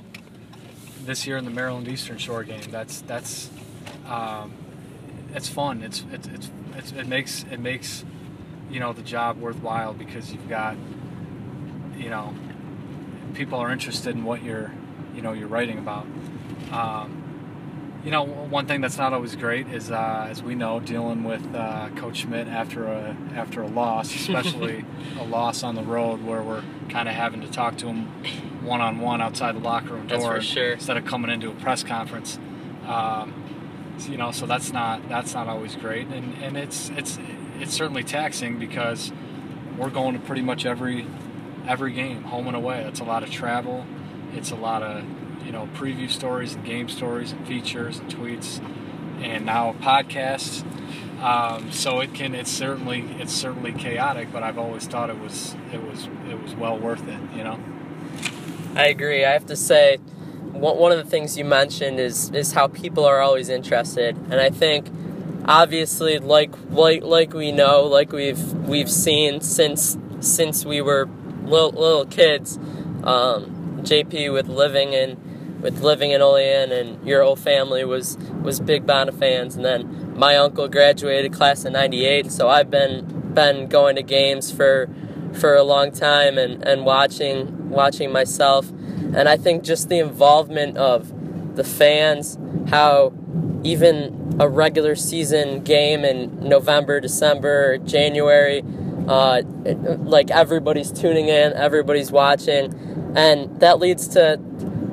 this 1.05 1.25
year 1.25 1.37
in 1.37 1.45
the 1.45 1.51
Maryland 1.51 1.87
Eastern 1.87 2.17
Shore 2.17 2.43
game. 2.43 2.69
That's 2.69 3.01
that's 3.01 3.49
um, 4.07 4.53
it's 5.33 5.49
fun. 5.49 5.81
It's, 5.81 6.03
it's 6.11 6.27
it's, 6.27 6.51
it's 6.75 6.91
it 6.91 7.07
makes 7.07 7.45
it 7.49 7.59
makes 7.59 8.05
you 8.69 8.79
know 8.79 8.93
the 8.93 9.01
job 9.01 9.37
worthwhile 9.39 9.93
because 9.93 10.31
you've 10.31 10.47
got 10.47 10.75
you 11.97 12.09
know 12.09 12.35
people 13.33 13.59
are 13.59 13.71
interested 13.71 14.15
in 14.15 14.23
what 14.23 14.43
you're 14.43 14.71
you 15.15 15.21
know 15.21 15.33
you're 15.33 15.47
writing 15.47 15.79
about 15.79 16.05
um, 16.71 17.23
you 18.07 18.11
know 18.11 18.23
one 18.23 18.65
thing 18.67 18.79
that's 18.79 18.97
not 18.97 19.11
always 19.11 19.35
great 19.35 19.67
is 19.67 19.91
uh, 19.91 20.27
as 20.29 20.41
we 20.41 20.55
know 20.55 20.79
dealing 20.79 21.25
with 21.25 21.43
uh, 21.53 21.89
coach 21.97 22.19
schmidt 22.19 22.47
after 22.47 22.85
a 22.85 23.17
after 23.35 23.61
a 23.61 23.67
loss 23.67 24.15
especially 24.15 24.85
a 25.19 25.25
loss 25.25 25.61
on 25.61 25.75
the 25.75 25.83
road 25.83 26.23
where 26.23 26.41
we're 26.41 26.63
kind 26.87 27.09
of 27.09 27.15
having 27.15 27.41
to 27.41 27.51
talk 27.51 27.77
to 27.77 27.87
him 27.87 28.05
one-on-one 28.63 29.21
outside 29.21 29.55
the 29.55 29.59
locker 29.59 29.93
room 29.93 30.07
door 30.07 30.39
sure. 30.39 30.71
instead 30.71 30.95
of 30.95 31.03
coming 31.03 31.29
into 31.29 31.49
a 31.49 31.53
press 31.55 31.83
conference 31.83 32.39
um, 32.85 33.33
you 34.07 34.15
know 34.15 34.31
so 34.31 34.45
that's 34.45 34.71
not 34.71 35.09
that's 35.09 35.33
not 35.33 35.49
always 35.49 35.75
great 35.75 36.07
and 36.07 36.41
and 36.41 36.55
it's 36.55 36.89
it's 36.91 37.19
it's 37.59 37.73
certainly 37.73 38.05
taxing 38.05 38.57
because 38.57 39.11
we're 39.77 39.89
going 39.89 40.13
to 40.13 40.19
pretty 40.19 40.41
much 40.41 40.65
every 40.65 41.05
every 41.67 41.91
game, 41.91 42.23
home 42.23 42.47
and 42.47 42.55
away. 42.55 42.83
It's 42.83 42.99
a 42.99 43.03
lot 43.03 43.23
of 43.23 43.29
travel. 43.29 43.85
It's 44.33 44.51
a 44.51 44.55
lot 44.55 44.81
of 44.81 45.03
you 45.47 45.53
know 45.53 45.69
preview 45.73 46.09
stories 46.09 46.53
and 46.53 46.65
game 46.65 46.89
stories 46.89 47.31
and 47.31 47.47
features 47.47 47.97
and 47.99 48.13
tweets, 48.13 48.61
and 49.21 49.45
now 49.45 49.73
podcasts. 49.81 50.63
Um, 51.23 51.71
so 51.71 52.01
it 52.01 52.13
can. 52.13 52.35
It's 52.35 52.51
certainly 52.51 53.05
it's 53.17 53.33
certainly 53.33 53.71
chaotic, 53.71 54.31
but 54.31 54.43
I've 54.43 54.59
always 54.59 54.85
thought 54.85 55.09
it 55.09 55.19
was 55.19 55.55
it 55.71 55.81
was 55.81 56.09
it 56.29 56.43
was 56.43 56.53
well 56.53 56.77
worth 56.77 57.07
it. 57.07 57.19
You 57.35 57.45
know. 57.45 57.59
I 58.75 58.87
agree. 58.87 59.25
I 59.25 59.31
have 59.31 59.47
to 59.47 59.55
say, 59.55 59.97
one 60.51 60.91
of 60.91 60.97
the 60.97 61.09
things 61.09 61.37
you 61.37 61.45
mentioned 61.45 61.99
is 61.99 62.29
is 62.31 62.51
how 62.51 62.67
people 62.67 63.05
are 63.05 63.21
always 63.21 63.47
interested, 63.47 64.17
and 64.17 64.35
I 64.35 64.49
think 64.49 64.87
obviously 65.45 66.19
like 66.19 66.51
like 66.69 67.03
like 67.03 67.33
we 67.33 67.53
know 67.53 67.83
like 67.83 68.11
we've 68.11 68.53
we've 68.67 68.91
seen 68.91 69.39
since 69.39 69.97
since 70.19 70.65
we 70.65 70.81
were 70.81 71.07
little, 71.43 71.71
little 71.71 72.05
kids 72.05 72.57
um, 73.03 73.81
JP 73.83 74.33
with 74.33 74.49
living 74.49 74.91
in 74.91 75.17
with 75.61 75.81
living 75.81 76.11
in 76.11 76.21
Olean 76.21 76.71
and 76.71 77.05
your 77.07 77.23
whole 77.23 77.35
family 77.35 77.83
was 77.83 78.17
was 78.41 78.59
big 78.59 78.85
Bonna 78.85 79.11
fans. 79.11 79.55
And 79.55 79.65
then 79.65 80.17
my 80.17 80.35
uncle 80.37 80.67
graduated 80.67 81.33
class 81.33 81.65
of 81.65 81.73
98 81.73 82.31
so 82.31 82.49
I've 82.49 82.69
been 82.69 83.33
been 83.33 83.67
going 83.67 83.95
to 83.95 84.03
games 84.03 84.51
for 84.51 84.89
for 85.33 85.55
a 85.55 85.63
long 85.63 85.91
time 85.91 86.37
and 86.37 86.63
and 86.65 86.85
watching 86.85 87.69
watching 87.69 88.11
myself. 88.11 88.69
And 88.69 89.29
I 89.29 89.37
think 89.37 89.63
just 89.63 89.89
the 89.89 89.99
involvement 89.99 90.77
of 90.77 91.13
the 91.55 91.63
fans, 91.63 92.37
how 92.69 93.13
even 93.63 94.37
a 94.39 94.47
regular 94.47 94.95
season 94.95 95.63
game 95.63 96.05
in 96.05 96.39
November, 96.39 96.99
December, 96.99 97.77
January, 97.79 98.63
uh, 99.07 99.41
like 99.99 100.29
everybody's 100.31 100.91
tuning 100.91 101.27
in, 101.27 101.53
everybody's 101.53 102.11
watching, 102.11 102.73
and 103.15 103.59
that 103.59 103.79
leads 103.79 104.07
to 104.09 104.39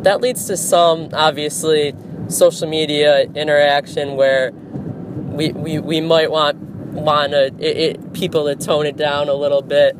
that 0.05 0.21
leads 0.21 0.47
to 0.47 0.57
some 0.57 1.09
obviously 1.13 1.95
social 2.29 2.69
media 2.69 3.23
interaction 3.35 4.17
where 4.17 4.53
we, 4.53 5.53
we, 5.53 5.79
we 5.79 6.01
might 6.01 6.31
want 6.31 6.57
want 6.95 7.33
to, 7.33 7.47
it, 7.59 7.77
it, 7.77 8.13
people 8.13 8.47
to 8.47 8.55
tone 8.55 8.87
it 8.87 8.97
down 8.97 9.29
a 9.29 9.35
little 9.35 9.63
bit, 9.63 9.97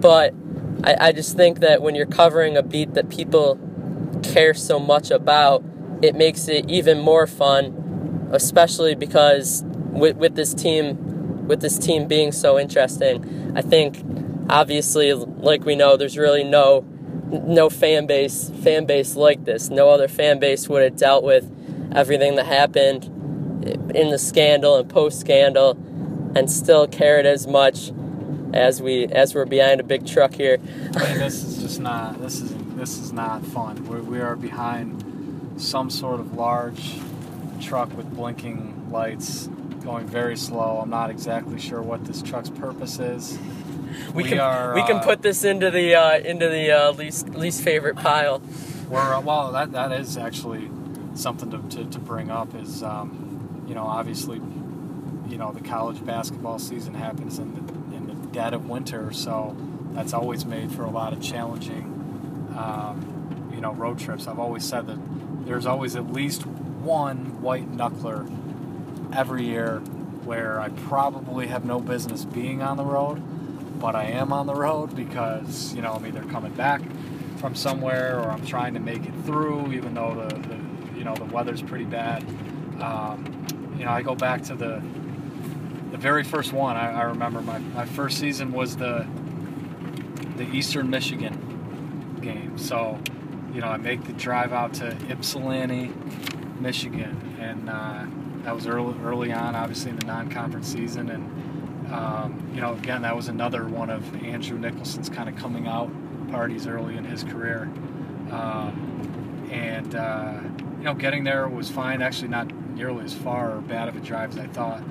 but 0.00 0.32
I, 0.84 1.08
I 1.08 1.12
just 1.12 1.36
think 1.36 1.58
that 1.60 1.82
when 1.82 1.96
you're 1.96 2.06
covering 2.06 2.56
a 2.56 2.62
beat 2.62 2.94
that 2.94 3.08
people 3.08 3.58
care 4.22 4.54
so 4.54 4.78
much 4.78 5.10
about, 5.10 5.64
it 6.02 6.14
makes 6.14 6.46
it 6.46 6.70
even 6.70 7.00
more 7.00 7.26
fun, 7.26 8.28
especially 8.30 8.94
because 8.94 9.64
with, 9.90 10.16
with 10.16 10.36
this 10.36 10.54
team, 10.54 11.48
with 11.48 11.60
this 11.60 11.78
team 11.78 12.06
being 12.06 12.30
so 12.30 12.58
interesting, 12.58 13.52
I 13.56 13.62
think 13.62 14.04
obviously, 14.48 15.12
like 15.14 15.64
we 15.64 15.74
know, 15.74 15.96
there's 15.96 16.16
really 16.16 16.44
no 16.44 16.86
no 17.30 17.68
fan 17.68 18.06
base 18.06 18.50
fan 18.62 18.86
base 18.86 19.16
like 19.16 19.44
this. 19.44 19.70
No 19.70 19.90
other 19.90 20.08
fan 20.08 20.38
base 20.38 20.68
would 20.68 20.82
have 20.82 20.96
dealt 20.96 21.24
with 21.24 21.50
everything 21.94 22.36
that 22.36 22.46
happened 22.46 23.04
in 23.94 24.10
the 24.10 24.18
scandal 24.18 24.76
and 24.76 24.88
post 24.88 25.20
scandal 25.20 25.70
and 26.36 26.50
still 26.50 26.86
cared 26.86 27.26
as 27.26 27.46
much 27.46 27.90
as 28.52 28.80
we 28.80 29.06
as 29.06 29.34
we're 29.34 29.44
behind 29.44 29.80
a 29.80 29.84
big 29.84 30.06
truck 30.06 30.34
here. 30.34 30.58
I 30.96 31.08
mean, 31.08 31.18
this 31.18 31.42
is 31.42 31.58
just 31.58 31.80
not 31.80 32.20
this 32.20 32.40
is 32.40 32.54
this 32.76 32.98
is 32.98 33.12
not 33.12 33.44
fun. 33.44 33.86
We're, 33.86 34.02
we 34.02 34.20
are 34.20 34.36
behind 34.36 35.02
some 35.56 35.90
sort 35.90 36.20
of 36.20 36.34
large 36.34 36.98
truck 37.60 37.94
with 37.96 38.14
blinking 38.14 38.90
lights, 38.90 39.48
going 39.82 40.06
very 40.06 40.36
slow. 40.36 40.78
I'm 40.82 40.90
not 40.90 41.10
exactly 41.10 41.58
sure 41.58 41.80
what 41.80 42.04
this 42.04 42.22
truck's 42.22 42.50
purpose 42.50 42.98
is. 42.98 43.38
We, 44.14 44.22
we 44.22 44.28
can 44.28 44.38
are, 44.38 44.74
we 44.74 44.82
can 44.82 44.96
uh, 44.96 45.02
put 45.02 45.22
this 45.22 45.44
into 45.44 45.70
the 45.70 45.94
uh, 45.94 46.18
into 46.18 46.48
the 46.48 46.70
uh, 46.70 46.92
least 46.92 47.28
least 47.30 47.62
favorite 47.62 47.96
pile. 47.96 48.42
We're 48.88 49.14
uh, 49.14 49.20
well, 49.20 49.52
that 49.52 49.72
that 49.72 49.92
is 49.92 50.16
actually 50.16 50.70
something 51.14 51.50
to, 51.50 51.76
to, 51.76 51.90
to 51.90 51.98
bring 51.98 52.30
up. 52.30 52.54
Is 52.54 52.82
um, 52.82 53.64
you 53.68 53.74
know 53.74 53.84
obviously 53.84 54.40
you 55.28 55.38
know 55.38 55.52
the 55.52 55.62
college 55.62 56.04
basketball 56.04 56.58
season 56.58 56.94
happens 56.94 57.38
in 57.38 57.54
the 57.54 57.76
dead 58.36 58.52
of 58.52 58.68
winter, 58.68 59.10
so 59.14 59.56
that's 59.92 60.12
always 60.12 60.44
made 60.44 60.70
for 60.70 60.82
a 60.82 60.90
lot 60.90 61.14
of 61.14 61.22
challenging, 61.22 61.84
um, 62.54 63.50
you 63.54 63.62
know, 63.62 63.72
road 63.72 63.98
trips. 63.98 64.26
I've 64.26 64.38
always 64.38 64.62
said 64.62 64.86
that 64.88 64.98
there's 65.46 65.64
always 65.64 65.96
at 65.96 66.12
least 66.12 66.44
one 66.44 67.40
white 67.40 67.72
knuckler 67.72 68.30
every 69.14 69.44
year 69.44 69.78
where 70.26 70.60
I 70.60 70.68
probably 70.68 71.46
have 71.46 71.64
no 71.64 71.80
business 71.80 72.26
being 72.26 72.60
on 72.60 72.76
the 72.76 72.84
road, 72.84 73.22
but 73.78 73.94
I 73.94 74.04
am 74.04 74.32
on 74.32 74.46
the 74.46 74.54
road 74.54 74.94
because 74.96 75.74
you 75.74 75.82
know 75.82 75.92
I'm 75.92 76.06
either 76.06 76.22
coming 76.24 76.52
back 76.52 76.82
from 77.38 77.54
somewhere 77.54 78.18
or 78.20 78.30
I'm 78.30 78.44
trying 78.46 78.74
to 78.74 78.80
make 78.80 79.04
it 79.04 79.14
through, 79.24 79.72
even 79.72 79.94
though 79.94 80.14
the, 80.14 80.34
the 80.48 80.98
you 80.98 81.04
know 81.04 81.14
the 81.14 81.24
weather's 81.26 81.62
pretty 81.62 81.84
bad. 81.84 82.22
Um, 82.80 83.46
you 83.78 83.84
know, 83.84 83.90
I 83.90 84.02
go 84.02 84.14
back 84.14 84.42
to 84.44 84.54
the 84.54 84.82
the 85.90 85.98
very 85.98 86.24
first 86.24 86.52
one 86.52 86.76
I, 86.76 87.00
I, 87.00 87.02
remember 87.04 87.40
my, 87.40 87.58
my 87.58 87.86
first 87.86 88.18
season 88.18 88.52
was 88.52 88.76
the 88.76 89.06
the 90.36 90.44
Eastern 90.52 90.90
Michigan 90.90 92.18
game. 92.20 92.58
So, 92.58 92.98
you 93.54 93.60
know, 93.60 93.68
I 93.68 93.76
make 93.76 94.04
the 94.04 94.12
drive 94.12 94.52
out 94.52 94.74
to 94.74 94.96
Ypsilanti, 95.10 95.92
Michigan, 96.60 97.36
and 97.40 97.70
uh, 97.70 98.06
that 98.44 98.54
was 98.54 98.66
early 98.66 98.94
early 99.04 99.32
on, 99.32 99.54
obviously 99.54 99.90
in 99.90 99.96
the 99.96 100.06
non-conference 100.06 100.66
season, 100.66 101.10
and 101.10 101.30
um, 101.92 102.50
you 102.54 102.60
know, 102.60 102.74
again, 102.74 103.02
that 103.02 103.14
was 103.14 103.28
another 103.28 103.66
one 103.66 103.90
of 103.90 104.24
Andrew 104.24 104.58
Nicholson's 104.58 105.08
kind 105.08 105.28
of 105.28 105.36
coming 105.36 105.66
out 105.66 105.90
parties 106.30 106.66
early 106.66 106.96
in 106.96 107.04
his 107.04 107.22
career, 107.22 107.62
um, 108.30 109.48
and 109.50 109.94
uh, 109.94 110.40
you 110.78 110.84
know, 110.84 110.94
getting 110.94 111.24
there 111.24 111.48
was 111.48 111.70
fine. 111.70 112.02
Actually, 112.02 112.28
not 112.28 112.52
nearly 112.74 113.04
as 113.04 113.14
far 113.14 113.56
or 113.56 113.60
bad 113.60 113.88
of 113.88 113.96
a 113.96 114.00
drive 114.00 114.30
as 114.30 114.38
I 114.38 114.46
thought 114.48 114.82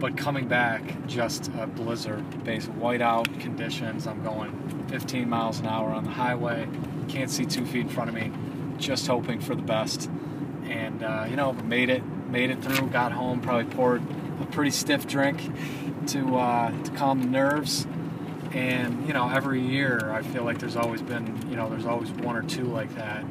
but 0.00 0.16
coming 0.16 0.48
back, 0.48 0.82
just 1.06 1.48
a 1.58 1.66
blizzard, 1.66 2.42
base 2.42 2.66
whiteout 2.66 3.38
conditions. 3.38 4.06
I'm 4.06 4.22
going 4.22 4.86
15 4.88 5.28
miles 5.28 5.60
an 5.60 5.66
hour 5.66 5.90
on 5.90 6.04
the 6.04 6.10
highway, 6.10 6.66
can't 7.06 7.30
see 7.30 7.44
two 7.44 7.66
feet 7.66 7.82
in 7.82 7.88
front 7.90 8.08
of 8.08 8.16
me, 8.16 8.32
just 8.78 9.06
hoping 9.06 9.40
for 9.40 9.54
the 9.54 9.62
best. 9.62 10.10
And 10.64 11.02
uh, 11.02 11.26
you 11.28 11.36
know, 11.36 11.52
made 11.52 11.90
it, 11.90 12.02
made 12.28 12.50
it 12.50 12.62
through. 12.62 12.88
Got 12.88 13.12
home, 13.12 13.40
probably 13.40 13.72
poured 13.72 14.02
a 14.40 14.46
pretty 14.46 14.70
stiff 14.70 15.06
drink 15.06 15.42
to 16.12 16.36
uh, 16.36 16.82
to 16.82 16.90
calm 16.92 17.20
the 17.20 17.28
nerves. 17.28 17.86
And 18.52 19.06
you 19.06 19.12
know, 19.12 19.28
every 19.28 19.60
year 19.60 20.10
I 20.12 20.22
feel 20.22 20.44
like 20.44 20.58
there's 20.58 20.76
always 20.76 21.02
been, 21.02 21.48
you 21.48 21.56
know, 21.56 21.68
there's 21.68 21.86
always 21.86 22.10
one 22.10 22.36
or 22.36 22.42
two 22.42 22.64
like 22.64 22.94
that. 22.96 23.22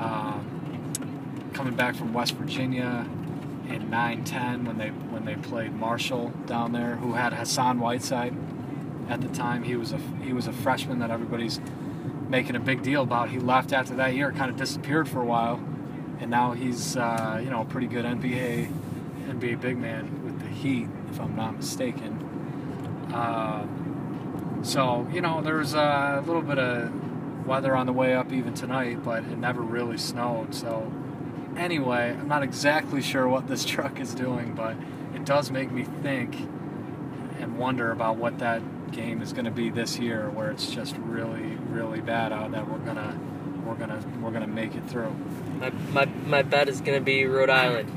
Um, 0.00 1.50
coming 1.54 1.74
back 1.74 1.94
from 1.96 2.12
West 2.12 2.34
Virginia, 2.34 3.06
in 3.68 3.90
9-10 3.90 4.66
when 4.66 4.78
they 4.78 4.88
when 4.88 5.24
they 5.24 5.34
played 5.36 5.72
Marshall 5.74 6.30
down 6.46 6.72
there, 6.72 6.96
who 6.96 7.12
had 7.12 7.32
Hassan 7.32 7.80
Whiteside 7.80 8.34
at 9.08 9.20
the 9.20 9.28
time. 9.28 9.62
He 9.62 9.76
was 9.76 9.92
a 9.92 9.98
he 10.22 10.32
was 10.32 10.46
a 10.46 10.52
freshman 10.52 10.98
that 11.00 11.10
everybody's 11.10 11.60
making 12.28 12.56
a 12.56 12.60
big 12.60 12.82
deal 12.82 13.02
about. 13.02 13.30
He 13.30 13.38
left 13.38 13.72
after 13.72 13.94
that 13.96 14.14
year, 14.14 14.32
kind 14.32 14.50
of 14.50 14.56
disappeared 14.56 15.08
for 15.08 15.20
a 15.20 15.24
while, 15.24 15.60
and 16.20 16.30
now 16.30 16.52
he's 16.52 16.96
uh, 16.96 17.40
you 17.42 17.50
know 17.50 17.62
a 17.62 17.66
pretty 17.66 17.86
good 17.86 18.04
NBA 18.04 18.72
NBA 19.28 19.60
big 19.60 19.76
man 19.76 20.27
Heat, 20.58 20.88
if 21.10 21.20
I'm 21.20 21.36
not 21.36 21.56
mistaken. 21.56 23.10
Uh, 23.12 23.66
so 24.62 25.08
you 25.12 25.20
know 25.20 25.40
there's 25.40 25.74
a 25.74 26.22
little 26.26 26.42
bit 26.42 26.58
of 26.58 27.46
weather 27.46 27.74
on 27.74 27.86
the 27.86 27.92
way 27.92 28.14
up 28.14 28.32
even 28.32 28.54
tonight, 28.54 29.02
but 29.02 29.24
it 29.24 29.38
never 29.38 29.62
really 29.62 29.96
snowed, 29.96 30.54
so 30.54 30.92
Anyway, 31.58 32.16
I'm 32.18 32.28
not 32.28 32.44
exactly 32.44 33.02
sure 33.02 33.26
what 33.26 33.48
this 33.48 33.64
truck 33.64 33.98
is 34.00 34.14
doing, 34.14 34.54
but 34.54 34.76
it 35.14 35.24
does 35.24 35.50
make 35.50 35.72
me 35.72 35.84
think 36.02 36.36
and 37.40 37.58
wonder 37.58 37.90
about 37.90 38.16
what 38.16 38.38
that 38.38 38.62
game 38.92 39.20
is 39.20 39.32
going 39.32 39.44
to 39.44 39.50
be 39.50 39.68
this 39.68 39.98
year, 39.98 40.30
where 40.30 40.50
it's 40.50 40.70
just 40.70 40.96
really, 40.98 41.56
really 41.68 42.00
bad 42.00 42.32
out. 42.32 42.52
That 42.52 42.70
we're 42.70 42.78
gonna, 42.78 43.18
we're 43.66 43.74
gonna, 43.74 44.02
we're 44.20 44.30
gonna 44.30 44.46
make 44.46 44.74
it 44.76 44.88
through. 44.88 45.14
My 45.58 45.70
my, 45.70 46.04
my 46.04 46.42
bet 46.42 46.68
is 46.68 46.80
going 46.80 46.98
to 46.98 47.04
be 47.04 47.24
Rhode 47.26 47.50
Island. 47.50 47.90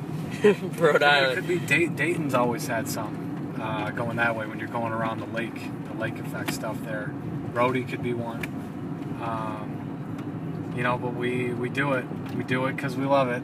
Rhode 0.77 1.03
Island. 1.03 1.33
It 1.33 1.35
could 1.35 1.47
be 1.47 1.59
Day- 1.59 1.87
Dayton's 1.87 2.33
always 2.33 2.67
had 2.67 2.87
some 2.89 3.55
uh, 3.61 3.91
going 3.91 4.17
that 4.17 4.35
way 4.35 4.47
when 4.47 4.59
you're 4.59 4.67
going 4.67 4.91
around 4.91 5.19
the 5.19 5.27
lake, 5.27 5.59
the 5.91 5.99
lake 5.99 6.17
effect 6.17 6.53
stuff 6.53 6.77
there. 6.83 7.13
Rhody 7.53 7.83
could 7.83 8.01
be 8.01 8.13
one. 8.13 8.39
Um, 9.21 10.73
you 10.75 10.83
know, 10.83 10.97
but 10.97 11.13
we 11.13 11.53
we 11.53 11.69
do 11.69 11.93
it. 11.93 12.05
We 12.35 12.43
do 12.43 12.65
it 12.65 12.75
because 12.75 12.95
we 12.95 13.05
love 13.05 13.29
it. 13.29 13.43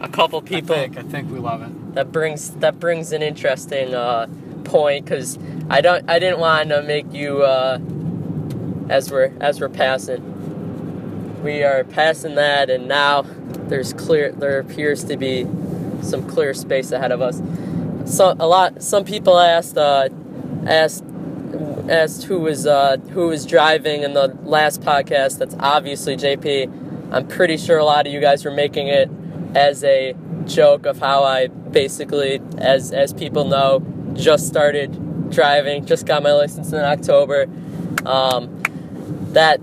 A 0.00 0.08
couple 0.08 0.42
people. 0.42 0.74
I 0.76 0.80
think, 0.88 0.98
I 0.98 1.02
think 1.02 1.30
we 1.30 1.38
love 1.38 1.62
it. 1.62 1.94
That 1.94 2.12
brings 2.12 2.50
that 2.56 2.78
brings 2.78 3.12
an 3.12 3.22
interesting 3.22 3.94
uh, 3.94 4.26
point 4.64 5.04
because 5.04 5.38
I 5.70 5.80
don't 5.80 6.08
I 6.10 6.18
didn't 6.18 6.40
want 6.40 6.68
to 6.70 6.82
make 6.82 7.10
you 7.12 7.42
uh, 7.42 7.78
as 8.90 9.10
we're 9.10 9.32
as 9.40 9.60
we're 9.60 9.68
passing. 9.70 10.34
We 11.42 11.62
are 11.62 11.84
passing 11.84 12.34
that, 12.34 12.68
and 12.68 12.86
now 12.88 13.22
there's 13.22 13.92
clear. 13.92 14.32
There 14.32 14.58
appears 14.58 15.04
to 15.04 15.16
be 15.16 15.44
some 16.02 16.26
clear 16.28 16.54
space 16.54 16.92
ahead 16.92 17.12
of 17.12 17.20
us. 17.20 17.40
So 18.04 18.34
a 18.38 18.46
lot. 18.46 18.82
Some 18.82 19.04
people 19.04 19.38
asked 19.38 19.76
uh, 19.76 20.08
asked 20.66 21.04
asked 21.88 22.24
who 22.24 22.40
was 22.40 22.66
uh, 22.66 22.96
who 23.10 23.28
was 23.28 23.44
driving 23.46 24.02
in 24.02 24.14
the 24.14 24.28
last 24.42 24.80
podcast. 24.80 25.38
That's 25.38 25.56
obviously 25.58 26.16
JP. 26.16 27.12
I'm 27.12 27.26
pretty 27.26 27.56
sure 27.56 27.78
a 27.78 27.84
lot 27.84 28.06
of 28.06 28.12
you 28.12 28.20
guys 28.20 28.44
were 28.44 28.50
making 28.50 28.88
it 28.88 29.10
as 29.54 29.82
a 29.84 30.14
joke 30.46 30.86
of 30.86 30.98
how 30.98 31.24
I 31.24 31.48
basically, 31.48 32.40
as 32.58 32.92
as 32.92 33.12
people 33.12 33.44
know, 33.44 33.84
just 34.14 34.46
started 34.46 35.30
driving. 35.30 35.84
Just 35.86 36.06
got 36.06 36.22
my 36.22 36.32
license 36.32 36.72
in 36.72 36.80
October. 36.80 37.46
Um, 38.06 38.62
that 39.32 39.60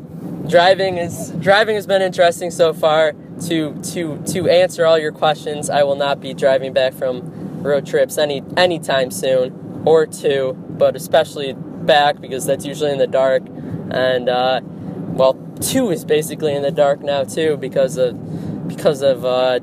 driving 0.47 0.97
is 0.97 1.31
driving 1.39 1.75
has 1.75 1.87
been 1.87 2.01
interesting 2.01 2.51
so 2.51 2.73
far. 2.73 3.13
To 3.41 3.73
to 3.93 4.23
to 4.27 4.49
answer 4.49 4.85
all 4.85 4.97
your 4.97 5.11
questions, 5.11 5.69
I 5.69 5.83
will 5.83 5.97
not 5.97 6.21
be 6.21 6.33
driving 6.33 6.71
back 6.73 6.93
from 6.93 7.61
road 7.61 7.85
trips 7.85 8.17
any 8.17 8.43
anytime 8.55 9.11
soon 9.11 9.83
or 9.85 10.05
two, 10.05 10.53
but 10.69 10.95
especially 10.95 11.53
back 11.53 12.21
because 12.21 12.45
that's 12.45 12.65
usually 12.65 12.91
in 12.91 12.97
the 12.97 13.07
dark. 13.07 13.43
And 13.91 14.29
uh, 14.29 14.61
well, 14.63 15.33
two 15.61 15.91
is 15.91 16.05
basically 16.05 16.55
in 16.55 16.61
the 16.61 16.71
dark 16.71 17.01
now 17.01 17.23
too 17.23 17.57
because 17.57 17.97
of 17.97 18.67
because 18.67 19.01
of 19.01 19.25
uh, 19.25 19.59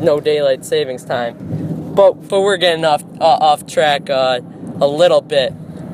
no 0.00 0.20
daylight 0.20 0.64
savings 0.64 1.04
time. 1.04 1.94
But 1.94 2.28
but 2.28 2.40
we're 2.40 2.56
getting 2.56 2.84
off 2.84 3.04
uh, 3.20 3.24
off 3.24 3.66
track 3.66 4.08
uh, 4.10 4.40
a 4.80 4.86
little 4.86 5.20
bit. 5.20 5.52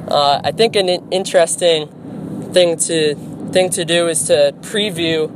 Uh, 0.08 0.40
I 0.44 0.52
think 0.52 0.76
an 0.76 0.88
interesting 1.10 1.88
thing 2.52 2.76
to 2.76 3.14
thing 3.52 3.70
to 3.70 3.84
do 3.84 4.08
is 4.08 4.24
to 4.24 4.54
preview 4.60 5.30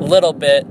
a 0.00 0.04
little 0.04 0.32
bit 0.32 0.66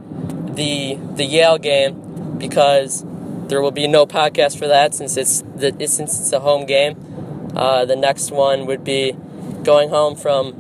the 0.56 0.98
the 1.16 1.26
Yale 1.26 1.58
game. 1.58 2.38
because 2.38 3.04
there 3.48 3.62
will 3.62 3.72
be 3.72 3.88
no 3.88 4.06
podcast 4.06 4.58
for 4.58 4.68
that 4.68 4.94
since 4.94 5.18
it's 5.18 5.42
the 5.56 5.72
since 5.88 6.20
it's 6.20 6.34
a 6.34 6.40
home 6.40 6.66
game. 6.66 6.96
Uh, 7.56 7.86
the 7.86 7.96
next 7.96 8.32
one 8.32 8.66
would 8.66 8.84
be 8.84 9.16
going 9.64 9.90
home 9.90 10.16
from 10.16 10.54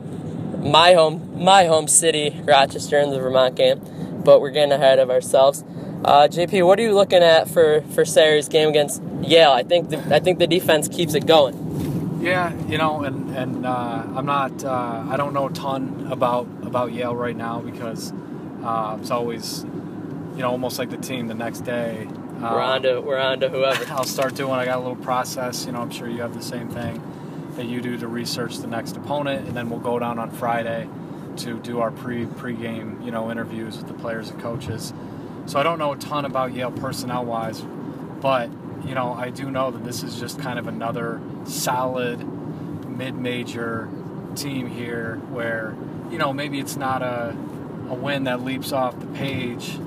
my 0.63 0.93
home 0.93 1.43
my 1.43 1.65
home 1.65 1.87
city, 1.87 2.41
Rochester, 2.45 2.99
in 2.99 3.09
the 3.09 3.19
Vermont 3.19 3.55
game. 3.55 3.81
But 4.23 4.39
we're 4.41 4.51
getting 4.51 4.71
ahead 4.71 4.99
of 4.99 5.09
ourselves. 5.09 5.63
Uh, 6.03 6.27
JP, 6.27 6.65
what 6.65 6.79
are 6.79 6.83
you 6.83 6.93
looking 6.93 7.23
at 7.23 7.49
for 7.49 7.81
for 7.93 8.05
Saturday's 8.05 8.47
game 8.47 8.69
against 8.69 9.01
Yale? 9.21 9.51
I 9.51 9.63
think 9.63 9.89
the, 9.89 9.97
I 10.15 10.19
think 10.19 10.39
the 10.39 10.47
defense 10.47 10.87
keeps 10.87 11.13
it 11.13 11.25
going. 11.25 12.21
Yeah, 12.21 12.53
you 12.67 12.77
know, 12.77 13.03
and 13.03 13.35
and 13.35 13.65
uh, 13.65 14.03
I'm 14.15 14.25
not 14.25 14.63
uh, 14.63 15.05
I 15.09 15.17
don't 15.17 15.33
know 15.33 15.47
a 15.47 15.51
ton 15.51 16.07
about 16.11 16.47
about 16.63 16.93
Yale 16.93 17.15
right 17.15 17.35
now 17.35 17.59
because 17.61 18.13
uh, 18.63 18.97
it's 18.99 19.11
always 19.11 19.65
you 20.35 20.41
know 20.41 20.51
almost 20.51 20.77
like 20.77 20.89
the 20.89 20.97
team 20.97 21.27
the 21.27 21.33
next 21.33 21.61
day. 21.61 22.05
Um, 22.05 22.41
we're 22.41 22.61
on 22.61 22.81
to 22.83 22.99
we're 22.99 23.19
on 23.19 23.39
to 23.39 23.49
whoever. 23.49 23.85
I'll 23.91 24.03
start 24.03 24.35
doing. 24.35 24.53
I 24.53 24.65
got 24.65 24.77
a 24.77 24.81
little 24.81 24.95
process. 24.95 25.65
You 25.65 25.71
know, 25.71 25.81
I'm 25.81 25.91
sure 25.91 26.09
you 26.09 26.21
have 26.21 26.33
the 26.33 26.43
same 26.43 26.69
thing 26.69 27.01
that 27.55 27.65
you 27.65 27.81
do 27.81 27.97
to 27.97 28.07
research 28.07 28.57
the 28.57 28.67
next 28.67 28.97
opponent, 28.97 29.47
and 29.47 29.55
then 29.55 29.69
we'll 29.69 29.79
go 29.79 29.97
down 29.97 30.19
on 30.19 30.29
Friday 30.29 30.89
to 31.37 31.59
do 31.59 31.79
our 31.79 31.91
pre 31.91 32.25
pre-game 32.25 33.01
you 33.01 33.11
know 33.11 33.31
interviews 33.31 33.77
with 33.77 33.87
the 33.87 33.93
players 33.93 34.29
and 34.29 34.41
coaches. 34.41 34.93
So 35.45 35.59
I 35.59 35.63
don't 35.63 35.79
know 35.79 35.93
a 35.93 35.97
ton 35.97 36.25
about 36.25 36.53
Yale 36.53 36.71
personnel 36.71 37.25
wise, 37.25 37.61
but 38.21 38.49
you 38.85 38.95
know 38.95 39.13
I 39.13 39.29
do 39.29 39.49
know 39.49 39.71
that 39.71 39.83
this 39.83 40.03
is 40.03 40.19
just 40.19 40.39
kind 40.39 40.59
of 40.59 40.67
another 40.67 41.21
solid 41.45 42.25
mid-major 42.89 43.89
team 44.35 44.67
here 44.67 45.17
where 45.29 45.75
you 46.11 46.17
know 46.17 46.33
maybe 46.33 46.59
it's 46.59 46.75
not 46.75 47.01
a 47.01 47.35
a 47.89 47.93
win 47.93 48.23
that 48.25 48.43
leaps 48.43 48.71
off 48.71 48.99
the 48.99 49.05
page, 49.07 49.77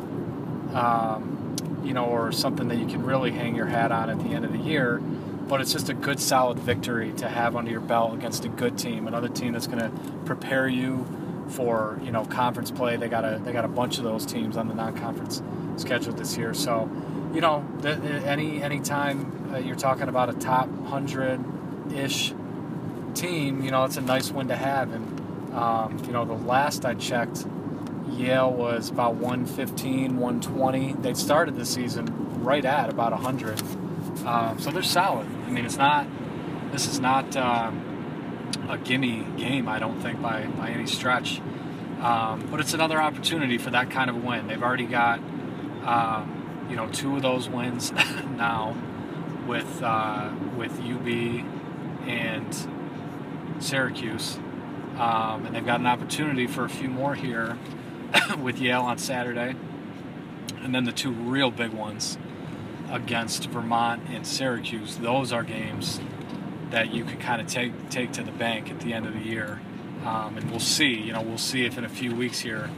um, 0.74 1.56
you 1.84 1.94
know, 1.94 2.06
or 2.06 2.32
something 2.32 2.68
that 2.68 2.78
you 2.78 2.86
can 2.86 3.04
really 3.04 3.30
hang 3.30 3.54
your 3.54 3.66
hat 3.66 3.92
on 3.92 4.10
at 4.10 4.18
the 4.18 4.30
end 4.30 4.44
of 4.44 4.52
the 4.52 4.58
year. 4.58 4.98
But 4.98 5.62
it's 5.62 5.72
just 5.72 5.88
a 5.88 5.94
good, 5.94 6.20
solid 6.20 6.58
victory 6.58 7.12
to 7.14 7.28
have 7.28 7.56
under 7.56 7.70
your 7.70 7.80
belt 7.80 8.12
against 8.12 8.44
a 8.44 8.48
good 8.48 8.76
team, 8.76 9.06
another 9.06 9.28
team 9.28 9.54
that's 9.54 9.66
going 9.66 9.78
to 9.78 9.90
prepare 10.26 10.68
you 10.68 11.06
for 11.48 11.98
you 12.02 12.10
know 12.10 12.24
conference 12.24 12.70
play. 12.70 12.96
They 12.96 13.08
got 13.08 13.24
a 13.24 13.40
they 13.42 13.52
got 13.52 13.64
a 13.64 13.68
bunch 13.68 13.98
of 13.98 14.04
those 14.04 14.26
teams 14.26 14.56
on 14.56 14.68
the 14.68 14.74
non-conference 14.74 15.42
schedule 15.76 16.12
this 16.12 16.36
year. 16.36 16.54
So, 16.54 16.90
you 17.34 17.40
know, 17.40 17.64
any 17.84 18.62
any 18.62 18.80
time 18.80 19.52
uh, 19.54 19.58
you're 19.58 19.76
talking 19.76 20.08
about 20.08 20.28
a 20.28 20.34
top 20.34 20.68
hundred 20.86 21.42
ish 21.92 22.34
team, 23.14 23.62
you 23.62 23.70
know, 23.70 23.84
it's 23.84 23.96
a 23.96 24.02
nice 24.02 24.30
win 24.30 24.48
to 24.48 24.56
have. 24.56 24.92
And 24.92 25.54
um, 25.54 25.98
you 26.06 26.12
know, 26.12 26.24
the 26.24 26.34
last 26.34 26.84
I 26.84 26.94
checked, 26.94 27.46
Yale 28.18 28.52
was 28.52 28.90
about 28.90 29.14
115, 29.14 30.16
120. 30.16 30.92
They 30.94 31.14
started 31.14 31.56
the 31.56 31.64
season 31.64 32.42
right 32.42 32.64
at 32.64 32.90
about 32.90 33.12
100. 33.12 33.62
Um, 34.26 34.58
so 34.58 34.70
they're 34.70 34.82
solid. 34.82 35.26
I 35.46 35.50
mean, 35.50 35.64
it's 35.64 35.76
not. 35.76 36.06
This 36.72 36.86
is 36.86 37.00
not. 37.00 37.36
Um, 37.36 37.88
a 38.68 38.78
gimme 38.78 39.26
game, 39.36 39.68
I 39.68 39.78
don't 39.78 40.00
think, 40.00 40.20
by, 40.20 40.46
by 40.46 40.70
any 40.70 40.86
stretch. 40.86 41.40
Um, 42.00 42.46
but 42.50 42.60
it's 42.60 42.74
another 42.74 43.00
opportunity 43.00 43.58
for 43.58 43.70
that 43.70 43.90
kind 43.90 44.10
of 44.10 44.22
win. 44.22 44.46
They've 44.46 44.62
already 44.62 44.86
got, 44.86 45.18
um, 45.84 46.66
you 46.70 46.76
know, 46.76 46.88
two 46.88 47.16
of 47.16 47.22
those 47.22 47.48
wins 47.48 47.92
now 48.36 48.76
with 49.46 49.82
uh, 49.82 50.30
with 50.56 50.72
UB 50.80 51.08
and 52.06 52.56
Syracuse, 53.58 54.38
and 54.96 55.54
they've 55.54 55.66
got 55.66 55.80
an 55.80 55.86
opportunity 55.86 56.46
for 56.46 56.64
a 56.64 56.68
few 56.68 56.88
more 56.88 57.14
here 57.14 57.58
with 58.38 58.58
Yale 58.58 58.82
on 58.82 58.98
Saturday, 58.98 59.54
and 60.62 60.74
then 60.74 60.84
the 60.84 60.92
two 60.92 61.12
real 61.12 61.50
big 61.50 61.72
ones 61.72 62.18
against 62.90 63.46
Vermont 63.50 64.02
and 64.08 64.26
Syracuse. 64.26 64.96
Those 64.96 65.32
are 65.32 65.42
games 65.42 66.00
that 66.70 66.92
you 66.92 67.04
can 67.04 67.18
kind 67.18 67.40
of 67.40 67.46
take 67.46 67.90
take 67.90 68.12
to 68.12 68.22
the 68.22 68.32
bank 68.32 68.70
at 68.70 68.80
the 68.80 68.92
end 68.92 69.06
of 69.06 69.14
the 69.14 69.20
year. 69.20 69.60
Um, 70.04 70.36
and 70.36 70.50
we'll 70.50 70.60
see. 70.60 70.94
You 70.94 71.12
know, 71.12 71.22
we'll 71.22 71.38
see 71.38 71.64
if 71.64 71.76
in 71.76 71.84
a 71.84 71.88
few 71.88 72.14
weeks 72.14 72.38
here 72.38 72.70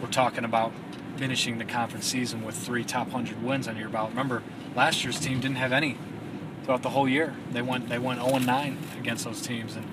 we're 0.00 0.08
talking 0.10 0.44
about 0.44 0.72
finishing 1.16 1.58
the 1.58 1.64
conference 1.64 2.06
season 2.06 2.44
with 2.44 2.54
three 2.54 2.84
top 2.84 3.10
hundred 3.10 3.42
wins 3.42 3.66
on 3.66 3.76
your 3.76 3.88
belt. 3.88 4.10
Remember, 4.10 4.42
last 4.74 5.02
year's 5.02 5.18
team 5.18 5.40
didn't 5.40 5.56
have 5.56 5.72
any 5.72 5.96
throughout 6.64 6.82
the 6.82 6.90
whole 6.90 7.08
year. 7.08 7.34
They 7.52 7.62
went 7.62 7.88
they 7.88 7.98
went 7.98 8.22
0 8.22 8.38
9 8.38 8.78
against 8.98 9.24
those 9.24 9.40
teams, 9.40 9.76
and 9.76 9.86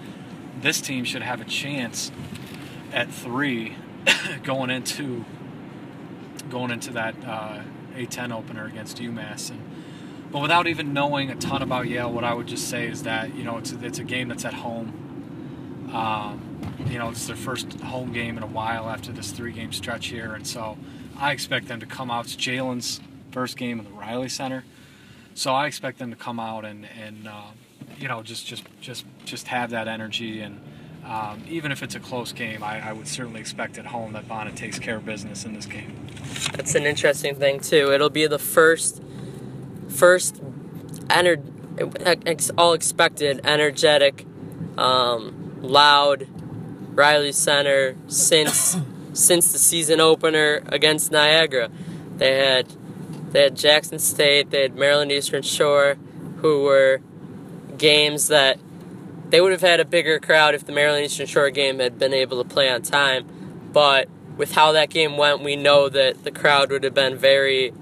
this 0.62 0.82
team 0.82 1.06
should 1.06 1.22
have 1.22 1.40
a 1.40 1.46
chance 1.46 2.12
at 2.92 3.10
three 3.10 3.76
going 4.44 4.70
into 4.70 5.26
going 6.50 6.72
into 6.72 6.92
that 6.92 7.16
uh, 7.26 7.62
A10 7.96 8.34
opener 8.34 8.66
against 8.66 8.98
UMass. 8.98 9.50
And 9.50 9.62
but 10.32 10.42
without 10.42 10.68
even 10.68 10.94
knowing 10.94 11.30
a 11.30 11.36
ton 11.36 11.62
about 11.62 11.88
Yale, 11.88 12.12
what 12.12 12.24
I 12.24 12.34
would 12.34 12.48
just 12.48 12.70
say 12.70 12.88
is 12.88 13.04
that 13.04 13.36
you 13.36 13.44
know 13.44 13.58
it's 13.58 13.72
a, 13.72 13.86
it's 13.86 14.00
a 14.00 14.04
game 14.04 14.30
that's 14.30 14.46
at 14.46 14.54
home. 14.54 15.90
Um, 15.94 16.42
you 16.90 16.98
know, 16.98 17.10
it's 17.10 17.28
their 17.28 17.36
first 17.36 17.80
home 17.82 18.12
game 18.14 18.38
in 18.38 18.44
a 18.44 18.48
while 18.48 18.90
after 18.90 19.12
this 19.12 19.32
three-game 19.32 19.72
stretch 19.74 20.08
here, 20.08 20.34
and 20.34 20.46
so 20.48 20.78
I 21.18 21.32
expect 21.32 21.68
them 21.68 21.80
to 21.82 21.86
come 21.86 22.10
out. 22.10 22.26
It's 22.26 22.36
Jaylen's 22.36 23.00
first 23.32 23.58
game 23.58 23.78
in 23.78 23.86
the 23.86 23.92
Reilly 23.92 24.30
Center, 24.30 24.64
so 25.36 25.54
I 25.54 25.68
expect 25.68 26.00
them 26.00 26.10
to 26.10 26.16
come 26.16 26.40
out 26.40 26.66
and 26.66 26.88
and 27.00 27.28
uh, 27.28 27.52
you 28.00 28.08
know 28.08 28.24
just 28.24 28.48
just 28.48 28.64
just 28.82 29.06
just 29.26 29.48
have 29.48 29.70
that 29.72 29.88
energy 29.88 30.42
and. 30.42 30.60
Um, 31.06 31.44
even 31.50 31.72
if 31.72 31.84
it's 31.84 31.96
a 31.96 32.00
close 32.00 32.32
game, 32.32 32.64
I, 32.64 32.90
I, 32.90 32.94
would 32.94 33.10
certainly 33.10 33.42
expect 33.42 33.78
at 33.78 33.88
home 33.88 34.14
that 34.14 34.26
Bonnet 34.26 34.56
takes 34.56 34.80
care 34.80 34.96
of 34.96 35.06
business 35.06 35.44
in 35.44 35.54
this 35.54 35.66
game. 35.66 35.94
That's 36.54 36.76
an 36.76 36.86
interesting 36.86 37.36
thing 37.36 37.60
too. 37.60 37.92
It'll 37.92 38.10
be 38.10 38.26
the 38.26 38.40
first 38.40 39.04
first 39.90 40.42
entered 41.10 41.44
all 42.58 42.74
expected 42.74 43.42
energetic 43.46 44.26
um, 44.78 45.60
loud 45.62 46.28
reilly 46.96 47.32
center 47.32 47.96
since 48.08 48.78
since 49.14 49.52
the 49.52 49.60
season 49.60 50.00
opener 50.00 50.62
against 50.68 51.12
niagara 51.12 51.70
they 52.18 52.38
had 52.38 52.68
they 53.32 53.44
had 53.44 53.56
jackson 53.56 54.00
state 54.00 54.50
they 54.50 54.64
had 54.64 54.76
maryland 54.76 55.12
eastern 55.12 55.42
shore 55.42 55.98
who 56.38 56.64
were 56.64 57.00
games 57.78 58.28
that 58.28 58.60
they 59.34 59.42
would 59.42 59.52
have 59.52 59.62
had 59.62 59.80
a 59.80 59.86
bigger 59.86 60.20
crowd 60.20 60.54
if 60.54 60.66
the 60.66 60.72
maryland 60.72 61.06
eastern 61.06 61.26
shore 61.26 61.50
game 61.50 61.80
had 61.80 61.98
been 61.98 62.14
able 62.14 62.42
to 62.42 62.48
play 62.48 62.70
on 62.70 62.82
time 62.82 63.26
but 63.74 64.08
with 64.38 64.54
how 64.54 64.72
that 64.72 64.90
game 64.90 65.18
went 65.18 65.42
we 65.42 65.56
know 65.56 65.90
that 65.90 66.24
the 66.24 66.32
crowd 66.32 66.70
would 66.70 66.84
have 66.84 66.94
been 66.94 67.18
very 67.18 67.74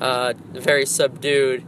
uh, 0.00 0.34
very 0.52 0.84
subdued 0.84 1.64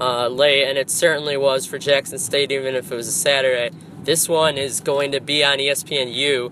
uh, 0.00 0.28
late, 0.28 0.64
and 0.64 0.78
it 0.78 0.90
certainly 0.90 1.36
was 1.36 1.66
for 1.66 1.78
Jackson 1.78 2.18
State, 2.18 2.50
even 2.52 2.74
if 2.74 2.90
it 2.90 2.94
was 2.94 3.08
a 3.08 3.12
Saturday. 3.12 3.74
This 4.04 4.28
one 4.28 4.56
is 4.56 4.80
going 4.80 5.12
to 5.12 5.20
be 5.20 5.44
on 5.44 5.58
ESPNU, 5.58 6.50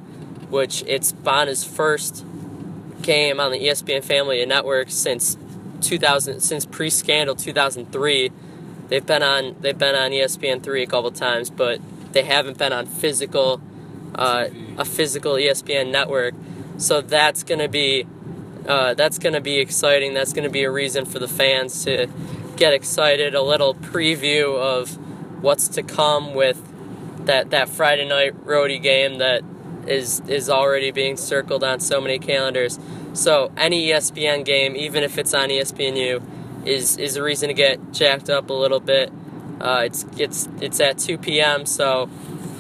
which 0.51 0.83
it's 0.87 1.13
Bona's 1.13 1.65
first 1.65 2.25
game 3.03 3.41
on 3.41 3.51
the 3.51 3.59
ESPN 3.59 4.05
Family 4.05 4.45
Network 4.45 4.91
since 4.91 5.37
2000, 5.81 6.41
since 6.41 6.67
pre-scandal 6.67 7.35
2003. 7.35 8.31
They've 8.89 9.07
been 9.07 9.23
on 9.23 9.57
they've 9.61 9.79
been 9.79 9.95
on 9.95 10.11
ESPN 10.11 10.63
three 10.63 10.83
a 10.83 10.87
couple 10.87 11.11
times, 11.13 11.49
but 11.49 11.81
they 12.13 12.23
haven't 12.23 12.59
been 12.59 12.73
on 12.73 12.87
physical 12.87 13.61
uh, 14.15 14.49
a 14.77 14.85
physical 14.85 15.35
ESPN 15.35 15.91
network. 15.91 16.35
So 16.79 17.01
that's 17.01 17.43
gonna 17.43 17.69
be 17.69 18.07
uh, 18.67 18.95
that's 18.95 19.19
going 19.19 19.33
to 19.33 19.41
be 19.41 19.59
exciting. 19.59 20.15
That's 20.15 20.33
going 20.33 20.45
to 20.45 20.51
be 20.51 20.65
a 20.65 20.71
reason 20.71 21.05
for 21.05 21.19
the 21.19 21.29
fans 21.29 21.85
to 21.85 22.09
get 22.57 22.73
excited. 22.73 23.35
A 23.35 23.43
little 23.43 23.75
preview 23.75 24.57
of 24.59 24.97
what's 25.43 25.69
to 25.69 25.83
come 25.83 26.35
with 26.35 26.67
that 27.27 27.51
that 27.51 27.69
Friday 27.69 28.07
night 28.07 28.45
roadie 28.45 28.83
game 28.83 29.19
that 29.19 29.43
is 29.87 30.21
is 30.29 30.49
already 30.49 30.91
being 30.91 31.17
circled 31.17 31.65
on 31.65 31.81
so 31.81 32.01
many 32.01 32.19
calendars. 32.19 32.79
So 33.13 33.51
any 33.57 33.89
ESPN 33.89 34.45
game, 34.45 34.77
even 34.77 35.03
if 35.03 35.19
it's 35.19 35.35
on 35.35 35.49
ESPNU, 35.49 36.23
is 36.67 36.97
is 36.97 37.17
a 37.17 37.23
reason 37.23 37.49
to 37.49 37.55
get 37.55 37.93
jacked 37.93 38.31
up 38.31 38.51
a 38.51 38.55
little 38.55 38.81
bit. 38.81 39.13
Uh, 39.61 39.83
it's 39.85 40.07
it's 40.17 40.49
it's 40.61 40.81
at 40.81 40.99
2 40.99 41.19
p.m. 41.19 41.67
So 41.67 42.09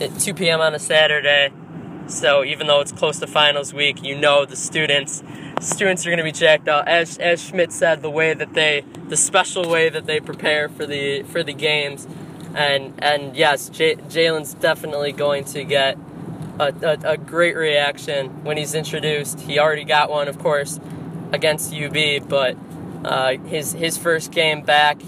at 0.00 0.18
2 0.18 0.34
p.m. 0.34 0.60
on 0.60 0.74
a 0.74 0.78
Saturday. 0.78 1.52
So 2.06 2.44
even 2.44 2.66
though 2.66 2.80
it's 2.80 2.92
close 2.92 3.18
to 3.20 3.26
finals 3.26 3.72
week, 3.72 4.02
you 4.02 4.16
know 4.16 4.44
the 4.44 4.56
students 4.56 5.22
students 5.60 6.06
are 6.06 6.10
going 6.10 6.18
to 6.18 6.24
be 6.24 6.32
jacked 6.32 6.68
up. 6.68 6.86
As 6.86 7.18
as 7.18 7.42
Schmidt 7.42 7.72
said, 7.72 8.02
the 8.02 8.10
way 8.10 8.34
that 8.34 8.54
they, 8.54 8.84
the 9.08 9.16
special 9.16 9.68
way 9.68 9.88
that 9.88 10.06
they 10.06 10.20
prepare 10.20 10.68
for 10.68 10.86
the 10.86 11.22
for 11.24 11.42
the 11.42 11.52
games, 11.52 12.06
and 12.54 12.94
and 13.02 13.36
yes, 13.36 13.68
J- 13.68 13.96
Jaylen's 13.96 14.54
definitely 14.54 15.12
going 15.12 15.44
to 15.44 15.64
get 15.64 15.96
a, 16.58 16.74
a, 16.82 17.12
a, 17.12 17.16
great 17.16 17.56
reaction 17.56 18.44
when 18.44 18.56
he's 18.56 18.74
introduced. 18.74 19.40
He 19.40 19.58
already 19.58 19.84
got 19.84 20.10
one, 20.10 20.28
of 20.28 20.38
course, 20.38 20.78
against 21.32 21.72
UB, 21.72 22.28
but 22.28 22.56
uh, 23.04 23.36
his 23.38 23.72
his 23.72 23.96
first 23.96 24.32
game 24.32 24.62
back 24.62 25.00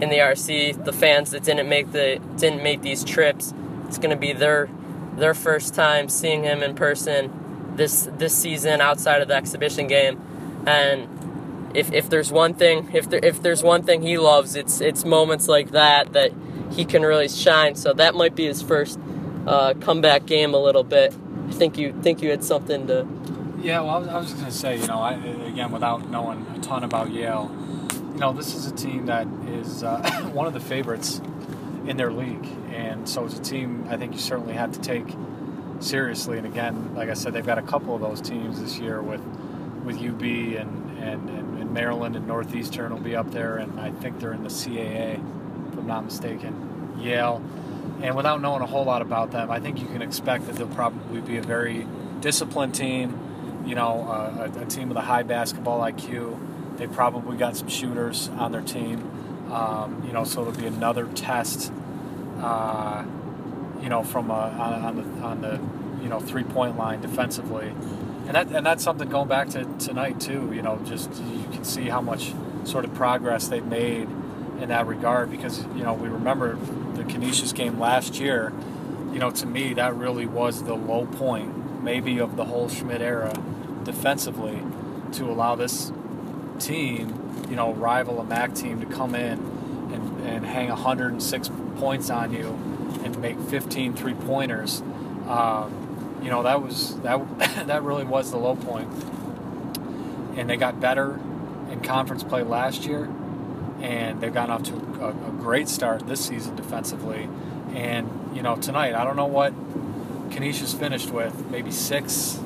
in 0.00 0.10
the 0.10 0.18
RC, 0.18 0.84
the 0.84 0.92
fans 0.92 1.30
that 1.32 1.42
didn't 1.42 1.68
make 1.68 1.92
the 1.92 2.20
didn't 2.36 2.62
make 2.62 2.82
these 2.82 3.04
trips, 3.04 3.52
it's 3.86 3.98
going 3.98 4.10
to 4.10 4.16
be 4.16 4.32
their 4.32 4.68
their 5.16 5.34
first 5.34 5.74
time 5.74 6.08
seeing 6.08 6.44
him 6.44 6.62
in 6.62 6.74
person 6.74 7.72
this 7.76 8.08
this 8.18 8.36
season 8.36 8.80
outside 8.80 9.22
of 9.22 9.28
the 9.28 9.34
exhibition 9.34 9.86
game, 9.86 10.20
and 10.66 11.08
if, 11.74 11.92
if 11.92 12.08
there's 12.08 12.32
one 12.32 12.54
thing 12.54 12.90
if 12.92 13.08
there, 13.10 13.20
if 13.22 13.42
there's 13.42 13.62
one 13.62 13.82
thing 13.82 14.02
he 14.02 14.18
loves, 14.18 14.56
it's 14.56 14.80
it's 14.80 15.04
moments 15.04 15.48
like 15.48 15.70
that 15.70 16.12
that 16.12 16.32
he 16.72 16.84
can 16.84 17.02
really 17.02 17.28
shine. 17.28 17.74
So 17.74 17.92
that 17.94 18.14
might 18.14 18.34
be 18.34 18.46
his 18.46 18.62
first 18.62 18.98
uh, 19.46 19.74
comeback 19.80 20.26
game 20.26 20.54
a 20.54 20.58
little 20.58 20.84
bit. 20.84 21.14
I 21.48 21.52
think 21.52 21.78
you 21.78 21.94
think 22.02 22.22
you 22.22 22.30
had 22.30 22.44
something 22.44 22.86
to. 22.88 23.06
Yeah, 23.60 23.80
well, 23.80 23.90
I 23.90 23.98
was, 23.98 24.08
I 24.08 24.18
was 24.18 24.30
just 24.30 24.44
to 24.44 24.52
say, 24.52 24.78
you 24.78 24.86
know, 24.86 25.00
I, 25.00 25.14
again, 25.14 25.72
without 25.72 26.08
knowing 26.10 26.46
a 26.54 26.60
ton 26.60 26.84
about 26.84 27.10
Yale, 27.10 27.50
you 28.18 28.22
know, 28.22 28.32
this 28.32 28.52
is 28.52 28.66
a 28.66 28.72
team 28.72 29.06
that 29.06 29.28
is 29.46 29.84
uh, 29.84 30.00
one 30.32 30.48
of 30.48 30.52
the 30.52 30.58
favorites 30.58 31.20
in 31.86 31.96
their 31.96 32.10
league, 32.10 32.48
and 32.72 33.08
so 33.08 33.24
it's 33.24 33.38
a 33.38 33.42
team 33.42 33.86
I 33.88 33.96
think 33.96 34.12
you 34.12 34.18
certainly 34.18 34.54
have 34.54 34.72
to 34.72 34.80
take 34.80 35.06
seriously. 35.78 36.36
And 36.36 36.44
again, 36.44 36.96
like 36.96 37.10
I 37.10 37.14
said, 37.14 37.32
they've 37.32 37.46
got 37.46 37.58
a 37.58 37.62
couple 37.62 37.94
of 37.94 38.00
those 38.00 38.20
teams 38.20 38.60
this 38.60 38.76
year 38.80 39.00
with 39.00 39.20
with 39.84 40.02
UB 40.02 40.20
and 40.22 40.98
and, 40.98 41.30
and, 41.30 41.58
and 41.60 41.72
Maryland 41.72 42.16
and 42.16 42.26
Northeastern 42.26 42.92
will 42.92 43.00
be 43.00 43.14
up 43.14 43.30
there, 43.30 43.58
and 43.58 43.78
I 43.78 43.92
think 43.92 44.18
they're 44.18 44.32
in 44.32 44.42
the 44.42 44.48
CAA, 44.48 45.14
if 45.72 45.78
I'm 45.78 45.86
not 45.86 46.04
mistaken. 46.04 46.96
Yale, 46.98 47.40
and 48.02 48.16
without 48.16 48.42
knowing 48.42 48.62
a 48.62 48.66
whole 48.66 48.84
lot 48.84 49.00
about 49.00 49.30
them, 49.30 49.48
I 49.48 49.60
think 49.60 49.80
you 49.80 49.86
can 49.86 50.02
expect 50.02 50.48
that 50.48 50.56
they'll 50.56 50.66
probably 50.66 51.20
be 51.20 51.36
a 51.36 51.42
very 51.42 51.86
disciplined 52.18 52.74
team. 52.74 53.16
You 53.64 53.76
know, 53.76 54.08
uh, 54.08 54.50
a, 54.56 54.62
a 54.62 54.66
team 54.66 54.88
with 54.88 54.98
a 54.98 55.02
high 55.02 55.22
basketball 55.22 55.82
IQ. 55.82 56.36
They 56.78 56.86
probably 56.86 57.36
got 57.36 57.56
some 57.56 57.68
shooters 57.68 58.28
on 58.38 58.52
their 58.52 58.62
team. 58.62 59.52
Um, 59.52 60.04
you 60.06 60.12
know, 60.12 60.24
so 60.24 60.42
it'll 60.42 60.52
be 60.52 60.66
another 60.66 61.06
test. 61.06 61.72
Uh, 62.38 63.04
you 63.82 63.88
know, 63.88 64.02
from 64.02 64.30
a, 64.30 64.34
on, 64.34 64.84
on 64.84 64.96
the 64.96 65.22
on 65.22 65.40
the 65.40 65.60
you 66.02 66.08
know 66.08 66.20
three 66.20 66.44
point 66.44 66.76
line 66.76 67.00
defensively, 67.00 67.68
and 68.26 68.34
that 68.34 68.48
and 68.48 68.64
that's 68.64 68.84
something 68.84 69.08
going 69.08 69.28
back 69.28 69.48
to 69.50 69.64
tonight 69.78 70.20
too. 70.20 70.52
You 70.54 70.62
know, 70.62 70.80
just 70.84 71.10
you 71.10 71.48
can 71.50 71.64
see 71.64 71.88
how 71.88 72.00
much 72.00 72.32
sort 72.64 72.84
of 72.84 72.94
progress 72.94 73.48
they've 73.48 73.64
made 73.64 74.08
in 74.60 74.68
that 74.68 74.86
regard 74.86 75.30
because 75.30 75.64
you 75.76 75.82
know 75.82 75.94
we 75.94 76.08
remember 76.08 76.56
the 76.94 77.04
Canisius 77.04 77.52
game 77.52 77.78
last 77.78 78.20
year. 78.20 78.52
You 79.12 79.18
know, 79.18 79.30
to 79.30 79.46
me 79.46 79.74
that 79.74 79.94
really 79.94 80.26
was 80.26 80.64
the 80.64 80.74
low 80.74 81.06
point, 81.06 81.82
maybe 81.82 82.18
of 82.18 82.36
the 82.36 82.44
whole 82.44 82.68
Schmidt 82.68 83.00
era, 83.00 83.32
defensively, 83.84 84.62
to 85.12 85.24
allow 85.24 85.54
this 85.54 85.92
team, 86.58 87.46
you 87.48 87.56
know, 87.56 87.72
rival 87.72 88.20
a 88.20 88.24
MAC 88.24 88.54
team 88.54 88.80
to 88.80 88.86
come 88.86 89.14
in 89.14 89.38
and, 89.92 90.26
and 90.26 90.46
hang 90.46 90.68
106 90.68 91.50
points 91.76 92.10
on 92.10 92.32
you 92.32 92.48
and 93.04 93.18
make 93.18 93.38
15 93.38 93.94
three 93.94 94.14
pointers. 94.14 94.82
Um, 95.26 96.18
you 96.22 96.30
know, 96.30 96.42
that 96.42 96.62
was 96.62 96.98
that 97.00 97.38
that 97.66 97.82
really 97.82 98.04
was 98.04 98.30
the 98.30 98.38
low 98.38 98.56
point. 98.56 98.90
And 100.36 100.48
they 100.48 100.56
got 100.56 100.80
better 100.80 101.18
in 101.70 101.80
conference 101.80 102.22
play 102.22 102.42
last 102.42 102.84
year, 102.84 103.08
and 103.80 104.20
they've 104.20 104.32
gotten 104.32 104.50
off 104.50 104.62
to 104.64 104.74
a, 105.04 105.10
a 105.10 105.32
great 105.32 105.68
start 105.68 106.06
this 106.06 106.24
season 106.24 106.56
defensively. 106.56 107.28
And 107.74 108.36
you 108.36 108.42
know, 108.42 108.56
tonight 108.56 108.94
I 108.94 109.04
don't 109.04 109.16
know 109.16 109.26
what 109.26 109.52
Canisius 110.30 110.74
finished 110.74 111.10
with, 111.10 111.50
maybe 111.50 111.70
six. 111.70 112.38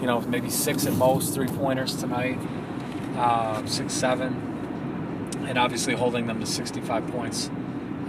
You 0.00 0.08
know, 0.08 0.20
maybe 0.20 0.50
six 0.50 0.86
at 0.86 0.92
most 0.92 1.32
three 1.32 1.46
pointers 1.46 1.96
tonight, 1.96 2.38
uh, 3.16 3.64
six 3.66 3.92
seven, 3.92 4.34
and 5.46 5.58
obviously 5.58 5.94
holding 5.94 6.26
them 6.26 6.40
to 6.40 6.46
65 6.46 7.06
points. 7.08 7.48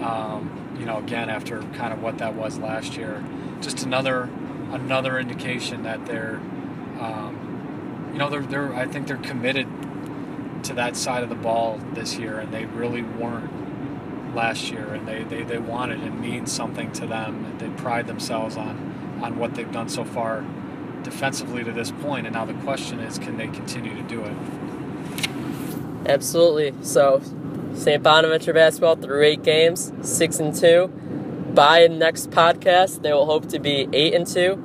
Um, 0.02 0.76
you 0.80 0.86
know, 0.86 0.98
again 0.98 1.30
after 1.30 1.62
kind 1.74 1.94
of 1.94 2.02
what 2.02 2.18
that 2.18 2.36
was 2.36 2.58
last 2.58 2.98
year, 2.98 3.24
just 3.62 3.84
another 3.84 4.30
another 4.72 5.18
indication 5.18 5.84
that 5.84 6.06
they're, 6.06 6.36
um, 7.00 8.10
you 8.12 8.20
know, 8.20 8.30
they're 8.30 8.42
they're 8.42 8.74
I 8.74 8.86
think 8.88 9.08
they're 9.08 9.18
committed 9.18 9.68
to 10.64 10.74
that 10.74 10.96
side 10.96 11.24
of 11.24 11.30
the 11.30 11.36
ball 11.36 11.80
this 11.94 12.18
year, 12.18 12.40
and 12.40 12.54
they 12.54 12.66
really 12.66 13.04
weren't 13.04 14.36
last 14.36 14.70
year, 14.70 14.94
and 14.94 15.08
they 15.08 15.24
they, 15.24 15.44
they 15.44 15.58
wanted 15.58 16.02
and 16.02 16.20
means 16.20 16.52
something 16.52 16.92
to 16.94 17.08
them. 17.08 17.56
They 17.58 17.70
pride 17.70 18.08
themselves 18.08 18.58
on 18.58 19.20
on 19.24 19.38
what 19.38 19.56
they've 19.56 19.72
done 19.72 19.90
so 19.90 20.04
far 20.04 20.44
defensively 21.04 21.64
to 21.64 21.72
this 21.72 21.92
point, 21.92 22.26
and 22.26 22.34
now 22.36 22.46
the 22.46 22.54
question 22.56 23.00
is, 23.00 23.18
can 23.18 23.38
they 23.38 23.48
continue 23.48 23.96
to 23.96 24.04
do 24.04 24.22
it? 24.24 24.36
Absolutely. 26.06 26.74
So 26.84 27.22
St. 27.76 28.02
Bonaventure 28.02 28.54
basketball 28.54 28.96
through 28.96 29.24
eight 29.24 29.44
games, 29.44 29.92
six 30.02 30.40
and 30.40 30.56
two. 30.56 30.88
By 31.54 31.88
next 31.88 32.32
podcast, 32.32 33.02
they 33.02 33.14
will 33.14 33.26
hope 33.26 33.48
to 33.50 33.60
be 33.60 33.88
eight 33.94 34.14
and 34.14 34.28
two. 34.28 34.56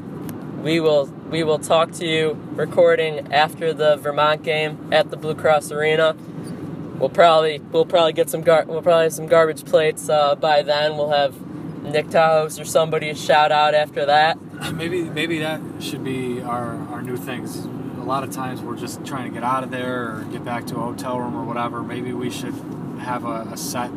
We 0.63 0.81
will 0.81 1.07
we 1.31 1.45
will 1.45 1.59
talk 1.59 1.93
to 1.93 2.07
you 2.07 2.33
recording 2.53 3.33
after 3.33 3.73
the 3.73 3.97
Vermont 3.97 4.43
game 4.43 4.91
at 4.93 5.11
the 5.11 5.17
Blue 5.17 5.35
Cross 5.35 5.71
Arena. 5.73 6.17
We'll 6.99 7.09
probably 7.09 7.59
we'll 7.59 7.87
probably 7.87 8.13
get 8.13 8.29
some 8.29 8.43
gar- 8.43 8.65
we'll 8.67 8.83
probably 8.83 9.05
have 9.05 9.13
some 9.13 9.27
garbage 9.27 9.65
plates 9.65 10.09
uh, 10.09 10.35
by 10.35 10.63
then. 10.63 10.97
We'll 10.97 11.11
have 11.11 11.41
Nick 11.83 12.11
Tahou's 12.11 12.61
or 12.61 12.65
somebody 12.65 13.15
shout 13.15 13.53
out 13.53 13.75
after 13.75 14.05
that. 14.07 14.39
Maybe 14.75 15.05
maybe 15.05 15.39
that 15.39 15.61
should 15.81 16.05
be 16.05 16.43
our 16.43 16.77
our 16.89 17.01
new 17.01 17.17
things. 17.17 17.67
A 18.11 18.13
lot 18.13 18.25
of 18.25 18.33
times 18.33 18.61
we're 18.61 18.77
just 18.77 19.05
trying 19.07 19.29
to 19.29 19.31
get 19.33 19.45
out 19.45 19.63
of 19.63 19.71
there 19.71 20.17
or 20.17 20.25
get 20.33 20.45
back 20.45 20.67
to 20.67 20.75
a 20.75 20.81
hotel 20.81 21.21
room 21.21 21.37
or 21.37 21.45
whatever. 21.45 21.81
Maybe 21.81 22.13
we 22.13 22.29
should 22.29 22.55
have 22.99 23.25
a, 23.25 23.43
a 23.53 23.57
set 23.57 23.89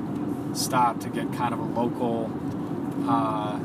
stop 0.53 0.99
to 0.99 1.09
get 1.09 1.33
kind 1.33 1.51
of 1.51 1.59
a 1.59 1.63
local, 1.63 2.29
uh, 3.09 3.57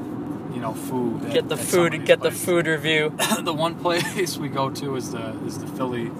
you 0.54 0.58
know, 0.62 0.72
food. 0.72 1.26
at- 1.26 1.34
Get 1.34 1.50
the 1.50 1.58
food 1.58 2.06
get 2.06 2.22
the 2.22 2.30
food 2.30 2.66
review. 2.66 3.14
the 3.42 3.52
one 3.52 3.74
place 3.74 4.38
we 4.38 4.48
go 4.48 4.70
to 4.70 4.96
is 4.96 5.10
the 5.12 5.36
is 5.44 5.58
the 5.58 5.66
Philly, 5.66 6.10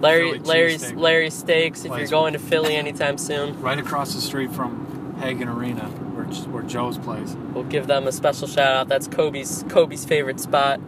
Larry 0.00 0.34
Philly 0.34 0.38
Larry's 0.38 0.84
cheesesteak. 0.84 1.00
Larry 1.00 1.30
Steaks 1.30 1.84
if 1.84 1.98
you're 1.98 2.06
going 2.06 2.34
to 2.34 2.38
Philly 2.38 2.76
anytime 2.76 3.18
soon. 3.18 3.60
right 3.60 3.80
across 3.80 4.14
the 4.14 4.20
street 4.20 4.52
from 4.52 5.16
Hagan 5.18 5.48
Arena, 5.48 5.86
where 5.86 6.26
where 6.52 6.62
Joe's 6.62 6.98
plays. 6.98 7.34
We'll 7.52 7.64
give 7.64 7.88
them 7.88 8.06
a 8.06 8.12
special 8.12 8.46
shout 8.46 8.72
out. 8.72 8.86
That's 8.86 9.08
Kobe's 9.08 9.64
Kobe's 9.68 10.04
favorite 10.04 10.38
spot. 10.38 10.78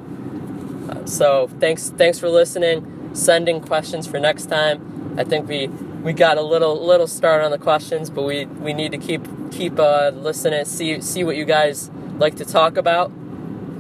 So 1.05 1.49
thanks 1.61 1.91
thanks 1.91 2.19
for 2.19 2.29
listening. 2.29 3.11
Sending 3.15 3.61
questions 3.61 4.07
for 4.07 4.19
next 4.19 4.47
time. 4.47 5.15
I 5.19 5.25
think 5.25 5.49
we 5.49 5.69
we 6.03 6.13
got 6.13 6.39
a 6.39 6.43
little 6.43 6.85
little 6.85 7.07
start 7.07 7.43
on 7.43 7.51
the 7.51 7.59
questions, 7.59 8.11
but 8.11 8.23
we 8.23 8.47
we 8.47 8.73
need 8.73 8.93
to 8.93 8.99
keep 8.99 9.27
keep 9.51 9.79
uh, 9.79 10.11
listening. 10.15 10.65
See 10.65 11.01
see 11.01 11.25
what 11.25 11.37
you 11.37 11.45
guys 11.45 11.91
like 12.19 12.37
to 12.37 12.45
talk 12.45 12.77
about. 12.77 13.13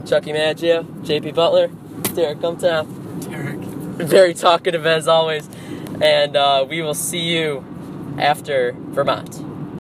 Chucky 0.06 0.32
Maggio, 0.32 0.82
JP 0.82 1.34
Butler, 1.34 1.68
Derek 2.14 2.38
Gumtown. 2.38 3.30
Derek. 3.30 3.58
Very 4.08 4.34
talkative 4.34 4.86
as 4.86 5.06
always, 5.06 5.48
and 6.00 6.36
uh, 6.36 6.66
we 6.68 6.82
will 6.82 6.94
see 6.94 7.20
you 7.20 7.64
after 8.18 8.72
Vermont. 8.72 9.51